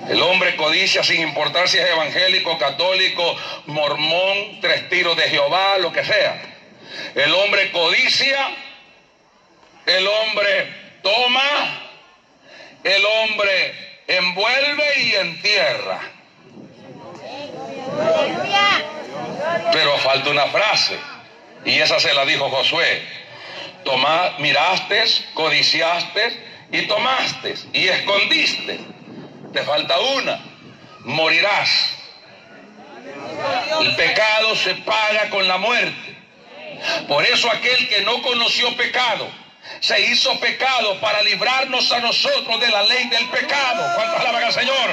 El 0.09 0.21
hombre 0.21 0.55
codicia 0.57 1.01
sin 1.03 1.21
importar 1.21 1.69
si 1.69 1.77
es 1.77 1.89
evangélico, 1.89 2.57
católico, 2.57 3.37
mormón, 3.67 4.59
tres 4.59 4.89
tiros 4.89 5.15
de 5.15 5.23
Jehová, 5.23 5.77
lo 5.77 5.93
que 5.93 6.03
sea. 6.03 6.41
El 7.15 7.33
hombre 7.33 7.71
codicia, 7.71 8.49
el 9.85 10.05
hombre 10.05 10.73
toma, 11.01 11.89
el 12.83 13.05
hombre 13.05 13.75
envuelve 14.07 14.99
y 14.99 15.15
entierra. 15.15 16.01
Pero 19.71 19.97
falta 19.99 20.29
una 20.29 20.47
frase. 20.47 20.97
Y 21.65 21.79
esa 21.79 21.99
se 21.99 22.13
la 22.13 22.25
dijo 22.25 22.49
Josué. 22.49 23.03
Toma, 23.83 24.35
miraste, 24.39 25.03
codiciaste 25.33 26.67
y 26.71 26.81
tomaste 26.83 27.55
y 27.73 27.87
escondiste. 27.87 28.79
Te 29.51 29.63
falta 29.63 29.99
una. 29.99 30.39
Morirás. 31.01 31.69
El 33.81 33.95
pecado 33.95 34.55
se 34.55 34.75
paga 34.75 35.29
con 35.29 35.47
la 35.47 35.57
muerte. 35.57 36.17
Por 37.07 37.25
eso 37.25 37.49
aquel 37.51 37.87
que 37.89 38.01
no 38.01 38.21
conoció 38.21 38.75
pecado 38.75 39.42
se 39.79 39.99
hizo 39.99 40.39
pecado 40.39 40.99
para 40.99 41.21
librarnos 41.23 41.91
a 41.91 41.99
nosotros 41.99 42.59
de 42.59 42.69
la 42.69 42.83
ley 42.83 43.07
del 43.09 43.27
pecado. 43.29 43.95
¿Cuántos 43.95 44.19
alaban 44.21 44.43
al 44.43 44.53
Señor? 44.53 44.89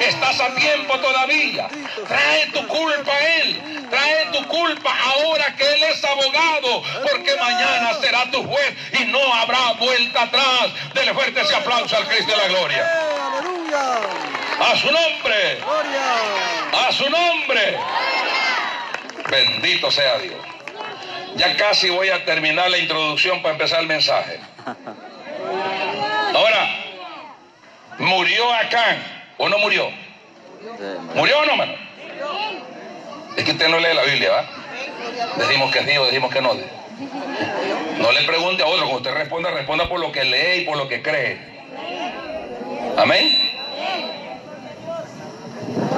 Estás 0.00 0.40
a 0.40 0.54
tiempo 0.54 0.98
todavía. 0.98 1.68
Trae 2.06 2.46
tu 2.48 2.66
culpa 2.66 3.12
a 3.12 3.36
Él. 3.36 3.86
Trae 3.90 4.26
tu 4.32 4.46
culpa 4.48 4.92
ahora 5.04 5.54
que 5.56 5.72
Él 5.72 5.84
es 5.84 6.04
abogado, 6.04 6.82
porque 7.10 7.36
mañana 7.36 7.94
será 8.00 8.30
tu 8.30 8.42
juez 8.42 8.74
y 8.98 9.04
no 9.04 9.34
habrá 9.34 9.72
vuelta 9.74 10.22
atrás. 10.22 10.70
Dele 10.94 11.14
fuerte 11.14 11.40
ese 11.40 11.54
aplauso 11.54 11.96
al 11.96 12.06
Cristo 12.08 12.32
de 12.32 12.38
la 12.38 12.48
gloria. 12.48 12.90
A 14.60 14.76
su 14.76 14.90
nombre. 14.90 15.58
A 16.72 16.92
su 16.92 17.08
nombre. 17.08 17.78
Bendito 19.30 19.90
sea 19.90 20.18
Dios. 20.18 20.53
Ya 21.36 21.56
casi 21.56 21.90
voy 21.90 22.10
a 22.10 22.24
terminar 22.24 22.70
la 22.70 22.78
introducción 22.78 23.42
para 23.42 23.54
empezar 23.54 23.80
el 23.80 23.86
mensaje. 23.86 24.38
Ahora, 26.34 26.68
¿murió 27.98 28.52
Acán 28.52 29.02
o 29.38 29.48
no 29.48 29.58
murió? 29.58 29.90
¿Murió 31.14 31.40
o 31.40 31.46
no, 31.46 31.56
mano? 31.56 31.74
Es 33.36 33.44
que 33.44 33.50
usted 33.50 33.68
no 33.68 33.78
lee 33.78 33.94
la 33.94 34.02
Biblia, 34.02 34.30
¿va? 34.30 34.44
Decimos 35.36 35.72
que 35.72 35.84
sí 35.84 35.96
o 35.96 36.06
decimos 36.06 36.32
que 36.32 36.40
no. 36.40 36.54
No 37.98 38.12
le 38.12 38.22
pregunte 38.22 38.62
a 38.62 38.66
otro, 38.66 38.82
cuando 38.82 38.96
usted 38.98 39.14
responda, 39.14 39.50
responda 39.50 39.88
por 39.88 39.98
lo 39.98 40.12
que 40.12 40.24
lee 40.24 40.62
y 40.62 40.64
por 40.64 40.76
lo 40.76 40.88
que 40.88 41.02
cree. 41.02 41.38
Amén. 42.96 43.52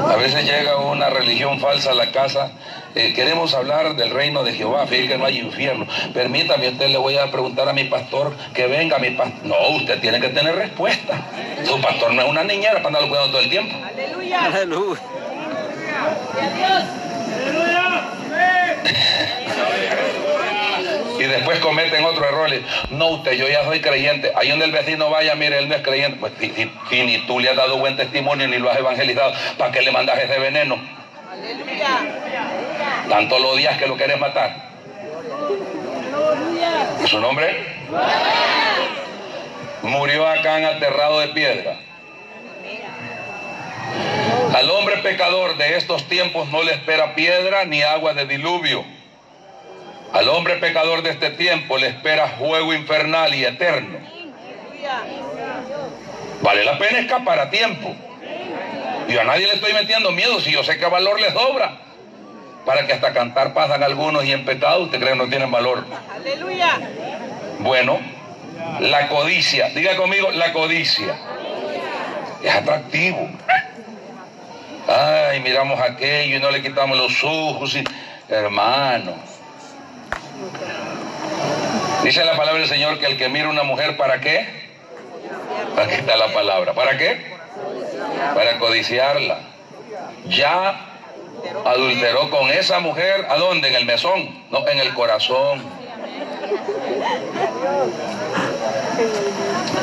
A 0.09 0.16
veces 0.16 0.45
llega 0.45 0.76
una 0.76 1.11
religión 1.11 1.61
falsa 1.61 1.91
a 1.91 1.95
la 1.95 2.11
casa. 2.11 2.53
Eh, 2.97 3.12
queremos 3.12 3.53
hablar 3.53 3.94
del 3.94 4.09
reino 4.09 4.42
de 4.42 4.55
Jehová. 4.55 4.86
Fíjate 4.86 5.09
que 5.09 5.18
no 5.18 5.26
hay 5.26 5.38
infierno. 5.38 5.86
Permítame, 6.14 6.70
usted 6.70 6.88
le 6.88 6.97
voy 6.97 7.18
a 7.18 7.30
preguntar 7.30 7.68
a 7.68 7.74
mi 7.74 7.84
pastor 7.84 8.32
que 8.55 8.66
venga. 8.66 8.99
Mi 8.99 9.11
pastor. 9.11 9.44
No, 9.44 9.68
usted 9.76 10.01
tiene 10.01 10.18
que 10.18 10.30
tener 10.30 10.57
respuesta. 10.57 11.20
Su 11.66 11.78
pastor 11.82 12.14
no 12.14 12.22
es 12.22 12.28
una 12.28 12.42
niñera 12.42 12.76
para 12.76 12.86
andarlo 12.86 13.09
cuidando 13.11 13.32
todo 13.32 13.42
el 13.42 13.51
tiempo. 13.51 13.76
Aleluya. 13.86 14.44
Aleluya. 14.47 15.01
y 21.18 21.22
después 21.24 21.59
cometen 21.61 22.03
otro 22.03 22.24
error. 22.24 22.51
No, 22.88 23.09
usted, 23.09 23.32
yo 23.32 23.47
ya 23.47 23.62
soy 23.64 23.80
creyente. 23.80 24.32
Ahí 24.36 24.49
donde 24.49 24.64
el 24.64 24.72
vecino 24.72 25.11
vaya, 25.11 25.34
mire, 25.34 25.59
él 25.59 25.68
no 25.68 25.74
es 25.74 25.82
creyente. 25.82 26.18
Pues 26.18 26.32
si, 26.40 27.03
ni 27.03 27.18
tú 27.26 27.40
le 27.40 27.51
has 27.51 27.57
dado 27.57 27.76
buen 27.76 27.94
testimonio 27.99 28.49
ni 28.49 28.57
lo 28.57 28.70
has 28.70 28.78
evangelizado, 28.78 29.34
¿para 29.59 29.70
qué 29.70 29.82
le 29.82 29.92
mandas 29.92 30.18
ese 30.18 30.38
veneno? 30.38 30.78
Tanto 33.09 33.39
lo 33.39 33.51
odias 33.51 33.78
que 33.78 33.87
lo 33.87 33.97
quieres 33.97 34.18
matar. 34.18 34.66
¿Y 37.05 37.07
su 37.07 37.20
nombre? 37.20 37.76
Murió 39.82 40.26
acá 40.26 40.59
en 40.59 40.64
aterrado 40.64 41.20
de 41.20 41.28
piedra. 41.28 41.76
Al 44.55 44.70
hombre 44.70 44.99
pecador 44.99 45.57
de 45.57 45.76
estos 45.76 46.09
tiempos 46.09 46.49
no 46.49 46.62
le 46.62 46.72
espera 46.72 47.14
piedra 47.14 47.64
ni 47.64 47.82
agua 47.82 48.14
de 48.14 48.26
diluvio. 48.26 48.84
Al 50.12 50.28
hombre 50.28 50.57
pecador 50.57 51.03
de 51.03 51.11
este 51.11 51.30
tiempo 51.30 51.76
le 51.78 51.89
espera 51.89 52.28
juego 52.39 52.72
infernal 52.72 53.34
y 53.34 53.45
eterno. 53.45 53.99
Vale 56.43 56.64
la 56.64 56.78
pena 56.78 57.01
escapar 57.01 57.39
a 57.39 57.51
tiempo. 57.51 57.95
Y 59.09 59.16
a 59.16 59.24
nadie 59.24 59.46
le 59.46 59.54
estoy 59.54 59.72
metiendo 59.72 60.11
miedo 60.11 60.40
si 60.40 60.50
yo 60.50 60.64
sé 60.64 60.78
que 60.78 60.86
valor 60.86 61.20
les 61.20 61.32
sobra. 61.32 61.78
Para 62.64 62.86
que 62.86 62.92
hasta 62.92 63.12
cantar 63.12 63.54
pasan 63.54 63.82
algunos 63.82 64.24
y 64.24 64.32
en 64.32 64.44
pecado 64.44 64.82
usted 64.82 64.98
cree 64.98 65.12
que 65.12 65.18
no 65.18 65.28
tienen 65.28 65.50
valor. 65.50 65.84
Aleluya. 66.12 66.80
Bueno, 67.61 68.00
la 68.80 69.09
codicia, 69.09 69.68
diga 69.68 69.96
conmigo, 69.96 70.30
la 70.32 70.52
codicia. 70.52 71.16
Es 72.42 72.54
atractivo. 72.54 73.28
Ay, 74.88 75.40
miramos 75.40 75.80
aquello 75.80 76.36
y 76.36 76.40
no 76.40 76.50
le 76.50 76.62
quitamos 76.62 76.96
los 76.96 77.22
ojos. 77.22 77.74
Y... 77.76 77.84
Hermano. 78.28 79.14
Dice 82.02 82.24
la 82.24 82.36
palabra 82.36 82.61
del 82.61 82.68
Señor 82.68 82.98
que 82.98 83.07
el 83.07 83.16
que 83.16 83.28
mira 83.28 83.48
una 83.48 83.62
mujer, 83.62 83.96
¿para 83.96 84.20
qué? 84.20 84.48
Aquí 85.76 85.94
está 85.94 86.16
la 86.16 86.32
palabra. 86.32 86.72
¿Para 86.72 86.98
qué? 86.98 87.36
Para 88.34 88.59
codiciarla. 88.59 89.40
Ya 90.28 90.80
adulteró 91.64 92.30
con 92.30 92.50
esa 92.50 92.80
mujer, 92.80 93.26
¿a 93.28 93.36
dónde? 93.36 93.68
En 93.68 93.76
el 93.76 93.84
mesón, 93.84 94.44
no, 94.50 94.66
en 94.66 94.78
el 94.78 94.94
corazón. 94.94 95.62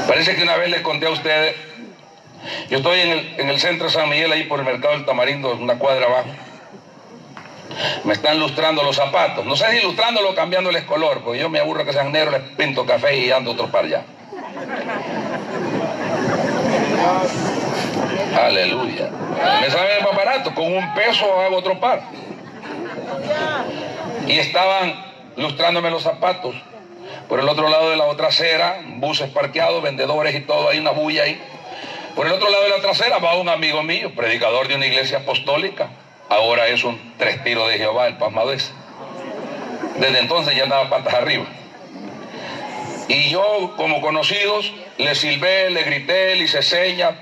Parece 0.07 0.35
que 0.35 0.43
una 0.43 0.57
vez 0.57 0.69
les 0.69 0.81
conté 0.81 1.05
a 1.05 1.11
ustedes 1.11 1.55
yo 2.69 2.77
estoy 2.77 2.99
en 2.99 3.49
el, 3.49 3.59
centro 3.59 3.87
de 3.87 3.93
San 3.93 4.09
Miguel, 4.09 4.31
ahí 4.31 4.43
por 4.43 4.59
el 4.59 4.65
mercado 4.65 4.95
del 4.95 5.05
Tamarindo, 5.05 5.53
una 5.55 5.77
cuadra 5.77 6.05
abajo. 6.05 6.29
Me 8.03 8.13
están 8.13 8.39
lustrando 8.39 8.83
los 8.83 8.95
zapatos. 8.95 9.45
No 9.45 9.55
sé 9.55 9.71
si 9.71 9.81
lustrándolo 9.81 10.31
o 10.31 10.35
cambiándoles 10.35 10.83
color, 10.83 11.21
porque 11.23 11.39
yo 11.39 11.49
me 11.49 11.59
aburro 11.59 11.85
que 11.85 11.93
sean 11.93 12.11
negros, 12.11 12.33
les 12.33 12.41
pinto 12.55 12.85
café 12.85 13.17
y 13.17 13.31
ando 13.31 13.51
otro 13.51 13.71
par 13.71 13.85
allá. 13.85 14.03
Aleluya. 18.35 19.09
Me 19.61 19.69
sale 19.69 20.01
más 20.01 20.15
barato, 20.15 20.53
con 20.53 20.73
un 20.73 20.93
peso 20.93 21.25
hago 21.39 21.57
otro 21.57 21.79
par. 21.79 22.01
Y 24.27 24.39
estaban 24.39 24.93
lustrándome 25.35 25.89
los 25.89 26.03
zapatos. 26.03 26.55
Por 27.27 27.39
el 27.39 27.47
otro 27.47 27.69
lado 27.69 27.89
de 27.89 27.97
la 27.97 28.05
otra 28.05 28.27
acera, 28.27 28.81
buses 28.97 29.29
parqueados, 29.29 29.81
vendedores 29.81 30.35
y 30.35 30.41
todo, 30.41 30.69
hay 30.69 30.79
una 30.79 30.91
bulla 30.91 31.23
ahí. 31.23 31.41
Por 32.15 32.27
el 32.27 32.33
otro 32.33 32.49
lado 32.49 32.63
de 32.63 32.69
la 32.69 32.79
trasera 32.79 33.17
va 33.17 33.35
un 33.35 33.49
amigo 33.49 33.81
mío, 33.81 34.13
predicador 34.15 34.67
de 34.67 34.75
una 34.75 34.85
iglesia 34.85 35.19
apostólica. 35.19 35.89
Ahora 36.29 36.67
es 36.67 36.83
un 36.83 36.99
tres 37.17 37.43
tiros 37.43 37.67
de 37.69 37.77
Jehová, 37.77 38.07
el 38.07 38.17
pasmado 38.17 38.51
Desde 38.51 40.19
entonces 40.19 40.55
ya 40.55 40.63
andaba 40.63 40.89
patas 40.89 41.13
arriba. 41.13 41.45
Y 43.07 43.29
yo, 43.29 43.73
como 43.77 43.99
conocidos, 44.01 44.71
le 44.97 45.15
silbé, 45.15 45.69
le 45.71 45.83
grité, 45.83 46.35
le 46.35 46.43
hice 46.43 46.61
señas. 46.61 47.13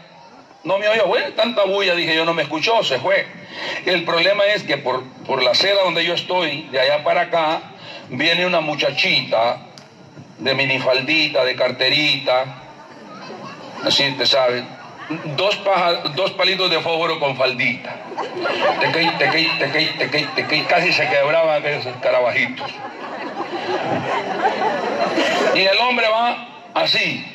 No 0.64 0.78
me 0.78 0.88
oyó, 0.88 1.07
bueno, 1.07 1.28
tanta 1.36 1.64
bulla, 1.64 1.95
dije 1.95 2.16
yo, 2.16 2.24
no 2.24 2.34
me 2.34 2.43
escuchó, 2.43 2.84
se 2.84 2.99
fue. 2.99 3.26
El 3.86 4.03
problema 4.03 4.45
es 4.45 4.64
que 4.64 4.78
por, 4.78 5.03
por 5.26 5.41
la 5.41 5.51
acera 5.51 5.84
donde 5.84 6.05
yo 6.05 6.14
estoy, 6.14 6.64
de 6.72 6.80
allá 6.80 7.03
para 7.03 7.22
acá, 7.22 7.62
viene 8.09 8.45
una 8.45 8.62
muchachita 8.62 9.57
de 10.38 10.53
minifaldita, 10.53 11.43
de 11.43 11.55
carterita, 11.55 12.45
así 13.84 14.12
te 14.18 14.26
sabes, 14.26 14.64
dos, 15.36 15.59
dos 16.16 16.32
palitos 16.32 16.70
de 16.70 16.80
fósforo 16.80 17.20
con 17.20 17.36
faldita. 17.36 17.95
Tequei, 18.80 19.09
tequei, 19.18 19.49
tequei, 19.59 19.86
tequei, 19.97 20.26
tequei, 20.36 20.64
casi 20.66 20.93
se 20.93 21.07
quebraban 21.07 21.66
esos 21.66 21.95
carabajitos. 22.01 22.72
Y 25.55 25.59
el 25.59 25.78
hombre 25.80 26.07
va 26.07 26.47
así. 26.74 27.26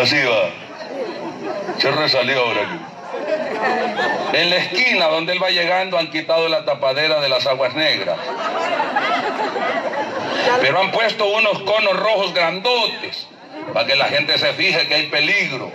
Así 0.00 0.16
va. 0.24 0.50
Se 1.78 1.90
resalió 1.90 2.40
ahora. 2.40 2.60
En 4.32 4.50
la 4.50 4.56
esquina 4.56 5.06
donde 5.06 5.32
él 5.32 5.42
va 5.42 5.50
llegando 5.50 5.98
han 5.98 6.10
quitado 6.10 6.48
la 6.48 6.64
tapadera 6.64 7.20
de 7.20 7.28
las 7.28 7.46
aguas 7.46 7.74
negras. 7.74 8.18
Pero 10.60 10.80
han 10.80 10.90
puesto 10.90 11.26
unos 11.26 11.58
conos 11.60 11.96
rojos 11.98 12.34
grandotes 12.34 13.26
para 13.72 13.86
que 13.86 13.96
la 13.96 14.06
gente 14.06 14.38
se 14.38 14.52
fije 14.54 14.86
que 14.88 14.94
hay 14.94 15.06
peligro. 15.06 15.70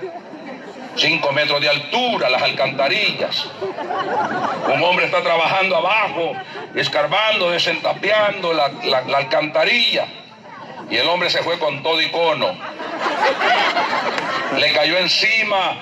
Cinco 0.96 1.32
metros 1.32 1.62
de 1.62 1.70
altura, 1.70 2.30
las 2.30 2.42
alcantarillas. 2.42 3.48
Un 4.74 4.84
hombre 4.84 5.06
está 5.06 5.22
trabajando 5.22 5.76
abajo, 5.76 6.34
escarbando, 6.74 7.52
desentapeando 7.52 8.54
la, 8.54 8.72
la 9.08 9.18
alcantarilla. 9.18 10.08
Y 10.90 10.98
el 10.98 11.08
hombre 11.08 11.30
se 11.30 11.44
fue 11.44 11.60
con 11.60 11.84
todo 11.84 12.02
icono. 12.02 12.56
Le 14.58 14.74
cayó 14.74 14.98
encima 14.98 15.78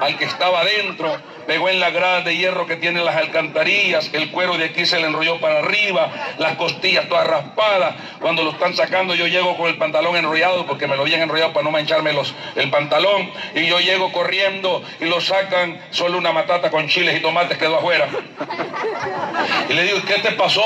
al 0.00 0.16
que 0.18 0.24
estaba 0.24 0.60
adentro 0.60 1.16
pegó 1.50 1.68
en 1.68 1.80
la 1.80 1.90
grada 1.90 2.20
de 2.20 2.36
hierro 2.36 2.64
que 2.64 2.76
tiene 2.76 3.02
las 3.02 3.16
alcantarillas, 3.16 4.08
el 4.12 4.30
cuero 4.30 4.56
de 4.56 4.66
aquí 4.66 4.86
se 4.86 5.00
le 5.00 5.08
enrolló 5.08 5.40
para 5.40 5.58
arriba, 5.58 6.08
las 6.38 6.54
costillas 6.54 7.08
todas 7.08 7.26
raspadas. 7.26 7.96
Cuando 8.20 8.44
lo 8.44 8.52
están 8.52 8.76
sacando 8.76 9.16
yo 9.16 9.26
llego 9.26 9.56
con 9.56 9.66
el 9.66 9.76
pantalón 9.76 10.14
enrollado 10.14 10.64
porque 10.64 10.86
me 10.86 10.94
lo 10.94 11.02
habían 11.02 11.22
enrollado 11.22 11.52
para 11.52 11.64
no 11.64 11.72
mancharme 11.72 12.12
los, 12.12 12.32
el 12.54 12.70
pantalón 12.70 13.32
y 13.56 13.66
yo 13.66 13.80
llego 13.80 14.12
corriendo 14.12 14.84
y 15.00 15.06
lo 15.06 15.20
sacan, 15.20 15.80
solo 15.90 16.18
una 16.18 16.30
matata 16.30 16.70
con 16.70 16.86
chiles 16.86 17.16
y 17.16 17.20
tomates 17.20 17.58
quedó 17.58 17.78
afuera. 17.78 18.08
Y 19.68 19.72
le 19.72 19.82
digo, 19.82 19.98
¿qué 20.06 20.20
te 20.20 20.30
pasó, 20.32 20.64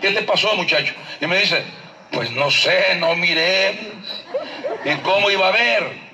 qué 0.00 0.10
te 0.10 0.22
pasó 0.22 0.52
muchacho? 0.56 0.94
Y 1.20 1.28
me 1.28 1.38
dice, 1.38 1.62
pues 2.14 2.30
no 2.32 2.50
sé, 2.50 2.96
no 2.98 3.14
miré. 3.16 3.78
¿Y 4.84 4.94
cómo 5.02 5.30
iba 5.30 5.48
a 5.48 5.52
ver? 5.52 6.04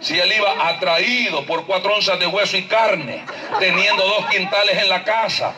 si 0.00 0.18
él 0.18 0.32
iba 0.32 0.68
atraído 0.68 1.44
por 1.44 1.66
cuatro 1.66 1.94
onzas 1.94 2.18
de 2.18 2.26
hueso 2.26 2.56
y 2.56 2.62
carne, 2.62 3.22
teniendo 3.58 4.02
dos 4.02 4.26
quintales 4.26 4.78
en 4.82 4.88
la 4.88 5.04
casa. 5.04 5.52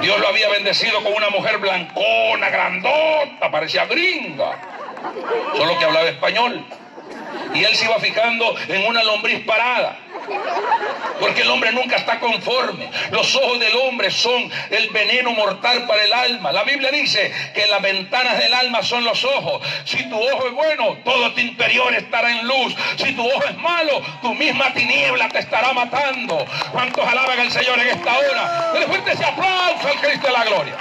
Dios 0.00 0.18
lo 0.20 0.28
había 0.28 0.48
bendecido 0.48 1.02
con 1.02 1.12
una 1.12 1.28
mujer 1.30 1.58
blancona, 1.58 2.48
grandota, 2.50 3.50
parecía 3.50 3.86
gringa, 3.86 4.58
solo 5.56 5.78
que 5.78 5.84
hablaba 5.84 6.08
español. 6.08 6.64
Y 7.52 7.64
él 7.64 7.74
se 7.74 7.86
iba 7.86 7.98
fijando 7.98 8.54
en 8.68 8.86
una 8.86 9.02
lombriz 9.02 9.44
parada. 9.44 9.98
Porque 11.18 11.42
el 11.42 11.50
hombre 11.50 11.72
nunca 11.72 11.96
está 11.96 12.18
conforme. 12.18 12.90
Los 13.10 13.34
ojos 13.36 13.60
del 13.60 13.74
hombre 13.76 14.10
son 14.10 14.50
el 14.70 14.88
veneno 14.90 15.32
mortal 15.32 15.86
para 15.86 16.02
el 16.02 16.12
alma. 16.12 16.52
La 16.52 16.64
Biblia 16.64 16.90
dice 16.90 17.32
que 17.54 17.66
las 17.66 17.82
ventanas 17.82 18.38
del 18.38 18.54
alma 18.54 18.82
son 18.82 19.04
los 19.04 19.22
ojos. 19.24 19.60
Si 19.84 20.08
tu 20.08 20.16
ojo 20.16 20.46
es 20.46 20.52
bueno, 20.52 20.96
todo 21.04 21.32
tu 21.32 21.40
interior 21.40 21.94
estará 21.94 22.30
en 22.30 22.46
luz. 22.46 22.74
Si 22.96 23.12
tu 23.12 23.26
ojo 23.26 23.44
es 23.44 23.56
malo, 23.58 24.00
tu 24.22 24.34
misma 24.34 24.72
tiniebla 24.72 25.28
te 25.28 25.40
estará 25.40 25.72
matando. 25.72 26.46
¿Cuántos 26.72 27.06
alaban 27.06 27.38
al 27.38 27.50
Señor 27.50 27.78
en 27.80 27.88
esta 27.88 28.18
hora? 28.18 28.70
Dele 28.72 28.86
fuerte 28.86 29.12
ese 29.12 29.24
aplauso 29.24 29.88
al 29.88 30.00
Cristo 30.00 30.26
de 30.26 30.32
la 30.32 30.44
gloria. 30.44 30.76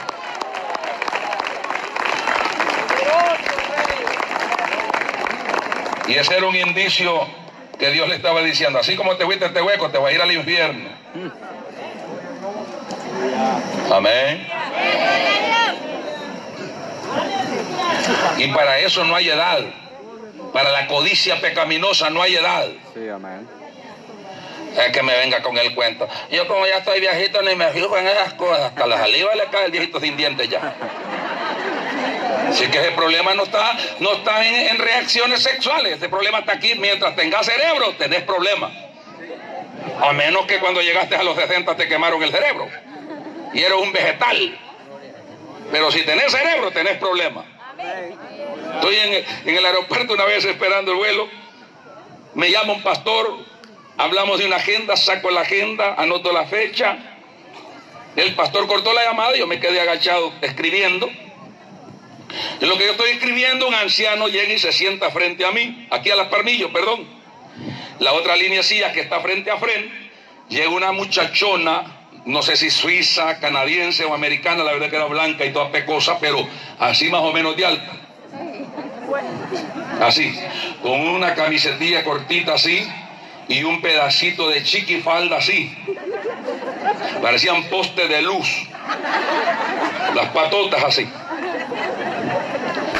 Y 6.07 6.15
ese 6.15 6.37
era 6.37 6.47
un 6.47 6.55
indicio 6.55 7.27
que 7.79 7.91
Dios 7.91 8.09
le 8.09 8.15
estaba 8.15 8.41
diciendo, 8.41 8.77
así 8.77 8.95
como 8.95 9.15
te 9.15 9.25
fuiste 9.25 9.45
este 9.45 9.61
hueco, 9.61 9.89
te 9.89 9.97
va 9.97 10.09
a 10.09 10.11
ir 10.11 10.21
al 10.21 10.31
infierno. 10.31 10.89
Amén. 13.91 14.47
Y 18.37 18.47
para 18.49 18.79
eso 18.79 19.03
no 19.05 19.15
hay 19.15 19.29
edad. 19.29 19.61
Para 20.53 20.71
la 20.71 20.87
codicia 20.87 21.39
pecaminosa 21.39 22.09
no 22.09 22.21
hay 22.21 22.35
edad. 22.35 22.67
Sí, 22.93 23.07
amén. 23.07 23.47
Es 24.77 24.91
que 24.91 25.01
me 25.01 25.17
venga 25.17 25.41
con 25.41 25.57
el 25.57 25.73
cuento. 25.73 26.07
Yo 26.31 26.47
como 26.47 26.65
ya 26.67 26.77
estoy 26.77 26.99
viejito 26.99 27.41
ni 27.41 27.55
me 27.55 27.69
fijo 27.69 27.97
en 27.97 28.07
esas 28.07 28.33
cosas. 28.33 28.61
Hasta 28.61 28.87
la 28.87 28.97
saliva 28.97 29.33
le 29.35 29.45
cae 29.45 29.65
el 29.65 29.71
viejito 29.71 29.99
sin 29.99 30.15
dientes 30.17 30.49
ya. 30.49 30.75
Así 32.49 32.67
que 32.67 32.79
ese 32.79 32.91
problema 32.91 33.35
no 33.35 33.43
está, 33.43 33.77
no 33.99 34.13
está 34.13 34.43
en, 34.43 34.77
reacciones 34.79 35.43
sexuales, 35.43 35.97
ese 35.97 36.09
problema 36.09 36.39
está 36.39 36.53
aquí. 36.53 36.73
Mientras 36.75 37.15
tengas 37.15 37.45
cerebro, 37.45 37.93
tenés 37.97 38.23
problemas. 38.23 38.71
A 40.01 40.13
menos 40.13 40.45
que 40.47 40.59
cuando 40.59 40.81
llegaste 40.81 41.15
a 41.15 41.23
los 41.23 41.35
60 41.35 41.75
te 41.75 41.87
quemaron 41.87 42.23
el 42.23 42.31
cerebro. 42.31 42.67
Y 43.53 43.59
eres 43.59 43.77
un 43.77 43.91
vegetal. 43.91 44.57
Pero 45.71 45.91
si 45.91 46.01
tenés 46.01 46.31
cerebro, 46.31 46.71
tenés 46.71 46.97
problemas. 46.97 47.45
Estoy 48.75 48.95
en, 48.95 49.25
en 49.45 49.55
el 49.55 49.65
aeropuerto 49.65 50.13
una 50.13 50.25
vez 50.25 50.43
esperando 50.43 50.91
el 50.91 50.97
vuelo. 50.97 51.29
Me 52.33 52.49
llama 52.49 52.73
un 52.73 52.81
pastor, 52.81 53.37
hablamos 53.97 54.39
de 54.39 54.47
una 54.47 54.55
agenda, 54.55 54.97
saco 54.97 55.29
la 55.29 55.41
agenda, 55.41 55.93
anoto 55.95 56.31
la 56.31 56.45
fecha. 56.45 56.97
El 58.15 58.33
pastor 58.33 58.65
cortó 58.67 58.91
la 58.91 59.03
llamada 59.03 59.35
y 59.35 59.39
yo 59.39 59.47
me 59.47 59.59
quedé 59.59 59.79
agachado 59.81 60.33
escribiendo. 60.41 61.09
En 62.59 62.69
lo 62.69 62.77
que 62.77 62.85
yo 62.85 62.91
estoy 62.91 63.11
escribiendo, 63.11 63.67
un 63.67 63.73
anciano 63.73 64.27
llega 64.27 64.53
y 64.53 64.59
se 64.59 64.71
sienta 64.71 65.09
frente 65.11 65.45
a 65.45 65.51
mí, 65.51 65.87
aquí 65.89 66.11
a 66.11 66.15
las 66.15 66.27
parmillos, 66.27 66.71
perdón. 66.71 67.07
La 67.99 68.13
otra 68.13 68.35
línea 68.35 68.63
silla 68.63 68.91
que 68.91 69.01
está 69.01 69.19
frente 69.21 69.51
a 69.51 69.57
frente, 69.57 69.91
llega 70.47 70.69
una 70.69 70.91
muchachona, 70.91 71.99
no 72.25 72.41
sé 72.41 72.55
si 72.55 72.69
suiza, 72.69 73.39
canadiense 73.39 74.05
o 74.05 74.13
americana, 74.13 74.63
la 74.63 74.73
verdad 74.73 74.89
que 74.89 74.95
era 74.95 75.05
blanca 75.05 75.45
y 75.45 75.51
toda 75.51 75.71
pecosa, 75.71 76.19
pero 76.19 76.47
así 76.79 77.09
más 77.09 77.21
o 77.21 77.33
menos 77.33 77.55
de 77.57 77.65
alta. 77.65 77.91
Así, 80.01 80.33
con 80.81 80.99
una 80.99 81.33
camisetilla 81.35 82.03
cortita 82.03 82.53
así 82.53 82.87
y 83.49 83.63
un 83.63 83.81
pedacito 83.81 84.49
de 84.49 84.63
chiquifalda 84.63 85.37
así. 85.37 85.75
Parecían 87.21 87.63
postes 87.65 88.07
de 88.07 88.21
luz. 88.21 88.47
Las 90.15 90.29
patotas 90.29 90.83
así 90.83 91.07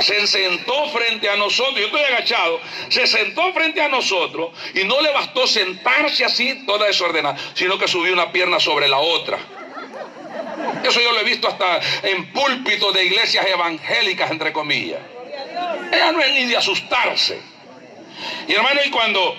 se 0.01 0.27
sentó 0.27 0.89
frente 0.89 1.29
a 1.29 1.35
nosotros, 1.35 1.77
yo 1.77 1.85
estoy 1.87 2.01
agachado, 2.01 2.59
se 2.89 3.07
sentó 3.07 3.53
frente 3.53 3.81
a 3.81 3.89
nosotros 3.89 4.51
y 4.73 4.83
no 4.85 5.01
le 5.01 5.11
bastó 5.11 5.47
sentarse 5.47 6.25
así 6.25 6.65
toda 6.65 6.87
desordenada, 6.87 7.37
sino 7.53 7.77
que 7.77 7.87
subió 7.87 8.13
una 8.13 8.31
pierna 8.31 8.59
sobre 8.59 8.87
la 8.87 8.97
otra. 8.97 9.37
Eso 10.83 11.01
yo 11.01 11.11
lo 11.11 11.19
he 11.19 11.23
visto 11.23 11.47
hasta 11.47 11.79
en 12.03 12.31
púlpitos 12.31 12.93
de 12.93 13.05
iglesias 13.05 13.45
evangélicas, 13.47 14.31
entre 14.31 14.53
comillas. 14.53 14.99
Ella 15.91 16.11
no 16.11 16.21
es 16.21 16.31
ni 16.33 16.45
de 16.45 16.57
asustarse. 16.57 17.41
Y 18.47 18.53
hermano, 18.53 18.79
y 18.85 18.89
cuando, 18.89 19.35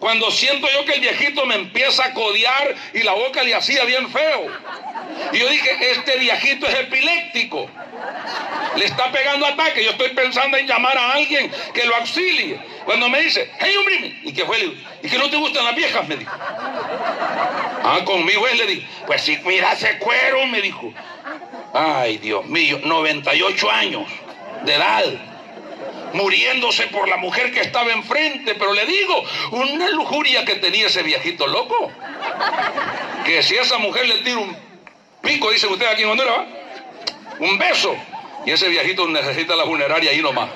cuando 0.00 0.30
siento 0.30 0.66
yo 0.72 0.84
que 0.86 0.94
el 0.94 1.00
viejito 1.00 1.44
me 1.44 1.56
empieza 1.56 2.06
a 2.06 2.14
codear 2.14 2.74
y 2.94 3.02
la 3.02 3.12
boca 3.12 3.42
le 3.42 3.54
hacía 3.54 3.84
bien 3.84 4.10
feo. 4.10 4.46
Y 5.30 5.38
yo 5.38 5.48
dije, 5.48 5.90
este 5.90 6.16
viejito 6.16 6.66
es 6.66 6.74
epiléptico. 6.74 7.68
Le 8.76 8.86
está 8.86 9.12
pegando 9.12 9.44
ataque. 9.44 9.84
Yo 9.84 9.90
estoy 9.90 10.08
pensando 10.10 10.56
en 10.56 10.66
llamar 10.66 10.96
a 10.96 11.12
alguien 11.12 11.52
que 11.74 11.84
lo 11.84 11.94
auxilie. 11.96 12.58
Cuando 12.86 13.10
me 13.10 13.20
dice, 13.20 13.52
hey 13.58 13.74
hombre, 13.76 14.20
¿y 14.22 14.32
qué 14.32 14.46
fue? 14.46 14.74
¿Y 15.02 15.08
que 15.08 15.18
no 15.18 15.28
te 15.28 15.36
gustan 15.36 15.66
las 15.66 15.76
viejas? 15.76 16.08
Me 16.08 16.16
dijo. 16.16 16.32
Ah, 16.32 18.00
conmigo 18.06 18.48
es, 18.48 18.56
le 18.56 18.66
dije. 18.66 18.86
Pues 19.06 19.20
si 19.20 19.36
mira 19.44 19.74
ese 19.74 19.98
cuero, 19.98 20.46
me 20.46 20.62
dijo. 20.62 20.94
Ay, 21.74 22.16
Dios 22.16 22.46
mío, 22.46 22.80
98 22.82 23.70
años 23.70 24.04
de 24.64 24.74
edad 24.74 25.29
muriéndose 26.12 26.86
por 26.88 27.08
la 27.08 27.16
mujer 27.16 27.52
que 27.52 27.60
estaba 27.60 27.92
enfrente, 27.92 28.54
pero 28.54 28.72
le 28.72 28.86
digo, 28.86 29.24
una 29.52 29.88
lujuria 29.90 30.44
que 30.44 30.56
tenía 30.56 30.86
ese 30.86 31.02
viejito 31.02 31.46
loco, 31.46 31.90
que 33.24 33.42
si 33.42 33.56
esa 33.56 33.78
mujer 33.78 34.08
le 34.08 34.18
tira 34.18 34.38
un 34.38 34.56
pico, 35.22 35.50
dicen 35.50 35.70
ustedes 35.70 35.92
aquí 35.92 36.02
en 36.02 36.10
Honduras, 36.10 36.46
un 37.38 37.58
beso, 37.58 37.96
y 38.46 38.52
ese 38.52 38.68
viejito 38.68 39.06
necesita 39.06 39.54
la 39.56 39.64
funeraria 39.64 40.10
ahí 40.10 40.22
nomás. 40.22 40.50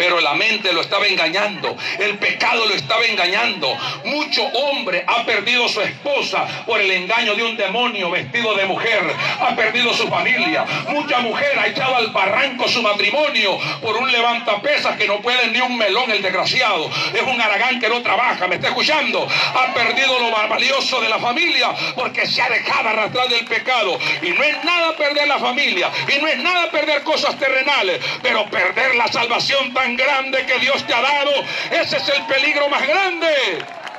Pero 0.00 0.18
la 0.18 0.32
mente 0.32 0.72
lo 0.72 0.80
estaba 0.80 1.06
engañando, 1.06 1.76
el 1.98 2.16
pecado 2.16 2.64
lo 2.64 2.74
estaba 2.74 3.04
engañando. 3.04 3.76
Mucho 4.06 4.42
hombre 4.44 5.04
ha 5.06 5.24
perdido 5.26 5.68
su 5.68 5.82
esposa 5.82 6.46
por 6.64 6.80
el 6.80 6.90
engaño 6.90 7.34
de 7.34 7.42
un 7.42 7.54
demonio 7.54 8.10
vestido 8.10 8.54
de 8.54 8.64
mujer, 8.64 9.14
ha 9.38 9.54
perdido 9.54 9.92
su 9.92 10.08
familia. 10.08 10.64
Mucha 10.88 11.18
mujer 11.18 11.58
ha 11.58 11.66
echado 11.66 11.96
al 11.96 12.06
barranco 12.12 12.66
su 12.66 12.80
matrimonio 12.80 13.58
por 13.82 13.94
un 13.98 14.10
levantapesas 14.10 14.96
que 14.96 15.06
no 15.06 15.20
puede 15.20 15.48
ni 15.48 15.60
un 15.60 15.76
melón 15.76 16.10
el 16.10 16.22
desgraciado. 16.22 16.90
Es 17.12 17.20
un 17.20 17.38
aragán 17.38 17.78
que 17.78 17.90
no 17.90 18.00
trabaja, 18.00 18.46
me 18.46 18.54
está 18.54 18.68
escuchando. 18.68 19.28
Ha 19.28 19.74
perdido 19.74 20.18
lo 20.18 20.30
valioso 20.48 20.98
de 21.02 21.10
la 21.10 21.18
familia 21.18 21.74
porque 21.94 22.26
se 22.26 22.40
ha 22.40 22.48
dejado 22.48 22.88
arrastrar 22.88 23.28
del 23.28 23.44
pecado. 23.44 23.98
Y 24.22 24.30
no 24.30 24.42
es 24.42 24.64
nada 24.64 24.96
perder 24.96 25.28
la 25.28 25.38
familia, 25.38 25.90
y 26.08 26.20
no 26.22 26.26
es 26.26 26.38
nada 26.38 26.70
perder 26.70 27.02
cosas 27.02 27.38
terrenales, 27.38 28.00
pero 28.22 28.46
perder 28.46 28.94
la 28.94 29.06
salvación 29.08 29.74
tan 29.74 29.89
grande 29.96 30.44
que 30.46 30.58
Dios 30.58 30.84
te 30.86 30.94
ha 30.94 31.00
dado, 31.00 31.30
ese 31.70 31.96
es 31.96 32.08
el 32.08 32.24
peligro 32.26 32.68
más 32.68 32.86
grande 32.86 33.34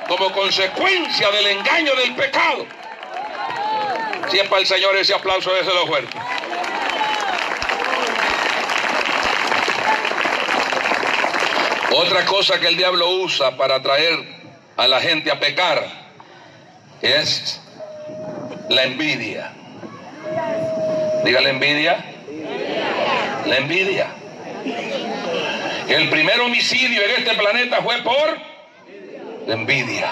como 0.08 0.32
consecuencia 0.32 1.30
del 1.30 1.46
engaño 1.46 1.94
del 1.96 2.14
pecado. 2.14 2.66
Si 4.30 4.38
es 4.38 4.48
para 4.48 4.60
el 4.60 4.66
Señor 4.66 4.96
ese 4.96 5.14
aplauso, 5.14 5.54
ese 5.56 5.72
lo 5.74 5.86
fuerte. 5.86 6.18
Otra 11.94 12.24
cosa 12.24 12.58
que 12.58 12.68
el 12.68 12.76
diablo 12.76 13.08
usa 13.10 13.56
para 13.56 13.76
atraer 13.76 14.18
a 14.76 14.88
la 14.88 15.00
gente 15.00 15.30
a 15.30 15.38
pecar 15.38 15.86
es 17.02 17.60
la 18.68 18.84
envidia. 18.84 19.52
Diga 21.24 21.40
la 21.40 21.50
envidia. 21.50 22.04
La 23.46 23.56
envidia. 23.58 24.21
El 25.92 26.08
primer 26.08 26.40
homicidio 26.40 27.02
en 27.02 27.10
este 27.18 27.34
planeta 27.34 27.82
fue 27.82 27.98
por 27.98 28.38
envidia. 29.46 30.10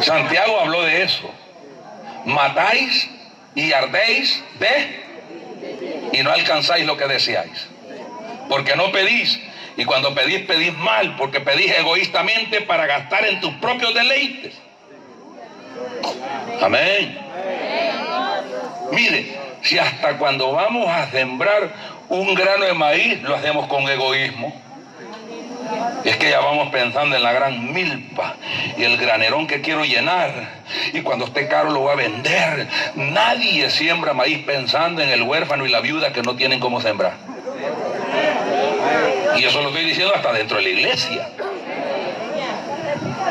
Santiago 0.00 0.60
habló 0.60 0.82
de 0.82 1.02
eso. 1.02 1.28
Matáis 2.24 3.10
y 3.56 3.72
ardéis 3.72 4.44
de 4.60 5.08
y 6.12 6.22
no 6.22 6.30
alcanzáis 6.30 6.86
lo 6.86 6.96
que 6.96 7.08
deseáis. 7.08 7.66
Porque 8.48 8.76
no 8.76 8.92
pedís. 8.92 9.40
Y 9.76 9.84
cuando 9.86 10.14
pedís, 10.14 10.46
pedís 10.46 10.72
mal, 10.74 11.16
porque 11.16 11.40
pedís 11.40 11.72
egoístamente 11.72 12.60
para 12.60 12.86
gastar 12.86 13.26
en 13.26 13.40
tus 13.40 13.54
propios 13.54 13.92
deleites. 13.92 14.54
Amén. 16.62 17.18
Mire, 18.92 19.47
si 19.62 19.78
hasta 19.78 20.16
cuando 20.18 20.52
vamos 20.52 20.88
a 20.88 21.10
sembrar 21.10 21.70
un 22.08 22.34
grano 22.34 22.64
de 22.64 22.74
maíz 22.74 23.22
lo 23.22 23.34
hacemos 23.36 23.66
con 23.66 23.88
egoísmo. 23.88 24.54
Es 26.04 26.16
que 26.16 26.30
ya 26.30 26.40
vamos 26.40 26.70
pensando 26.70 27.16
en 27.16 27.22
la 27.22 27.32
gran 27.32 27.72
milpa 27.72 28.36
y 28.76 28.84
el 28.84 28.96
granerón 28.96 29.46
que 29.46 29.60
quiero 29.60 29.84
llenar. 29.84 30.30
Y 30.92 31.02
cuando 31.02 31.26
esté 31.26 31.48
caro 31.48 31.70
lo 31.70 31.80
voy 31.80 31.92
a 31.92 31.96
vender. 31.96 32.68
Nadie 32.94 33.68
siembra 33.68 34.14
maíz 34.14 34.44
pensando 34.46 35.02
en 35.02 35.10
el 35.10 35.22
huérfano 35.22 35.66
y 35.66 35.68
la 35.68 35.80
viuda 35.80 36.12
que 36.12 36.22
no 36.22 36.36
tienen 36.36 36.60
cómo 36.60 36.80
sembrar. 36.80 37.14
Y 39.36 39.44
eso 39.44 39.60
lo 39.60 39.68
estoy 39.68 39.84
diciendo 39.84 40.14
hasta 40.14 40.32
dentro 40.32 40.56
de 40.56 40.62
la 40.62 40.68
iglesia. 40.70 41.28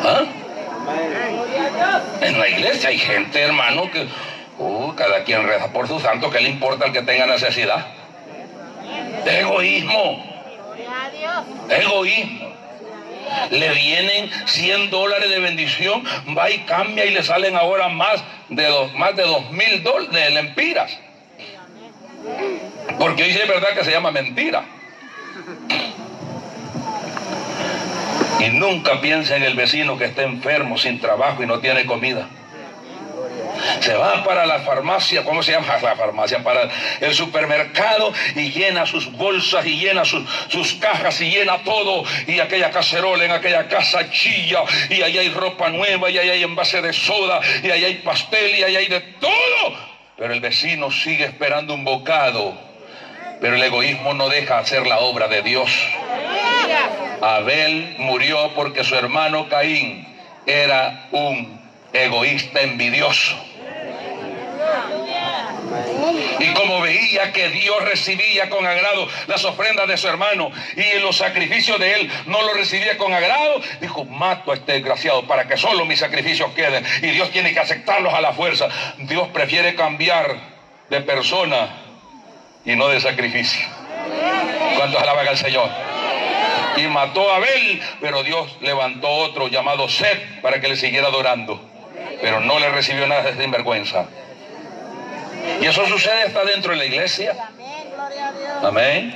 ¿Ah? 0.03 0.23
En 2.21 2.39
la 2.39 2.49
iglesia 2.49 2.89
hay 2.89 2.97
gente, 2.97 3.41
hermano, 3.41 3.89
que 3.91 4.07
cada 4.98 5.24
quien 5.24 5.48
reza 5.48 5.72
por 5.72 5.88
su 5.88 6.00
santo, 6.00 6.30
¿qué 6.30 6.41
le 6.41 6.50
importa 6.50 6.86
al 6.86 6.91
que 6.91 7.04
tenga 7.04 7.26
necesidad? 7.28 7.88
Egoísmo. 9.26 10.24
Egoísmo. 11.70 12.48
Le 13.52 13.70
vienen 13.74 14.30
100 14.45 14.89
dólares 14.89 15.30
de 15.30 15.39
bendición, 15.39 16.04
va 16.38 16.50
y 16.50 16.60
cambia 16.60 17.06
y 17.06 17.12
le 17.12 17.24
salen 17.24 17.56
ahora 17.56 17.89
más 17.89 18.24
de 18.50 18.66
dos, 18.66 18.93
más 18.95 19.16
de 19.16 19.24
dos 19.24 19.52
mil 19.52 19.84
dólares 19.84 20.12
de 20.12 20.30
lempiras. 20.32 20.98
Porque 22.98 23.24
hoy 23.24 23.30
es 23.30 23.48
verdad 23.48 23.70
que 23.74 23.84
se 23.84 23.91
llama 23.91 24.12
mentira. 24.12 24.64
Y 28.39 28.50
nunca 28.50 29.02
piensa 29.02 29.36
en 29.36 29.43
el 29.43 29.56
vecino 29.56 29.98
que 29.98 30.06
está 30.06 30.24
enfermo, 30.24 30.78
sin 30.78 31.00
trabajo 31.00 31.43
y 31.43 31.45
no 31.45 31.60
tiene 31.60 31.86
comida 31.86 32.28
se 33.80 33.93
va 33.93 34.24
para 34.24 34.45
la 34.45 34.59
farmacia, 34.59 35.24
¿cómo 35.24 35.43
se 35.43 35.51
llama 35.51 35.78
la 35.82 35.95
farmacia? 35.95 36.43
Para 36.43 36.70
el 36.99 37.13
supermercado 37.13 38.11
y 38.36 38.51
llena 38.51 38.86
sus 38.86 39.11
bolsas 39.11 39.65
y 39.65 39.78
llena 39.78 40.05
sus, 40.05 40.24
sus 40.49 40.74
cajas 40.76 41.20
y 41.22 41.30
llena 41.30 41.59
todo. 41.63 42.03
Y 42.28 42.39
aquella 42.39 42.72
cacerola 42.72 43.26
en 43.26 43.32
aquella 43.32 43.68
casa 43.68 44.09
chilla 44.09 44.63
y 44.89 45.01
ahí 45.01 45.18
hay 45.18 45.30
ropa 45.30 45.70
nueva 45.70 46.09
y 46.09 46.18
ahí 46.18 46.30
hay 46.30 46.43
envase 46.43 46.82
de 46.82 46.93
soda 46.93 47.39
y 47.63 47.70
ahí 47.70 47.86
hay 47.86 47.95
pastel 47.95 48.55
y 48.55 48.63
ahí 48.63 48.76
hay 48.76 48.88
de 48.88 48.99
todo. 49.01 49.97
Pero 50.18 50.34
el 50.34 50.39
vecino 50.39 50.91
sigue 50.91 51.26
esperando 51.26 51.74
un 51.74 51.84
bocado. 51.84 52.68
Pero 53.39 53.55
el 53.55 53.61
egoísmo 53.61 54.15
no 54.15 54.30
deja 54.30 54.57
hacer 54.57 54.88
la 54.88 54.99
obra 54.99 55.28
de 55.28 55.43
Dios. 55.43 55.70
Abel 57.22 57.95
murió 57.99 58.51
porque 58.55 58.84
su 58.84 58.95
hermano 58.95 59.47
Caín 59.47 60.07
era 60.47 61.07
un 61.11 61.59
egoísta 61.93 62.61
envidioso. 62.61 63.36
Y 66.39 66.53
como 66.53 66.82
veía 66.82 67.32
que 67.32 67.49
Dios 67.49 67.84
recibía 67.84 68.49
con 68.49 68.65
agrado 68.65 69.07
las 69.28 69.43
ofrendas 69.45 69.88
de 69.88 69.97
su 69.97 70.07
hermano 70.07 70.51
y 70.76 70.99
los 70.99 71.18
sacrificios 71.18 71.80
de 71.80 71.93
él 71.93 72.11
no 72.26 72.41
lo 72.43 72.53
recibía 72.53 72.97
con 72.97 73.13
agrado, 73.13 73.61
dijo, 73.82 74.05
mato 74.05 74.51
a 74.51 74.55
este 74.55 74.74
desgraciado 74.74 75.24
para 75.26 75.47
que 75.47 75.57
solo 75.57 75.86
mis 75.86 75.99
sacrificios 75.99 76.51
queden. 76.51 76.86
Y 77.01 77.07
Dios 77.07 77.32
tiene 77.32 77.53
que 77.53 77.59
aceptarlos 77.59 78.13
a 78.13 78.22
la 78.22 78.34
fuerza. 78.34 78.68
Dios 78.99 79.28
prefiere 79.30 79.76
cambiar 79.76 80.38
de 80.89 81.01
persona 81.01 81.70
y 82.63 82.76
no 82.76 82.88
de 82.89 82.99
sacrificio. 82.99 83.65
¿Cuántos 84.78 85.01
alaban 85.01 85.28
al 85.28 85.38
Señor? 85.38 85.70
Y 86.78 86.82
mató 86.88 87.32
a 87.32 87.38
Abel, 87.38 87.82
pero 87.99 88.24
Dios 88.24 88.57
levantó 88.61 89.09
otro 89.09 89.47
llamado 89.47 89.89
Seth 89.89 90.41
para 90.41 90.61
que 90.61 90.68
le 90.68 90.76
siguiera 90.76 91.07
adorando. 91.07 91.59
Pero 92.22 92.39
no 92.41 92.59
le 92.59 92.70
recibió 92.70 93.07
nada 93.07 93.24
de 93.24 93.41
sinvergüenza. 93.41 94.07
Y 95.62 95.66
eso 95.66 95.86
sucede 95.88 96.24
hasta 96.24 96.43
dentro 96.45 96.72
de 96.72 96.78
la 96.78 96.86
iglesia. 96.86 97.36
Amén. 98.64 99.14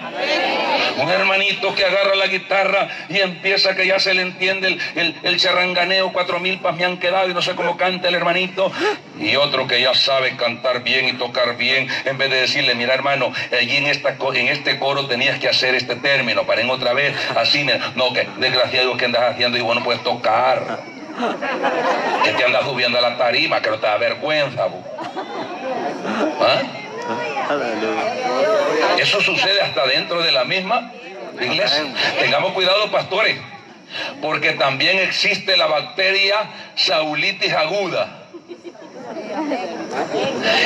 Un 0.98 1.10
hermanito 1.10 1.74
que 1.74 1.86
agarra 1.86 2.16
la 2.16 2.28
guitarra 2.28 2.88
y 3.10 3.20
empieza 3.20 3.76
que 3.76 3.88
ya 3.88 4.00
se 4.00 4.14
le 4.14 4.22
entiende 4.22 4.80
el, 4.96 5.16
el, 5.24 5.38
charranganeo, 5.38 6.12
cuatro 6.12 6.40
mil 6.40 6.60
pas 6.60 6.76
me 6.76 6.86
han 6.86 6.98
quedado 6.98 7.30
y 7.30 7.34
no 7.34 7.42
sé 7.42 7.56
cómo 7.56 7.78
canta 7.78 8.08
el 8.08 8.16
hermanito. 8.16 8.72
Y 9.20 9.36
otro 9.36 9.68
que 9.68 9.82
ya 9.82 9.94
sabe 9.94 10.36
cantar 10.36 10.84
bien 10.84 11.08
y 11.08 11.14
tocar 11.14 11.58
bien, 11.58 11.88
en 12.06 12.18
vez 12.18 12.30
de 12.30 12.42
decirle, 12.42 12.76
mira 12.76 12.94
hermano, 12.94 13.32
allí 13.52 13.78
en, 13.78 13.88
esta, 13.88 14.16
en 14.34 14.48
este 14.48 14.78
coro 14.80 15.08
tenías 15.08 15.40
que 15.40 15.50
hacer 15.50 15.76
este 15.76 15.96
término, 15.96 16.44
para 16.46 16.62
en 16.62 16.70
otra 16.70 16.94
vez, 16.94 17.16
así, 17.36 17.66
no, 17.96 18.14
que 18.14 18.28
desgraciado 18.38 18.98
que 18.98 19.06
andas 19.06 19.24
haciendo 19.24 19.58
y 19.58 19.62
bueno, 19.62 19.84
puedes 19.84 20.04
tocar. 20.04 20.80
Que 22.24 22.32
te 22.32 22.44
andas 22.46 22.64
subiendo 22.64 22.98
a 22.98 23.02
la 23.02 23.18
tarima, 23.18 23.62
que 23.62 23.70
no 23.70 23.78
te 23.78 23.86
da 23.86 23.98
vergüenza. 23.98 24.68
¿Ah? 26.06 26.62
Eso 28.98 29.22
sucede 29.22 29.62
hasta 29.62 29.86
dentro 29.88 30.22
de 30.22 30.32
la 30.32 30.44
misma 30.46 30.92
iglesia. 31.40 31.84
Tengamos 32.20 32.54
cuidado, 32.54 32.92
pastores, 32.92 33.38
porque 34.22 34.54
también 34.54 35.00
existe 35.00 35.58
la 35.58 35.68
bacteria 35.68 36.36
saulitis 36.76 37.54
aguda. 37.54 38.18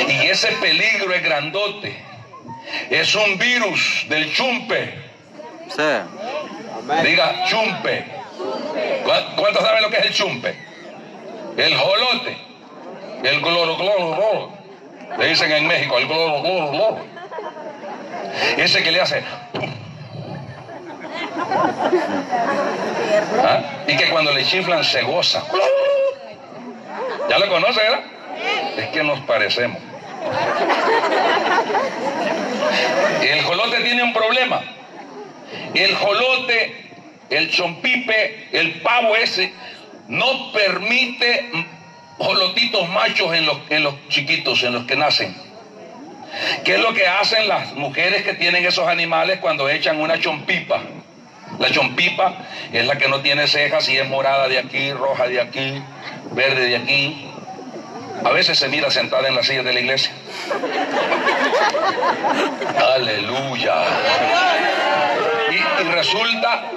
Y 0.08 0.26
ese 0.26 0.48
peligro 0.52 1.12
es 1.12 1.22
grandote. 1.22 1.96
Es 2.90 3.14
un 3.14 3.38
virus 3.38 4.06
del 4.08 4.32
chumpe. 4.32 4.94
Diga 7.02 7.44
chumpe. 7.46 8.04
¿Cuántos 9.36 9.62
saben 9.62 9.82
lo 9.82 9.90
que 9.90 9.98
es 9.98 10.06
el 10.06 10.12
chumpe? 10.12 10.56
El 11.56 11.76
jolote. 11.76 12.36
El 13.22 13.40
gloro, 13.40 13.76
gloro, 13.76 14.55
Le 15.18 15.26
dicen 15.28 15.50
en 15.50 15.66
México, 15.66 15.98
el 15.98 16.06
gloro, 16.06 16.42
gloro, 16.42 16.70
gloro. 16.70 17.06
Ese 18.56 18.82
que 18.82 18.92
le 18.92 19.00
hace. 19.00 19.22
¿Ah? 23.42 23.62
Y 23.86 23.96
que 23.96 24.10
cuando 24.10 24.32
le 24.32 24.44
chiflan 24.44 24.84
se 24.84 25.02
goza. 25.02 25.42
¿Ya 27.28 27.38
lo 27.38 27.48
conoce, 27.48 27.80
verdad? 27.80 28.00
Es 28.76 28.88
que 28.88 29.02
nos 29.02 29.20
parecemos. 29.20 29.78
El 33.22 33.42
jolote 33.42 33.80
tiene 33.80 34.02
un 34.02 34.12
problema. 34.12 34.62
El 35.74 35.94
jolote, 35.94 36.90
el 37.30 37.50
chompipe, 37.50 38.48
el 38.52 38.80
pavo 38.82 39.16
ese, 39.16 39.52
no 40.08 40.52
permite 40.52 41.50
jolotitos 42.18 42.88
machos 42.88 43.34
en 43.34 43.46
los, 43.46 43.58
en 43.70 43.82
los 43.82 43.94
chiquitos, 44.08 44.62
en 44.62 44.72
los 44.72 44.84
que 44.84 44.96
nacen. 44.96 45.36
¿Qué 46.64 46.74
es 46.74 46.80
lo 46.80 46.92
que 46.92 47.06
hacen 47.06 47.48
las 47.48 47.72
mujeres 47.74 48.22
que 48.22 48.34
tienen 48.34 48.64
esos 48.64 48.86
animales 48.86 49.38
cuando 49.40 49.68
echan 49.68 50.00
una 50.00 50.20
chompipa? 50.20 50.80
La 51.58 51.70
chompipa 51.70 52.34
es 52.72 52.86
la 52.86 52.98
que 52.98 53.08
no 53.08 53.20
tiene 53.20 53.46
cejas 53.46 53.88
y 53.88 53.96
es 53.96 54.08
morada 54.08 54.48
de 54.48 54.58
aquí, 54.58 54.92
roja 54.92 55.28
de 55.28 55.40
aquí, 55.40 55.82
verde 56.32 56.66
de 56.66 56.76
aquí. 56.76 57.30
A 58.24 58.30
veces 58.30 58.58
se 58.58 58.68
mira 58.68 58.90
sentada 58.90 59.28
en 59.28 59.34
la 59.34 59.42
silla 59.42 59.62
de 59.62 59.72
la 59.72 59.80
iglesia. 59.80 60.12
Aleluya. 62.94 63.74
Y, 65.50 65.54
y 65.54 65.92
resulta 65.92 66.70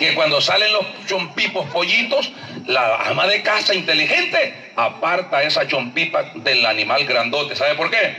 que 0.00 0.14
cuando 0.14 0.40
salen 0.40 0.72
los 0.72 0.86
chompipos 1.06 1.68
pollitos, 1.68 2.32
la 2.66 2.96
ama 3.02 3.26
de 3.26 3.42
casa 3.42 3.74
inteligente 3.74 4.72
aparta 4.74 5.42
esa 5.42 5.68
chompipa 5.68 6.22
del 6.36 6.64
animal 6.64 7.04
grandote. 7.04 7.54
¿Sabe 7.54 7.74
por 7.74 7.90
qué? 7.90 8.16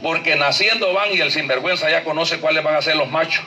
Porque 0.00 0.36
naciendo 0.36 0.92
van 0.92 1.12
y 1.12 1.20
el 1.20 1.32
sinvergüenza 1.32 1.90
ya 1.90 2.04
conoce 2.04 2.38
cuáles 2.38 2.62
van 2.62 2.76
a 2.76 2.82
ser 2.82 2.94
los 2.94 3.10
machos. 3.10 3.44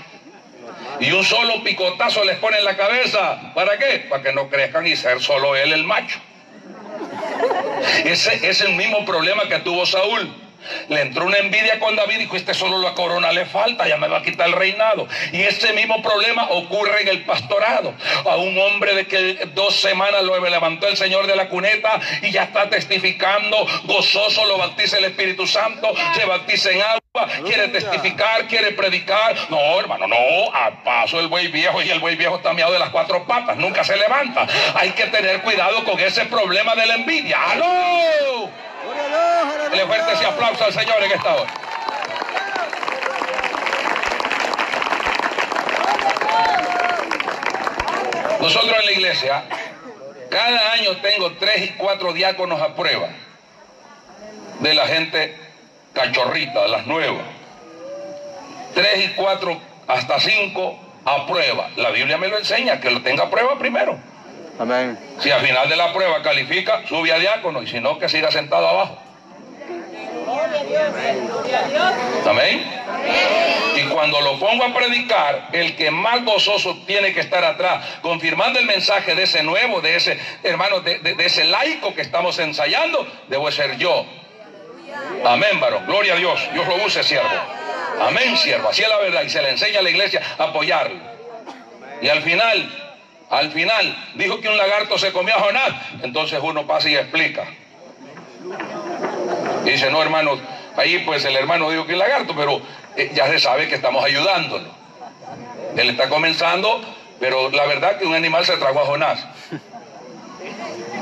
Y 1.00 1.14
un 1.14 1.24
solo 1.24 1.64
picotazo 1.64 2.26
les 2.26 2.36
pone 2.40 2.58
en 2.58 2.66
la 2.66 2.76
cabeza. 2.76 3.54
¿Para 3.56 3.78
qué? 3.78 4.06
Para 4.10 4.22
que 4.22 4.34
no 4.34 4.50
crezcan 4.50 4.86
y 4.86 4.98
ser 4.98 5.22
solo 5.22 5.56
él 5.56 5.72
el 5.72 5.86
macho. 5.86 6.20
Ese 8.04 8.50
es 8.50 8.60
el 8.60 8.74
mismo 8.74 9.06
problema 9.06 9.48
que 9.48 9.60
tuvo 9.60 9.86
Saúl. 9.86 10.47
Le 10.90 11.02
entró 11.02 11.26
una 11.26 11.38
envidia 11.38 11.80
con 11.80 11.96
David 11.96 12.16
y 12.16 12.20
dijo, 12.20 12.36
este 12.36 12.54
solo 12.54 12.80
la 12.80 12.94
corona 12.94 13.32
le 13.32 13.46
falta, 13.46 13.88
ya 13.88 13.98
me 13.98 14.08
va 14.08 14.18
a 14.20 14.22
quitar 14.22 14.48
el 14.48 14.54
reinado. 14.54 15.08
Y 15.32 15.42
ese 15.42 15.74
mismo 15.74 16.02
problema 16.02 16.48
ocurre 16.50 17.02
en 17.02 17.08
el 17.10 17.24
pastorado. 17.26 17.94
A 18.26 18.38
un 18.38 18.58
hombre 18.58 18.96
de 18.96 19.08
que 19.08 19.50
dos 19.54 19.76
semanas 19.76 20.24
lo 20.24 20.38
levantó 20.50 20.88
el 20.88 20.98
Señor 20.98 21.28
de 21.28 21.36
la 21.36 21.50
cuneta 21.50 22.00
y 22.22 22.32
ya 22.32 22.44
está 22.44 22.70
testificando, 22.70 23.66
gozoso, 23.84 24.46
lo 24.46 24.58
bautiza 24.58 24.98
el 24.98 25.06
Espíritu 25.06 25.48
Santo, 25.48 25.94
se 26.16 26.26
bautiza 26.26 26.72
en 26.72 26.82
agua, 26.82 27.28
quiere 27.46 27.68
testificar, 27.70 28.48
quiere 28.48 28.72
predicar. 28.72 29.36
No, 29.50 29.80
hermano, 29.80 30.08
no, 30.08 30.16
a 30.54 30.84
paso 30.84 31.20
el 31.20 31.28
buey 31.28 31.48
viejo 31.48 31.82
y 31.82 31.90
el 31.90 32.00
buey 32.00 32.16
viejo 32.16 32.38
está 32.38 32.54
miado 32.54 32.74
de 32.74 32.80
las 32.80 32.90
cuatro 32.90 33.26
patas, 33.26 33.58
nunca 33.58 33.84
se 33.84 33.96
levanta. 33.98 34.48
Hay 34.76 34.92
que 34.92 35.06
tener 35.08 35.42
cuidado 35.42 35.84
con 35.84 36.00
ese 36.00 36.26
problema 36.26 36.76
de 36.76 36.86
la 36.86 36.96
envidia. 36.96 37.38
¡Aló! 37.52 38.67
Le 39.72 39.86
fuerte 39.86 40.14
ese 40.14 40.26
aplauso 40.26 40.66
al 40.66 40.74
Señor 40.74 41.04
en 41.04 41.12
esta 41.12 41.36
hora. 41.36 41.54
Nosotros 48.40 48.76
en 48.80 48.86
la 48.86 48.92
iglesia, 48.92 49.44
cada 50.30 50.72
año 50.74 50.98
tengo 51.02 51.34
tres 51.34 51.66
y 51.66 51.70
cuatro 51.74 52.14
diáconos 52.14 52.62
a 52.62 52.76
prueba 52.76 53.10
de 54.60 54.74
la 54.74 54.88
gente 54.88 55.38
cachorrita, 55.94 56.62
de 56.62 56.70
las 56.70 56.86
nuevas. 56.88 57.26
Tres 58.74 59.06
y 59.06 59.08
cuatro, 59.16 59.60
hasta 59.88 60.20
cinco 60.20 60.80
a 61.04 61.26
prueba. 61.26 61.70
La 61.76 61.90
Biblia 61.90 62.18
me 62.18 62.28
lo 62.28 62.38
enseña, 62.38 62.80
que 62.80 62.92
lo 62.92 63.02
tenga 63.02 63.24
a 63.24 63.30
prueba 63.30 63.58
primero. 63.58 63.98
Amén. 64.60 64.98
Si 65.20 65.32
al 65.32 65.42
final 65.42 65.68
de 65.68 65.76
la 65.76 65.94
prueba 65.94 66.22
califica, 66.22 66.84
sube 66.88 67.12
a 67.12 67.20
diácono 67.20 67.62
y 67.62 67.68
si 67.68 67.80
no, 67.80 67.98
que 68.00 68.08
siga 68.08 68.32
sentado 68.32 68.68
abajo. 68.68 69.07
Amén. 72.26 72.66
Y 73.76 73.84
cuando 73.84 74.20
lo 74.22 74.40
pongo 74.40 74.66
a 74.66 74.74
predicar, 74.74 75.50
el 75.54 75.76
que 75.76 75.92
más 75.92 76.26
gozoso 76.26 76.78
tiene 76.86 77.14
que 77.14 77.22
estar 77.22 77.44
atrás, 77.46 77.86
confirmando 78.02 78.60
el 78.60 78.66
mensaje 78.66 79.16
de 79.16 79.24
ese 79.24 79.44
nuevo, 79.44 79.82
de 79.82 79.96
ese 79.96 80.20
hermano, 80.44 80.82
de, 80.82 81.16
ese 81.20 81.46
laico 81.46 81.94
que 81.94 82.02
estamos 82.02 82.38
ensayando, 82.40 83.08
debo 83.28 83.52
ser 83.52 83.78
yo. 83.78 84.06
Amén, 85.26 85.60
varón. 85.60 85.86
Gloria 85.86 86.14
a 86.14 86.18
Dios. 86.18 86.40
Dios 86.54 86.68
lo 86.68 86.86
use, 86.86 87.04
siervo. 87.04 87.30
Amén, 88.02 88.36
siervo. 88.38 88.70
Así 88.70 88.82
es 88.82 88.90
la 88.90 88.98
verdad. 88.98 89.24
Y 89.24 89.30
se 89.30 89.42
le 89.42 89.52
enseña 89.52 89.80
a 89.80 89.84
la 89.84 89.90
iglesia 89.90 90.22
a 90.38 90.44
apoyarlo. 90.46 91.00
Y 92.02 92.10
al 92.10 92.22
final, 92.22 92.94
al 93.30 93.52
final, 93.52 94.12
dijo 94.16 94.40
que 94.42 94.50
un 94.50 94.58
lagarto 94.58 94.98
se 94.98 95.12
comió 95.12 95.36
a 95.36 95.40
Jonás. 95.40 95.72
Entonces 96.04 96.40
uno 96.42 96.66
pasa 96.66 96.90
y 96.90 96.96
explica. 96.96 97.48
Y 99.68 99.72
dice, 99.72 99.92
no, 99.92 100.02
hermano, 100.02 100.40
ahí 100.78 101.00
pues 101.00 101.26
el 101.26 101.36
hermano 101.36 101.70
dijo 101.70 101.86
que 101.86 101.92
es 101.92 101.98
lagarto, 101.98 102.34
pero 102.34 102.62
eh, 102.96 103.12
ya 103.14 103.28
se 103.28 103.38
sabe 103.38 103.68
que 103.68 103.76
estamos 103.76 104.02
ayudándolo. 104.02 104.70
Él 105.76 105.90
está 105.90 106.08
comenzando, 106.08 106.82
pero 107.20 107.52
la 107.52 107.66
verdad 107.66 107.98
que 107.98 108.06
un 108.06 108.16
animal 108.16 108.46
se 108.46 108.56
tragó 108.56 108.80
a 108.80 108.86
Jonás. 108.86 109.28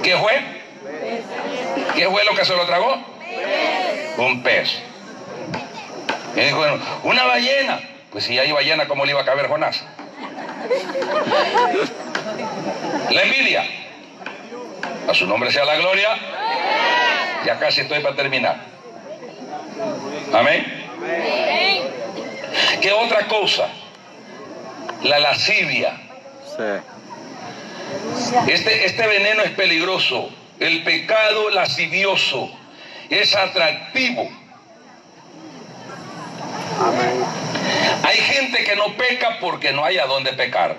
¿Qué 0.01 0.18
fue? 0.18 0.41
¿Qué 1.95 2.09
fue 2.09 2.26
lo 2.26 2.34
que 2.34 2.43
se 2.43 2.55
lo 2.55 2.66
tragó? 2.66 2.97
Un 4.18 4.41
pez. 4.41 4.82
Y 6.36 6.39
dijo, 6.39 6.57
bueno, 6.57 6.80
una 7.03 7.26
ballena. 7.26 7.82
Pues 8.11 8.24
si 8.24 8.39
hay 8.39 8.51
ballena, 8.51 8.88
¿cómo 8.88 9.05
le 9.05 9.11
iba 9.11 9.22
a 9.22 9.26
caber 9.26 9.47
Jonás? 9.47 9.84
La 13.11 13.22
envidia. 13.22 13.63
A 15.07 15.13
su 15.13 15.28
nombre 15.28 15.51
sea 15.51 15.66
la 15.66 15.76
gloria 15.76 16.18
ya 17.46 17.60
casi 17.60 17.82
estoy 17.82 18.00
para 18.02 18.16
terminar. 18.16 18.60
Amén. 20.34 20.66
¿Qué 22.82 22.91
otra 22.91 23.28
cosa? 23.28 23.68
La 25.04 25.20
lascivia. 25.20 26.02
Este, 28.48 28.86
este 28.86 29.08
veneno 29.08 29.43
es 29.43 29.52
peligroso. 29.52 30.30
El 30.60 30.84
pecado 30.84 31.50
lascivioso 31.50 32.50
es 33.10 33.36
atractivo. 33.36 34.30
Hay 38.04 38.18
gente 38.18 38.64
que 38.64 38.76
no 38.76 38.96
peca 38.96 39.38
porque 39.39 39.72
no 39.72 39.84
hay 39.86 39.98
a 39.98 40.06
dónde 40.06 40.34
pecar, 40.34 40.78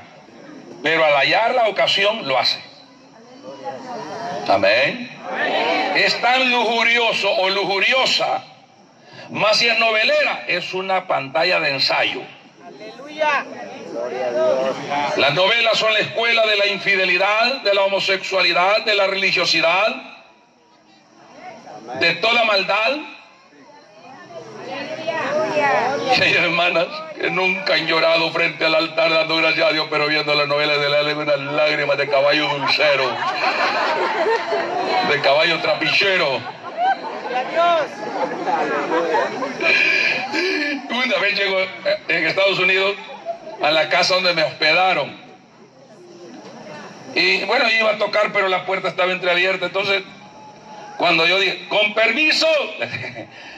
pero 0.83 1.05
al 1.05 1.15
hallar 1.15 1.55
la 1.55 1.69
ocasión 1.69 2.27
lo 2.27 2.39
hace. 2.39 2.59
Amén. 4.49 5.16
Es 5.97 6.21
tan 6.21 6.51
lujurioso 6.51 7.31
o 7.31 7.49
lujuriosa, 7.51 8.45
más 9.31 9.57
si 9.59 9.69
es 9.69 9.79
novelera, 9.79 10.45
es 10.47 10.73
una 10.75 11.07
pantalla 11.07 11.59
de 11.61 11.71
ensayo. 11.71 12.23
Las 15.17 15.35
novelas 15.35 15.79
son 15.79 15.93
la 15.93 16.01
escuela 16.01 16.47
de 16.47 16.57
la 16.57 16.67
infidelidad, 16.67 17.63
de 17.63 17.75
la 17.75 17.83
homosexualidad, 17.85 18.85
de 18.85 18.95
la 18.95 19.07
religiosidad, 19.07 19.87
de 21.99 22.15
toda 22.17 22.45
maldad. 22.45 22.97
Hay 26.21 26.35
hermanas 26.35 26.87
nunca 27.31 27.75
han 27.75 27.87
llorado 27.87 28.31
frente 28.31 28.65
al 28.65 28.75
altar 28.75 29.11
dando 29.11 29.37
gracias 29.37 29.69
a 29.69 29.73
Dios, 29.73 29.87
pero 29.91 30.07
viendo 30.07 30.35
las 30.35 30.49
novelas 30.49 30.81
de 30.81 30.89
la 30.89 31.15
unas 31.15 31.39
lágrimas 31.39 31.97
de 31.99 32.09
caballo 32.09 32.49
dulcero, 32.49 33.11
de 35.11 35.21
caballo 35.21 35.61
trapichero. 35.61 36.41
Una 40.91 41.19
vez 41.19 41.39
llego 41.39 41.59
en 42.09 42.27
Estados 42.27 42.59
Unidos 42.59 42.97
a 43.63 43.71
la 43.71 43.89
casa 43.89 44.15
donde 44.15 44.35
me 44.35 44.43
hospedaron. 44.43 45.27
Y 47.15 47.45
bueno, 47.45 47.65
iba 47.71 47.93
a 47.93 47.99
tocar, 47.99 48.33
pero 48.33 48.49
la 48.49 48.67
puerta 48.67 48.89
estaba 48.89 49.13
entreabierta. 49.13 49.67
Entonces, 49.67 50.03
cuando 50.99 51.27
yo 51.27 51.39
dije, 51.41 51.67
con 51.69 51.95
permiso, 51.95 52.47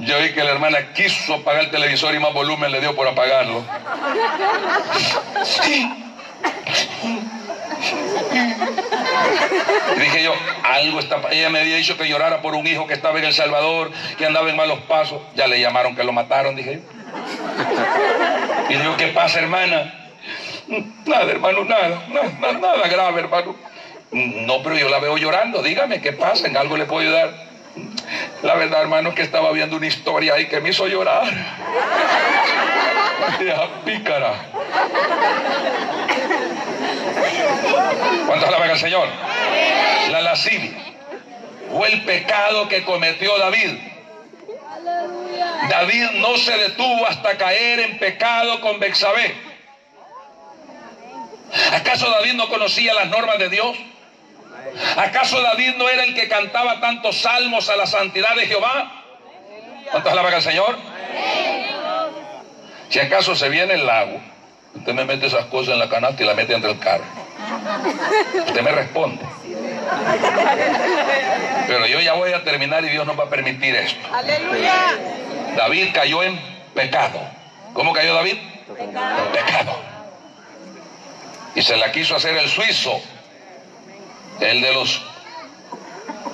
yo 0.00 0.18
vi 0.20 0.32
que 0.32 0.44
la 0.44 0.52
hermana 0.52 0.92
quiso 0.92 1.34
apagar 1.34 1.64
el 1.64 1.70
televisor 1.70 2.14
y 2.14 2.18
más 2.18 2.32
volumen 2.32 2.70
le 2.70 2.80
dio 2.80 2.94
por 2.94 3.06
apagarlo. 3.06 3.64
Y 9.96 10.00
dije 10.00 10.24
yo, 10.24 10.34
algo 10.62 11.00
está. 11.00 11.20
Ella 11.30 11.50
me 11.50 11.60
había 11.60 11.76
dicho 11.76 11.96
que 11.96 12.08
llorara 12.08 12.42
por 12.42 12.54
un 12.54 12.66
hijo 12.66 12.86
que 12.86 12.94
estaba 12.94 13.18
en 13.18 13.24
El 13.24 13.32
Salvador, 13.32 13.90
que 14.18 14.26
andaba 14.26 14.48
en 14.50 14.56
malos 14.56 14.80
pasos. 14.80 15.20
Ya 15.34 15.46
le 15.46 15.60
llamaron 15.60 15.94
que 15.94 16.04
lo 16.04 16.12
mataron, 16.12 16.56
dije. 16.56 16.80
Y 18.68 18.74
digo, 18.74 18.96
¿qué 18.96 19.08
pasa, 19.08 19.40
hermana? 19.40 19.94
Nada, 21.06 21.30
hermano, 21.30 21.64
nada, 21.64 22.02
nada, 22.08 22.52
nada 22.52 22.88
grave, 22.88 23.20
hermano. 23.20 23.56
No, 24.12 24.62
pero 24.62 24.76
yo 24.76 24.88
la 24.88 24.98
veo 24.98 25.16
llorando, 25.16 25.62
dígame, 25.62 26.00
¿qué 26.00 26.12
pasa? 26.12 26.46
¿En 26.46 26.56
algo 26.56 26.76
le 26.76 26.84
puedo 26.84 27.00
ayudar? 27.00 27.51
La 28.42 28.54
verdad, 28.54 28.82
hermano, 28.82 29.10
es 29.10 29.14
que 29.14 29.22
estaba 29.22 29.52
viendo 29.52 29.76
una 29.76 29.86
historia 29.86 30.34
ahí 30.34 30.48
que 30.48 30.60
me 30.60 30.70
hizo 30.70 30.86
llorar. 30.86 31.24
Vieja 33.40 33.68
pícara. 33.84 34.34
¿Cuántos 38.26 38.48
alaban 38.48 38.70
al 38.70 38.78
Señor? 38.78 39.08
La 40.10 40.20
lascivia 40.20 40.92
fue 41.72 41.92
el 41.92 42.04
pecado 42.04 42.68
que 42.68 42.84
cometió 42.84 43.36
David. 43.38 43.78
David 45.70 46.10
no 46.16 46.36
se 46.36 46.56
detuvo 46.58 47.06
hasta 47.06 47.38
caer 47.38 47.80
en 47.80 47.98
pecado 47.98 48.60
con 48.60 48.78
Bexabé. 48.78 49.34
¿Acaso 51.72 52.10
David 52.10 52.34
no 52.34 52.48
conocía 52.48 52.92
las 52.94 53.08
normas 53.08 53.38
de 53.38 53.48
Dios? 53.48 53.76
¿Acaso 54.96 55.40
David 55.40 55.74
no 55.76 55.88
era 55.88 56.04
el 56.04 56.14
que 56.14 56.28
cantaba 56.28 56.80
tantos 56.80 57.20
salmos 57.20 57.68
a 57.68 57.76
la 57.76 57.86
santidad 57.86 58.34
de 58.34 58.46
Jehová? 58.46 59.04
¿Cuántos 59.90 60.12
alaban 60.12 60.34
al 60.34 60.42
Señor? 60.42 60.76
Si 62.88 62.98
acaso 63.00 63.34
se 63.34 63.48
viene 63.48 63.74
el 63.74 63.86
lago, 63.86 64.20
usted 64.74 64.92
me 64.92 65.04
mete 65.04 65.26
esas 65.26 65.46
cosas 65.46 65.74
en 65.74 65.80
la 65.80 65.88
canasta 65.88 66.22
y 66.22 66.26
la 66.26 66.34
mete 66.34 66.54
entre 66.54 66.70
el 66.70 66.78
carro. 66.78 67.04
Usted 68.46 68.62
me 68.62 68.72
responde. 68.72 69.24
Pero 71.66 71.86
yo 71.86 72.00
ya 72.00 72.14
voy 72.14 72.32
a 72.32 72.42
terminar 72.44 72.84
y 72.84 72.88
Dios 72.88 73.06
no 73.06 73.16
va 73.16 73.24
a 73.24 73.28
permitir 73.30 73.74
esto. 73.74 74.14
Aleluya. 74.14 74.74
David 75.56 75.88
cayó 75.92 76.22
en 76.22 76.40
pecado. 76.74 77.20
¿Cómo 77.72 77.92
cayó 77.92 78.14
David? 78.14 78.36
Pecado. 78.68 79.26
En 79.26 79.32
pecado. 79.32 79.76
Y 81.54 81.62
se 81.62 81.76
la 81.76 81.92
quiso 81.92 82.16
hacer 82.16 82.36
el 82.36 82.48
suizo, 82.48 83.00
el 84.42 84.60
de 84.60 84.72
los 84.74 85.02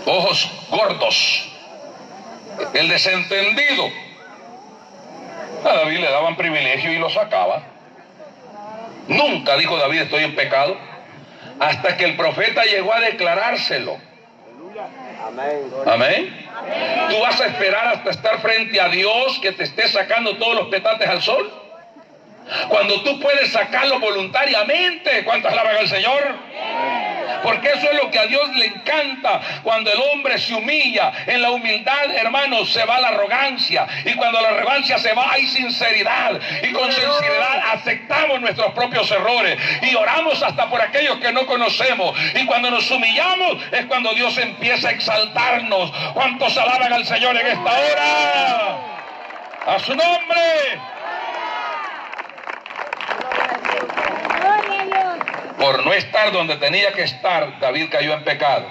ojos 0.06 0.50
gordos, 0.70 1.48
el 2.74 2.88
desentendido. 2.88 3.90
A 5.64 5.72
David 5.74 5.98
le 5.98 6.10
daban 6.10 6.36
privilegio 6.36 6.92
y 6.92 6.98
lo 6.98 7.10
sacaba. 7.10 7.62
Nunca 9.08 9.56
dijo 9.56 9.76
David 9.76 10.02
estoy 10.02 10.24
en 10.24 10.34
pecado, 10.34 10.76
hasta 11.60 11.96
que 11.96 12.04
el 12.04 12.16
profeta 12.16 12.64
llegó 12.64 12.92
a 12.92 13.00
declarárselo. 13.00 13.98
Amén. 15.86 16.46
¿Tú 17.10 17.20
vas 17.20 17.40
a 17.40 17.46
esperar 17.46 17.88
hasta 17.88 18.10
estar 18.10 18.40
frente 18.40 18.80
a 18.80 18.88
Dios 18.88 19.38
que 19.40 19.52
te 19.52 19.64
esté 19.64 19.88
sacando 19.88 20.36
todos 20.36 20.54
los 20.54 20.68
petates 20.68 21.08
al 21.08 21.22
sol? 21.22 21.52
Cuando 22.68 23.02
tú 23.02 23.20
puedes 23.20 23.52
sacarlo 23.52 23.98
voluntariamente, 23.98 25.24
¿cuántas 25.24 25.52
alaban 25.52 25.76
al 25.76 25.88
Señor? 25.88 26.34
Porque 27.42 27.68
eso 27.68 27.90
es 27.90 28.02
lo 28.02 28.10
que 28.10 28.18
a 28.18 28.26
Dios 28.26 28.48
le 28.56 28.66
encanta. 28.66 29.40
Cuando 29.62 29.92
el 29.92 30.00
hombre 30.12 30.38
se 30.38 30.54
humilla, 30.54 31.12
en 31.26 31.42
la 31.42 31.50
humildad, 31.50 32.10
hermanos, 32.14 32.72
se 32.72 32.84
va 32.84 32.98
la 33.00 33.08
arrogancia. 33.08 33.86
Y 34.04 34.14
cuando 34.14 34.40
la 34.40 34.48
arrogancia 34.48 34.98
se 34.98 35.12
va, 35.14 35.32
hay 35.32 35.46
sinceridad. 35.46 36.40
Y 36.62 36.72
con 36.72 36.92
sinceridad 36.92 37.72
aceptamos 37.72 38.40
nuestros 38.40 38.72
propios 38.72 39.10
errores. 39.10 39.58
Y 39.82 39.94
oramos 39.94 40.42
hasta 40.42 40.68
por 40.68 40.80
aquellos 40.80 41.18
que 41.18 41.32
no 41.32 41.46
conocemos. 41.46 42.18
Y 42.34 42.46
cuando 42.46 42.70
nos 42.70 42.90
humillamos 42.90 43.62
es 43.72 43.86
cuando 43.86 44.12
Dios 44.14 44.36
empieza 44.38 44.88
a 44.88 44.92
exaltarnos. 44.92 45.92
¿Cuántos 46.14 46.56
alaban 46.56 46.92
al 46.92 47.06
Señor 47.06 47.36
en 47.36 47.46
esta 47.46 47.70
hora? 47.70 48.78
A 49.66 49.78
su 49.80 49.94
nombre. 49.94 50.80
Gloria 54.40 54.80
a 54.80 54.84
Dios. 54.84 55.47
Por 55.58 55.84
no 55.84 55.92
estar 55.92 56.32
donde 56.32 56.56
tenía 56.56 56.92
que 56.92 57.02
estar, 57.02 57.58
David 57.60 57.88
cayó 57.90 58.14
en 58.14 58.24
pecado. 58.24 58.66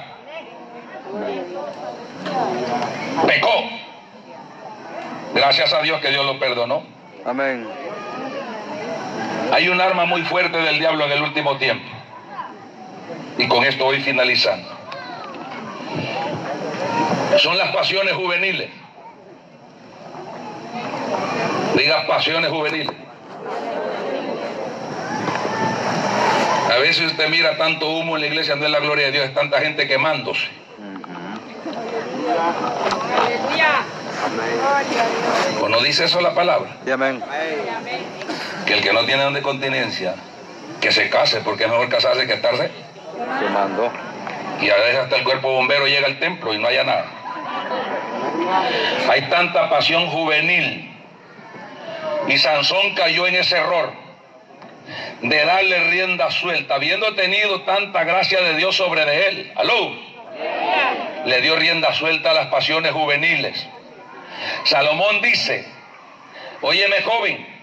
Pecó. 3.28 3.70
Gracias 5.34 5.74
a 5.74 5.82
Dios 5.82 6.00
que 6.02 6.10
Dios 6.10 6.26
lo 6.26 6.40
perdonó. 6.40 6.84
Amén. 7.26 7.68
Hay 9.52 9.70
un 9.70 9.80
arma 9.80 10.06
muy 10.06 10.22
fuerte 10.24 10.58
del 10.58 10.80
diablo 10.80 11.06
en 11.06 11.12
el 11.12 11.22
último 11.22 11.58
tiempo. 11.58 11.86
Y 13.38 13.48
con 13.48 13.64
esto 13.64 13.86
voy 13.86 14.02
finalizando. 14.02 14.68
Son 17.38 17.58
las 17.58 17.74
pasiones 17.74 18.14
juveniles. 18.14 18.70
Diga 21.76 22.08
pasiones 22.08 22.50
juveniles. 22.50 22.96
A 26.70 26.78
veces 26.80 27.12
usted 27.12 27.30
mira 27.30 27.58
tanto 27.58 27.90
humo 27.90 28.16
en 28.16 28.22
la 28.22 28.28
iglesia, 28.28 28.56
no 28.56 28.66
es 28.66 28.72
la 28.72 28.80
gloria 28.80 29.06
de 29.08 29.12
Dios, 29.14 29.26
es 29.26 29.34
tanta 29.34 29.60
gente 29.62 29.88
quemándose. 29.88 30.48
¿O 35.62 35.70
no 35.70 35.80
dice 35.82 36.06
eso 36.06 36.20
la 36.20 36.34
palabra? 36.34 36.78
Amén. 36.92 37.24
Que 38.66 38.74
el 38.74 38.82
que 38.82 38.92
no 38.92 39.06
tiene 39.06 39.24
don 39.24 39.34
de 39.34 39.42
continencia, 39.42 40.16
que 40.82 40.92
se 40.92 41.10
case, 41.10 41.40
porque 41.42 41.64
es 41.64 41.70
mejor 41.70 41.88
casarse 41.90 42.28
que 42.28 42.34
estarse. 42.34 42.70
Quemando. 43.40 43.90
Y 44.62 44.70
a 44.70 44.76
veces 44.76 45.00
hasta 45.00 45.16
el 45.16 45.24
cuerpo 45.24 45.52
bombero 45.52 45.88
llega 45.88 46.08
al 46.08 46.20
templo 46.20 46.54
y 46.54 46.58
no 46.58 46.68
haya 46.68 46.84
nada. 46.84 47.06
Hay 49.10 49.22
tanta 49.30 49.70
pasión 49.70 50.08
juvenil. 50.10 50.92
Y 52.28 52.38
Sansón 52.38 52.94
cayó 52.96 53.26
en 53.26 53.36
ese 53.36 53.58
error 53.58 54.07
de 55.22 55.46
darle 55.46 55.90
rienda 55.90 56.32
suelta, 56.32 56.76
habiendo 56.76 57.14
tenido 57.16 57.62
tanta 57.62 58.04
gracia 58.04 58.42
de 58.42 58.56
Dios 58.56 58.76
sobre 58.76 59.06
de 59.06 59.28
él. 59.28 59.52
Aló. 59.56 59.96
Le 61.26 61.42
dio 61.42 61.56
rienda 61.56 61.94
suelta 61.94 62.32
a 62.32 62.34
las 62.34 62.48
pasiones 62.48 62.92
juveniles. 62.92 63.68
Salomón 64.66 65.22
dice, 65.22 65.68
óyeme 66.62 67.02
joven, 67.02 67.58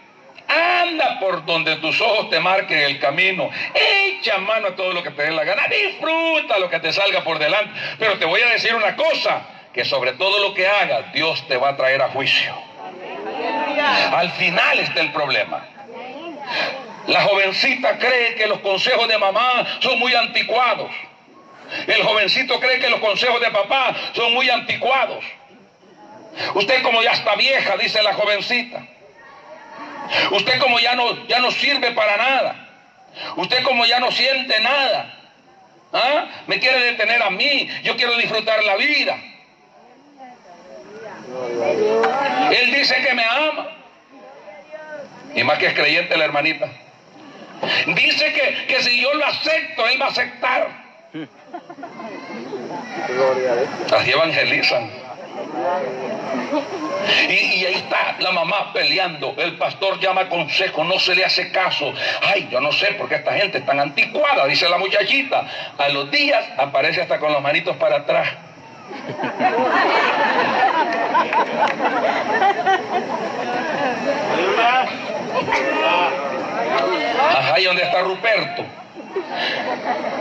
anda 0.49 1.19
por 1.21 1.45
donde 1.45 1.77
tus 1.77 2.01
ojos 2.01 2.31
te 2.31 2.41
marquen 2.41 2.79
el 2.79 2.99
camino, 2.99 3.51
echa 3.75 4.39
mano 4.39 4.69
a 4.69 4.77
todo 4.77 4.93
lo 4.93 5.03
que 5.03 5.11
te 5.11 5.23
dé 5.23 5.31
la 5.31 5.45
gana, 5.45 5.63
disfruta 5.69 6.59
lo 6.59 6.69
que 6.69 6.81
te 6.81 6.93
salga 6.93 7.23
por 7.23 7.39
delante, 7.39 7.73
pero 7.99 8.19
te 8.19 8.25
voy 8.25 8.41
a 8.43 8.49
decir 8.49 8.75
una 8.75 8.97
cosa, 8.97 9.43
que 9.73 9.85
sobre 9.85 10.13
todo 10.13 10.39
lo 10.41 10.55
que 10.55 10.67
hagas, 10.67 11.13
Dios 11.13 11.47
te 11.49 11.57
va 11.57 11.71
a 11.71 11.77
traer 11.77 12.01
a 12.03 12.09
juicio. 12.11 12.55
Al 14.13 14.31
final 14.33 14.79
está 14.79 15.01
el 15.01 15.13
problema. 15.13 15.67
La 17.07 17.23
jovencita 17.23 17.99
cree 17.99 18.35
que 18.35 18.47
los 18.47 18.61
consejos 18.61 19.09
de 19.09 19.19
mamá 19.19 19.67
son 19.81 19.99
muy 19.99 20.15
anticuados. 20.15 20.91
El 21.87 22.03
jovencito 22.03 22.59
cree 22.61 22.79
que 22.79 22.89
los 22.89 23.01
consejos 23.01 23.41
de 23.41 23.51
papá 23.51 23.95
son 24.15 24.33
muy 24.33 24.49
anticuados. 24.49 25.25
Usted 26.55 26.83
como 26.83 27.03
ya 27.03 27.13
está 27.13 27.37
vieja, 27.37 27.77
dice 27.77 28.03
la 28.03 28.15
jovencita. 28.15 28.87
Usted 30.31 30.61
como 30.61 30.79
ya 30.79 30.95
no, 30.95 31.27
ya 31.27 31.39
no 31.39 31.51
sirve 31.51 31.93
para 31.93 32.17
nada. 32.17 32.69
Usted 33.37 33.63
como 33.63 33.87
ya 33.87 34.01
no 34.01 34.11
siente 34.11 34.59
nada. 34.61 35.15
¿Ah? 35.93 36.27
Me 36.47 36.59
quiere 36.59 36.81
detener 36.85 37.23
a 37.23 37.31
mí. 37.31 37.69
Yo 37.83 37.97
quiero 37.97 38.17
disfrutar 38.17 38.63
la 38.65 38.77
vida. 38.77 39.17
Él 42.51 42.73
dice 42.73 42.97
que 43.03 43.15
me 43.15 43.25
ama. 43.25 43.69
Y 45.35 45.45
más 45.45 45.59
que 45.59 45.67
es 45.67 45.75
creyente 45.75 46.17
la 46.17 46.25
hermanita. 46.25 46.69
Dice 47.87 48.33
que, 48.33 48.67
que 48.67 48.83
si 48.83 49.01
yo 49.01 49.15
lo 49.15 49.27
acepto, 49.27 49.87
él 49.87 50.01
va 50.01 50.07
a 50.07 50.11
aceptar. 50.11 50.69
Así 53.97 54.11
evangelizan. 54.11 54.91
Y, 57.29 57.33
y, 57.33 57.67
ahí 57.67 57.75
está 57.75 58.17
la 58.19 58.33
mamá 58.33 58.73
peleando. 58.73 59.35
El 59.37 59.57
pastor 59.57 60.01
llama 60.01 60.29
consejo, 60.29 60.83
no 60.85 60.99
se 60.99 61.15
le 61.15 61.25
hace 61.25 61.51
caso. 61.51 61.93
Ay, 62.23 62.49
yo 62.51 62.61
no 62.61 62.73
sé 62.73 62.93
por 62.95 63.09
qué 63.09 63.17
esta 63.17 63.33
gente 63.35 63.59
es 63.59 63.67
tan 63.67 63.79
anticuada, 63.81 64.47
dice 64.47 64.69
la 64.69 64.79
muchachita. 64.79 65.47
A 65.79 65.89
los 65.91 66.11
días 66.11 66.45
aparece 66.57 67.03
hasta 67.03 67.19
con 67.19 67.33
los 67.33 67.43
manitos 67.43 67.77
para 67.77 67.99
atrás. 67.99 68.29
Ajá, 77.31 77.61
¿y 77.61 77.65
dónde 77.65 77.83
está 77.83 78.03
Ruperto? 78.03 78.65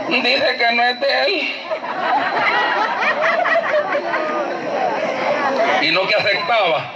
Dice 0.08 0.56
que 0.56 0.72
no 0.72 0.82
es 0.82 1.00
de 1.00 1.24
él. 1.24 1.54
Y 5.82 5.90
no 5.90 6.06
que 6.06 6.14
aceptaba. 6.14 6.90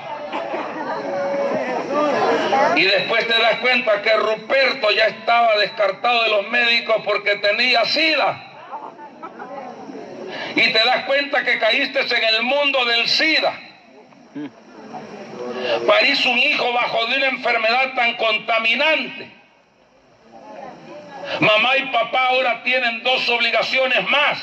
Y 2.77 2.83
después 2.85 3.27
te 3.27 3.39
das 3.41 3.59
cuenta 3.61 4.03
que 4.03 4.13
Ruperto 4.15 4.91
ya 4.91 5.07
estaba 5.07 5.57
descartado 5.57 6.23
de 6.23 6.31
los 6.31 6.49
médicos 6.49 6.97
porque 7.05 7.37
tenía 7.37 7.85
sida. 7.85 8.45
Y 10.55 10.73
te 10.73 10.85
das 10.85 11.05
cuenta 11.05 11.45
que 11.45 11.59
caíste 11.59 12.01
en 12.01 12.25
el 12.35 12.43
mundo 12.43 12.85
del 12.85 13.09
SIDA. 13.09 13.53
París 15.87 16.25
un 16.27 16.39
hijo 16.39 16.73
bajo 16.73 17.07
de 17.07 17.17
una 17.17 17.27
enfermedad 17.27 17.95
tan 17.95 18.15
contaminante. 18.17 19.38
Mamá 21.41 21.77
y 21.77 21.87
papá 21.87 22.29
ahora 22.29 22.63
tienen 22.63 23.03
dos 23.03 23.29
obligaciones 23.29 24.09
más. 24.09 24.39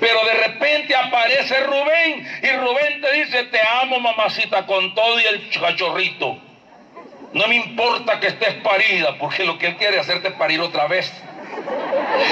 Pero 0.00 0.24
de 0.24 0.34
repente 0.34 0.94
aparece 0.94 1.60
Rubén 1.60 2.40
y 2.42 2.50
Rubén 2.56 3.00
te 3.00 3.12
dice, 3.12 3.44
te 3.44 3.60
amo 3.80 4.00
mamacita 4.00 4.66
con 4.66 4.94
todo 4.94 5.20
y 5.20 5.24
el 5.24 5.50
cachorrito. 5.50 6.38
No 7.32 7.48
me 7.48 7.56
importa 7.56 8.20
que 8.20 8.28
estés 8.28 8.54
parida, 8.56 9.16
porque 9.18 9.44
lo 9.44 9.56
que 9.58 9.68
él 9.68 9.76
quiere 9.76 9.96
es 9.96 10.02
hacerte 10.02 10.32
parir 10.32 10.60
otra 10.60 10.86
vez. 10.86 11.10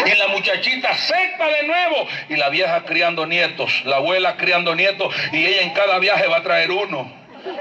Y 0.07 0.15
la 0.15 0.29
muchachita 0.29 0.95
seca 0.95 1.47
de 1.49 1.63
nuevo. 1.63 2.07
Y 2.29 2.37
la 2.37 2.51
vieja 2.51 2.85
criando 2.85 3.27
nietos, 3.27 3.73
la 3.87 3.97
abuela 3.97 4.37
criando 4.37 4.75
nietos. 4.75 5.15
Y 5.33 5.47
ella 5.47 5.63
en 5.63 5.71
cada 5.71 5.99
viaje 5.99 6.27
va 6.27 6.39
a 6.39 6.43
traer 6.43 6.71
uno. 6.71 7.11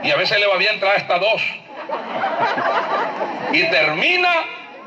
Y 0.04 0.12
a 0.12 0.18
veces 0.18 0.38
le 0.40 0.48
va 0.48 0.58
bien 0.58 0.80
traer 0.80 0.98
hasta 0.98 1.18
dos. 1.18 1.42
Y 3.54 3.64
termina 3.64 4.30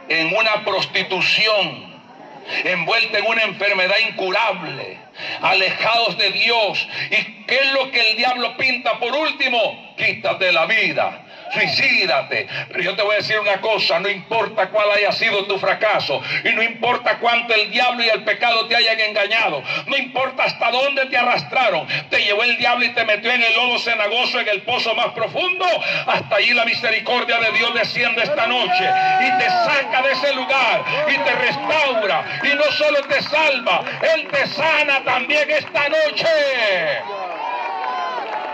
en 0.09 0.35
una 0.35 0.65
prostitución 0.65 1.93
envuelta 2.65 3.19
en 3.19 3.27
una 3.27 3.43
enfermedad 3.43 3.97
incurable, 4.09 4.99
alejados 5.41 6.19
de 6.19 6.31
Dios. 6.31 6.89
¿Y 7.11 7.45
qué 7.47 7.57
es 7.61 7.73
lo 7.73 7.91
que 7.91 8.11
el 8.11 8.17
diablo 8.17 8.57
pinta 8.57 8.99
por 8.99 9.15
último? 9.15 9.95
Quítate 9.97 10.53
la 10.53 10.67
vida 10.67 11.23
suicídate. 11.53 12.47
Pero 12.69 12.83
yo 12.83 12.97
te 12.97 13.03
voy 13.03 13.15
a 13.15 13.19
decir 13.19 13.39
una 13.39 13.61
cosa, 13.61 14.01
no 14.01 14.09
importa 14.09 14.69
cuál 14.69 14.91
haya 14.93 15.13
sido 15.13 15.45
tu 15.45 15.59
fracaso 15.59 16.21
y 16.45 16.51
no 16.51 16.63
importa 16.63 17.19
cuánto 17.19 17.55
el 17.55 17.71
diablo 17.71 18.05
y 18.05 18.09
el 18.09 18.25
pecado 18.25 18.67
te 18.67 18.77
hayan 18.77 18.99
engañado, 19.01 19.63
no 19.87 19.97
importa 19.97 20.45
hasta 20.45 20.71
dónde 20.71 21.07
te 21.07 21.17
arrastraron, 21.17 21.87
te 22.11 22.25
llevó 22.25 22.43
el 22.43 22.57
diablo 22.57 22.85
y 22.85 22.91
te 22.91 23.05
metió 23.05 23.31
en 23.31 23.43
el 23.43 23.55
lodo 23.55 23.79
cenagoso, 23.79 24.41
en 24.41 24.49
el 24.49 24.63
pozo 24.63 24.95
más 24.95 25.09
profundo, 25.09 25.65
hasta 26.07 26.37
allí 26.37 26.53
la 26.53 26.65
misericordia 26.65 27.39
de 27.39 27.53
Dios 27.53 27.75
desciende 27.75 28.23
esta 28.23 28.47
noche 28.47 28.91
y 29.21 29.39
te 29.39 29.49
saca 29.49 30.03
de 30.03 30.13
ese 30.13 30.35
lugar 30.35 30.85
y 31.09 31.19
te 31.19 31.35
restaura 31.35 32.25
y 32.43 32.57
no 32.57 32.65
solo 32.73 33.03
te 33.03 33.23
salva, 33.23 33.83
Él 34.15 34.29
te 34.29 34.47
sana 34.47 35.03
también 35.05 35.51
esta 35.51 35.89
noche. 35.89 37.32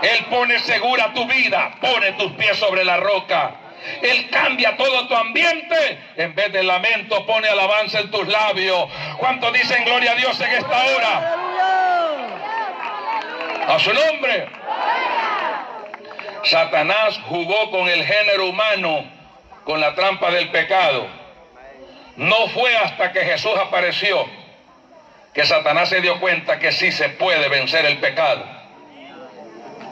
Él 0.01 0.25
pone 0.29 0.59
segura 0.59 1.13
tu 1.13 1.25
vida, 1.27 1.71
pone 1.81 2.13
tus 2.13 2.31
pies 2.33 2.57
sobre 2.57 2.83
la 2.85 2.97
roca. 2.97 3.51
Él 4.01 4.29
cambia 4.29 4.75
todo 4.77 5.07
tu 5.07 5.15
ambiente. 5.15 5.99
En 6.17 6.35
vez 6.35 6.51
de 6.51 6.63
lamento, 6.63 7.25
pone 7.25 7.47
alabanza 7.47 7.99
en 7.99 8.11
tus 8.11 8.27
labios. 8.27 8.89
¿Cuántos 9.17 9.53
dicen 9.53 9.83
gloria 9.85 10.11
a 10.11 10.15
Dios 10.15 10.39
en 10.39 10.51
esta 10.51 10.85
hora? 10.85 11.35
A 13.67 13.79
su 13.79 13.93
nombre. 13.93 14.47
Satanás 16.43 17.19
jugó 17.27 17.69
con 17.71 17.87
el 17.89 18.05
género 18.05 18.47
humano, 18.47 19.05
con 19.65 19.79
la 19.79 19.93
trampa 19.95 20.31
del 20.31 20.49
pecado. 20.49 21.07
No 22.15 22.47
fue 22.49 22.75
hasta 22.77 23.11
que 23.11 23.21
Jesús 23.21 23.53
apareció 23.57 24.27
que 25.33 25.45
Satanás 25.45 25.89
se 25.89 26.01
dio 26.01 26.19
cuenta 26.19 26.59
que 26.59 26.71
sí 26.71 26.91
se 26.91 27.09
puede 27.09 27.47
vencer 27.49 27.85
el 27.85 27.99
pecado. 27.99 28.58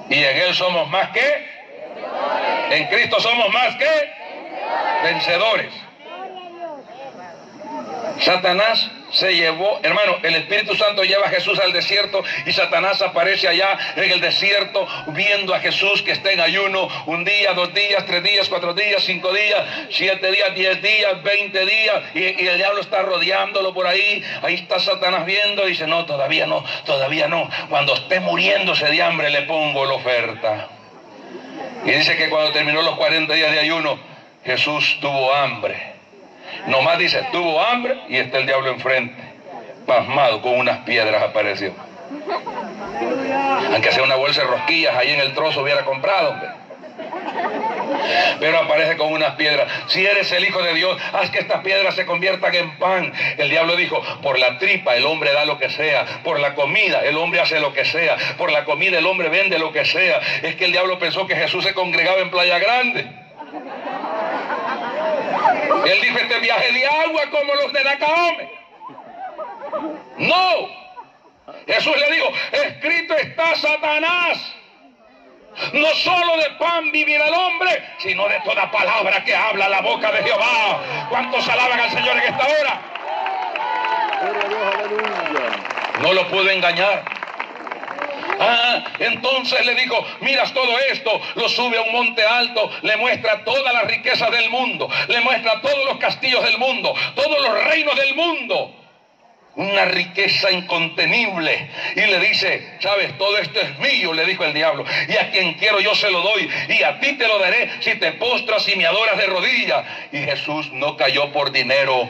Y 0.10 0.24
en 0.24 0.38
Él 0.38 0.54
somos 0.56 0.90
más 0.90 1.10
que, 1.12 1.48
en 2.72 2.88
Cristo 2.88 3.20
somos 3.20 3.52
más 3.54 3.76
que 3.76 4.14
vencedores. 5.04 5.74
Satanás 8.20 8.90
se 9.12 9.36
llevó, 9.36 9.80
hermano, 9.84 10.18
el 10.24 10.36
Espíritu 10.36 10.76
Santo 10.76 11.04
lleva 11.04 11.28
a 11.28 11.30
Jesús 11.30 11.60
al 11.60 11.72
desierto 11.72 12.24
y 12.46 12.52
Satanás 12.52 13.02
aparece 13.02 13.48
allá 13.48 13.78
en 13.96 14.12
el 14.12 14.20
desierto 14.20 14.88
viendo 15.08 15.54
a 15.54 15.60
Jesús 15.60 16.02
que 16.02 16.12
está 16.12 16.32
en 16.32 16.42
ayuno 16.42 16.90
un 17.06 17.24
día, 17.24 17.54
dos 17.54 17.74
días, 17.74 18.06
tres 18.06 18.24
días, 18.24 18.50
cuatro 18.50 18.74
días, 18.74 19.04
cinco 19.04 19.34
días, 19.34 19.64
siete 19.90 20.32
días, 20.32 20.54
diez 20.56 20.82
días, 20.82 21.24
veinte 21.24 21.66
días 21.66 22.04
y, 22.14 22.48
el 22.48 22.58
diablo 22.58 22.82
está 22.82 23.02
rodeándolo 23.02 23.74
por 23.74 23.88
ahí. 23.88 24.24
Ahí 24.42 24.56
está 24.56 24.80
Satanás 24.80 25.26
viendo 25.26 25.66
y 25.66 25.72
dice, 25.72 25.88
no, 25.88 26.06
todavía 26.06 26.46
no, 26.46 26.64
todavía 26.86 27.28
no. 27.28 27.50
Cuando 27.70 27.94
esté 27.94 28.20
muriéndose 28.20 28.86
de 28.88 29.02
hambre 29.02 29.30
le 29.30 29.44
pongo 29.44 29.86
la 29.86 29.94
oferta. 29.94 30.68
Y 31.86 31.92
dice 31.92 32.18
que 32.18 32.30
cuando 32.30 32.52
terminó 32.52 32.82
los 32.82 32.96
40 32.96 33.34
días 33.34 33.52
de 33.52 33.60
ayuno, 33.60 34.00
Jesús 34.44 34.98
tuvo 35.02 35.34
hambre. 35.34 35.97
Nomás 36.68 36.98
dice, 36.98 37.26
tuvo 37.32 37.62
hambre 37.62 37.98
y 38.10 38.18
está 38.18 38.38
el 38.40 38.46
diablo 38.46 38.72
enfrente. 38.72 39.16
Pasmado, 39.86 40.42
con 40.42 40.60
unas 40.60 40.80
piedras 40.80 41.24
apareció. 41.24 41.74
Aunque 43.74 43.92
sea 43.92 44.04
una 44.04 44.16
bolsa 44.16 44.42
de 44.42 44.48
rosquillas 44.48 44.96
ahí 44.96 45.12
en 45.12 45.22
el 45.22 45.34
trozo 45.34 45.62
hubiera 45.62 45.86
comprado, 45.86 46.32
hombre. 46.32 46.50
Pero 48.40 48.60
aparece 48.60 48.98
con 48.98 49.14
unas 49.14 49.36
piedras. 49.36 49.68
Si 49.88 50.06
eres 50.06 50.32
el 50.32 50.46
Hijo 50.46 50.62
de 50.62 50.74
Dios, 50.74 50.98
haz 51.14 51.30
que 51.30 51.40
estas 51.40 51.62
piedras 51.62 51.96
se 51.96 52.06
conviertan 52.06 52.54
en 52.54 52.78
pan. 52.78 53.14
El 53.38 53.50
diablo 53.50 53.76
dijo, 53.76 54.02
por 54.22 54.38
la 54.38 54.58
tripa 54.58 54.96
el 54.96 55.06
hombre 55.06 55.32
da 55.34 55.46
lo 55.46 55.58
que 55.58 55.70
sea. 55.70 56.06
Por 56.24 56.40
la 56.40 56.54
comida 56.54 57.02
el 57.02 57.18
hombre 57.18 57.40
hace 57.40 57.60
lo 57.60 57.74
que 57.74 57.86
sea. 57.86 58.18
Por 58.38 58.52
la 58.52 58.66
comida 58.66 58.98
el 58.98 59.06
hombre 59.06 59.30
vende 59.30 59.58
lo 59.58 59.72
que 59.72 59.86
sea. 59.86 60.20
Es 60.42 60.56
que 60.56 60.66
el 60.66 60.72
diablo 60.74 61.00
pensó 61.00 61.28
que 61.28 61.36
Jesús 61.36 61.64
se 61.64 61.74
congregaba 61.74 62.20
en 62.20 62.30
Playa 62.30 62.60
Grande. 62.60 63.08
Él 65.86 66.02
dijo, 66.02 66.18
este 66.18 66.40
viaje 66.40 66.72
de 66.72 66.88
agua 66.88 67.22
como 67.32 67.56
los 67.56 67.74
de 67.74 67.84
Nacaome. 67.84 68.52
No. 70.18 70.70
Jesús 71.66 71.96
le 71.98 72.12
dijo, 72.12 72.30
escrito 72.52 73.16
está 73.16 73.56
Satanás. 73.56 74.54
No 75.74 75.88
solo 75.96 76.38
de 76.38 76.50
pan 76.60 76.92
vivirá 76.92 77.28
el 77.28 77.34
hombre, 77.34 77.84
sino 77.98 78.28
de 78.30 78.40
toda 78.42 78.70
palabra 78.70 79.24
que 79.24 79.36
habla 79.36 79.68
la 79.70 79.82
boca 79.82 80.12
de 80.12 80.24
Jehová. 80.24 81.08
¿Cuántos 81.10 81.48
alaban 81.50 81.80
al 81.80 81.90
Señor 81.90 82.18
en 82.18 82.24
esta 82.24 82.48
hora? 82.48 82.82
No 86.02 86.14
lo 86.14 86.28
puedo 86.28 86.50
engañar. 86.50 87.04
Ah, 88.40 88.84
entonces 89.00 89.66
le 89.66 89.76
dijo, 89.76 90.06
miras 90.22 90.54
todo 90.54 90.78
esto, 90.92 91.22
lo 91.36 91.50
sube 91.50 91.78
a 91.78 91.82
un 91.82 91.92
monte 91.92 92.24
alto, 92.24 92.70
le 92.82 92.98
muestra 92.98 93.44
toda 93.44 93.74
la 93.74 93.84
riqueza 93.84 94.30
del 94.30 94.50
mundo, 94.50 94.90
le 95.08 95.22
muestra 95.22 95.62
todos 95.62 95.86
los 95.86 95.98
castillos 95.98 96.44
del 96.44 96.58
mundo, 96.58 96.94
todos 97.16 97.42
los 97.42 97.64
reinos 97.66 97.96
del 97.96 98.16
mundo. 98.16 98.74
Una 99.56 99.86
riqueza 99.86 100.52
incontenible. 100.52 101.72
Y 101.96 102.02
le 102.02 102.20
dice, 102.20 102.78
sabes, 102.80 103.18
todo 103.18 103.40
esto 103.40 103.60
es 103.60 103.80
mío, 103.80 104.14
le 104.14 104.24
dijo 104.26 104.46
el 104.46 104.54
diablo. 104.54 104.86
Y 105.08 105.18
a 105.18 105.32
quien 105.32 105.56
quiero 105.56 105.80
yo 105.80 105.96
se 105.96 106.12
lo 106.12 106.22
doy. 106.22 106.48
Y 106.70 106.84
a 106.84 107.00
ti 107.00 107.14
te 107.14 107.28
lo 107.28 107.40
daré 107.40 107.72
si 107.80 107.96
te 107.96 108.12
postras 108.14 108.68
y 108.68 108.76
me 108.76 108.86
adoras 108.86 109.18
de 109.18 109.26
rodillas. 109.26 109.84
Y 110.12 110.20
Jesús 110.20 110.72
no 110.74 110.96
cayó 110.96 111.32
por 111.32 111.52
dinero. 111.52 112.08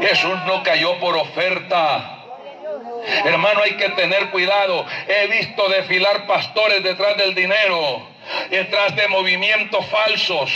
Jesús 0.00 0.36
no 0.46 0.64
cayó 0.64 0.98
por 0.98 1.16
oferta. 1.16 2.13
Hermano, 3.24 3.62
hay 3.62 3.76
que 3.76 3.90
tener 3.90 4.30
cuidado. 4.30 4.86
He 5.06 5.26
visto 5.26 5.68
desfilar 5.68 6.26
pastores 6.26 6.82
detrás 6.82 7.16
del 7.16 7.34
dinero. 7.34 8.14
detrás 8.50 8.96
de 8.96 9.06
movimientos 9.08 9.84
falsos. 9.86 10.50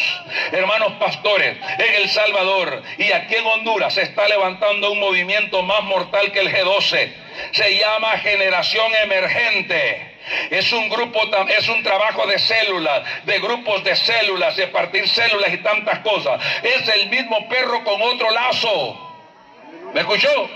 Hermanos 0.53 0.95
pastores, 0.99 1.57
en 1.79 1.95
El 2.03 2.09
Salvador 2.09 2.83
y 2.97 3.13
aquí 3.13 3.35
en 3.35 3.47
Honduras 3.47 3.93
se 3.95 4.03
está 4.03 4.27
levantando 4.27 4.91
un 4.91 5.01
movimiento 5.01 5.63
más 5.63 5.83
mortal 5.85 6.33
que 6.33 6.41
el 6.41 6.51
G12. 6.51 7.13
Se 7.53 7.79
llama 7.79 8.19
generación 8.19 8.91
emergente. 9.03 10.17
Es 10.51 10.73
un 10.73 10.89
grupo, 10.89 11.21
es 11.49 11.69
un 11.69 11.83
trabajo 11.83 12.27
de 12.27 12.39
células, 12.39 13.03
de 13.25 13.39
grupos 13.39 13.83
de 13.85 13.97
células, 13.97 14.57
de 14.57 14.67
partir 14.69 15.09
células 15.09 15.53
y 15.53 15.59
tantas 15.59 16.01
cosas. 16.01 16.41
Es 16.63 16.89
el 16.89 17.09
mismo 17.09 17.49
perro 17.49 17.83
con 17.85 18.01
otro 18.03 18.31
lazo. 18.31 19.05
¿Me 19.95 20.01
escuchó? 20.01 20.51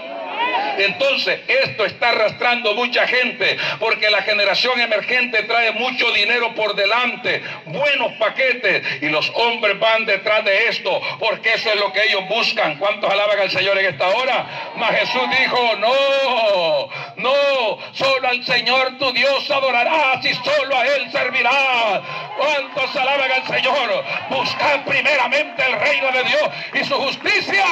Entonces, 0.78 1.40
esto 1.47 1.84
está 1.84 2.11
arrastrando 2.11 2.74
mucha 2.74 3.07
gente 3.07 3.57
porque 3.78 4.11
la 4.11 4.22
generación 4.22 4.80
emergente 4.80 5.43
trae 5.45 5.72
mucho 5.72 6.11
dinero 6.12 6.55
por 6.55 6.74
delante, 6.74 7.43
buenos 7.66 8.12
paquetes, 8.14 9.03
y 9.03 9.09
los 9.09 9.30
hombres 9.34 9.78
van 9.78 10.07
detrás 10.07 10.45
de 10.45 10.68
esto 10.68 11.01
porque 11.18 11.55
eso 11.55 11.70
es 11.70 11.76
lo 11.76 11.93
que 11.93 12.05
ellos 12.05 12.26
buscan. 12.28 12.76
¿Cuántos 12.78 13.11
alaban 13.11 13.38
al 13.38 13.51
Señor 13.51 13.78
en 13.78 13.86
esta 13.86 14.09
hora? 14.09 14.72
Mas 14.76 14.90
Jesús 14.99 15.22
dijo, 15.38 15.76
no, 15.76 16.88
no, 17.16 17.78
solo 17.93 18.28
al 18.28 18.45
Señor 18.45 18.99
tu 18.99 19.12
Dios 19.12 19.51
adorarás 19.51 20.24
y 20.24 20.34
solo 20.34 20.76
a 20.76 20.86
Él 20.86 21.11
servirás. 21.11 22.01
¿Cuántos 22.36 22.97
alaban 22.97 23.30
al 23.30 23.47
Señor? 23.47 24.05
Buscad 24.30 24.84
primeramente 24.84 25.64
el 25.64 25.78
reino 25.78 26.11
de 26.12 26.24
Dios 26.24 26.51
y 26.74 26.84
su 26.84 26.95
justicia. 26.95 27.64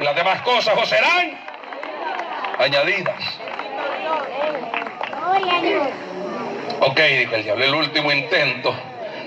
Y 0.00 0.04
las 0.04 0.16
demás 0.16 0.40
cosas 0.42 0.76
os 0.76 0.88
serán 0.88 1.51
añadidas. 2.62 3.40
Ok, 6.80 7.00
dijo 7.00 7.34
el 7.34 7.44
diablo, 7.44 7.64
el 7.64 7.74
último 7.74 8.12
intento. 8.12 8.74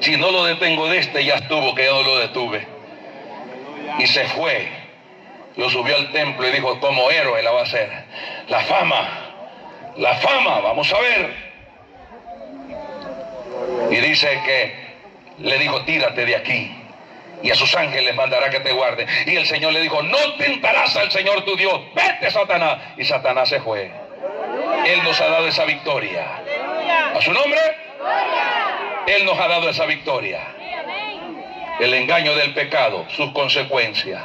Si 0.02 0.18
no 0.18 0.32
lo 0.32 0.46
detengo 0.46 0.88
de 0.88 1.00
este, 1.00 1.24
ya 1.24 1.36
estuvo, 1.36 1.74
que 1.74 1.86
yo 1.86 2.04
lo 2.04 2.18
detuve. 2.18 2.68
Y 4.00 4.08
se 4.08 4.26
fue. 4.30 4.68
Lo 5.56 5.70
subió 5.70 5.96
al 5.96 6.12
templo 6.12 6.48
y 6.48 6.52
dijo, 6.52 6.80
como 6.80 7.10
héroe 7.10 7.42
la 7.42 7.52
va 7.52 7.62
a 7.62 7.64
hacer. 7.64 7.90
La 8.50 8.60
fama, 8.62 9.08
la 9.98 10.16
fama, 10.16 10.60
vamos 10.60 10.92
a 10.94 11.00
ver. 11.00 11.34
Y 13.90 13.96
dice 13.96 14.28
que 14.46 14.76
le 15.40 15.58
dijo, 15.60 15.82
tírate 15.84 16.26
de 16.26 16.36
aquí 16.36 16.85
y 17.44 17.52
a 17.52 17.56
sus 17.56 17.76
ángeles 17.76 18.16
mandará 18.16 18.50
que 18.50 18.60
te 18.60 18.72
guarden. 18.72 19.08
Y 19.26 19.36
el 19.36 19.46
Señor 19.46 19.74
le 19.74 19.82
dijo, 19.82 20.02
no 20.02 20.34
tentarás 20.38 20.96
al 20.96 21.12
Señor 21.12 21.44
tu 21.44 21.56
Dios, 21.56 21.80
vete 21.94 22.32
Satanás. 22.32 22.80
Y 22.98 23.06
Satanás 23.06 23.50
se 23.50 23.60
fue. 23.62 23.92
Él 24.86 25.04
nos 25.04 25.20
ha 25.22 25.28
dado 25.28 25.48
esa 25.48 25.66
victoria. 25.66 26.26
¿A 27.16 27.22
su 27.22 27.32
nombre? 27.32 27.60
Él 29.08 29.26
nos 29.26 29.40
ha 29.40 29.48
dado 29.48 29.70
esa 29.70 29.86
victoria. 29.86 30.40
El 31.80 31.94
engaño 31.94 32.36
del 32.36 32.54
pecado, 32.54 33.06
sus 33.10 33.32
consecuencias. 33.32 34.22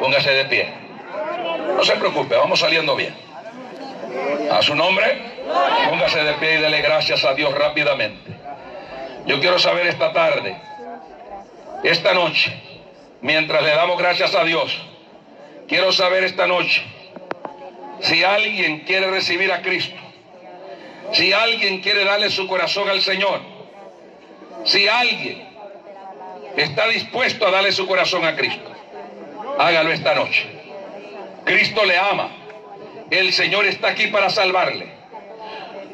Póngase 0.00 0.30
de 0.30 0.44
pie. 0.46 0.68
No 1.76 1.84
se 1.84 1.96
preocupe, 1.96 2.34
vamos 2.36 2.60
saliendo 2.60 2.96
bien. 2.96 3.14
A 4.50 4.62
su 4.62 4.74
nombre, 4.74 5.18
póngase 5.88 6.22
de 6.22 6.32
pie 6.34 6.54
y 6.54 6.62
dele 6.62 6.80
gracias 6.80 7.24
a 7.24 7.34
Dios 7.34 7.54
rápidamente. 7.54 8.32
Yo 9.26 9.40
quiero 9.40 9.58
saber 9.58 9.86
esta 9.88 10.12
tarde 10.12 10.56
esta 11.90 12.14
noche, 12.14 12.52
mientras 13.20 13.62
le 13.62 13.70
damos 13.70 13.96
gracias 13.98 14.34
a 14.34 14.44
Dios, 14.44 14.76
quiero 15.68 15.92
saber 15.92 16.24
esta 16.24 16.46
noche 16.46 16.82
si 18.00 18.24
alguien 18.24 18.80
quiere 18.80 19.08
recibir 19.10 19.52
a 19.52 19.62
Cristo, 19.62 19.96
si 21.12 21.32
alguien 21.32 21.80
quiere 21.80 22.04
darle 22.04 22.30
su 22.30 22.46
corazón 22.48 22.88
al 22.88 23.00
Señor, 23.00 23.40
si 24.64 24.88
alguien 24.88 25.46
está 26.56 26.88
dispuesto 26.88 27.46
a 27.46 27.52
darle 27.52 27.70
su 27.70 27.86
corazón 27.86 28.24
a 28.24 28.34
Cristo, 28.34 28.72
hágalo 29.58 29.92
esta 29.92 30.14
noche. 30.14 30.44
Cristo 31.44 31.84
le 31.84 31.96
ama. 31.96 32.30
El 33.08 33.32
Señor 33.32 33.64
está 33.66 33.88
aquí 33.90 34.08
para 34.08 34.28
salvarle. 34.28 34.95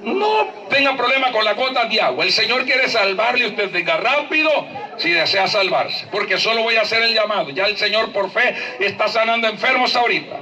No 0.02 0.46
tenga 0.68 0.96
problema 0.96 1.30
con 1.30 1.44
la 1.44 1.54
gota 1.54 1.84
de 1.84 2.00
agua. 2.00 2.24
El 2.24 2.32
Señor 2.32 2.64
quiere 2.64 2.88
salvarle. 2.88 3.46
Usted 3.46 3.70
diga 3.70 3.96
rápido 3.98 4.50
si 4.98 5.10
desea 5.10 5.46
salvarse. 5.46 6.06
Porque 6.10 6.38
solo 6.38 6.62
voy 6.62 6.76
a 6.76 6.82
hacer 6.82 7.02
el 7.02 7.14
llamado. 7.14 7.50
Ya 7.50 7.66
el 7.66 7.76
Señor 7.76 8.12
por 8.12 8.30
fe 8.30 8.54
está 8.80 9.06
sanando 9.08 9.46
enfermos 9.46 9.94
ahorita. 9.94 10.36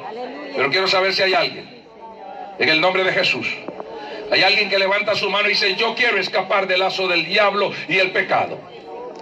Pero 0.56 0.70
quiero 0.70 0.88
saber 0.88 1.12
si 1.12 1.22
hay 1.22 1.34
alguien. 1.34 1.68
En 2.58 2.68
el 2.68 2.80
nombre 2.80 3.04
de 3.04 3.12
Jesús. 3.12 3.46
Hay 4.30 4.42
alguien 4.42 4.70
que 4.70 4.78
levanta 4.78 5.14
su 5.14 5.28
mano 5.28 5.48
y 5.48 5.52
dice, 5.52 5.74
yo 5.74 5.94
quiero 5.94 6.18
escapar 6.18 6.66
del 6.66 6.80
lazo 6.80 7.08
del 7.08 7.26
diablo 7.26 7.72
y 7.88 7.98
el 7.98 8.12
pecado. 8.12 8.58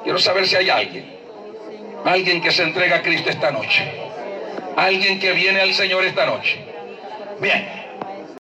Quiero 0.05 0.19
saber 0.19 0.47
si 0.47 0.55
hay 0.55 0.71
alguien. 0.71 1.19
Alguien 2.05 2.41
que 2.41 2.53
se 2.53 2.63
entrega 2.63 2.97
a 2.97 3.03
Cristo 3.03 3.31
esta 3.31 3.51
noche. 3.51 3.91
Alguien 4.77 5.19
que 5.19 5.33
viene 5.33 5.61
al 5.61 5.75
Señor 5.75 6.05
esta 6.05 6.27
noche. 6.27 6.59
Bien. 7.41 7.78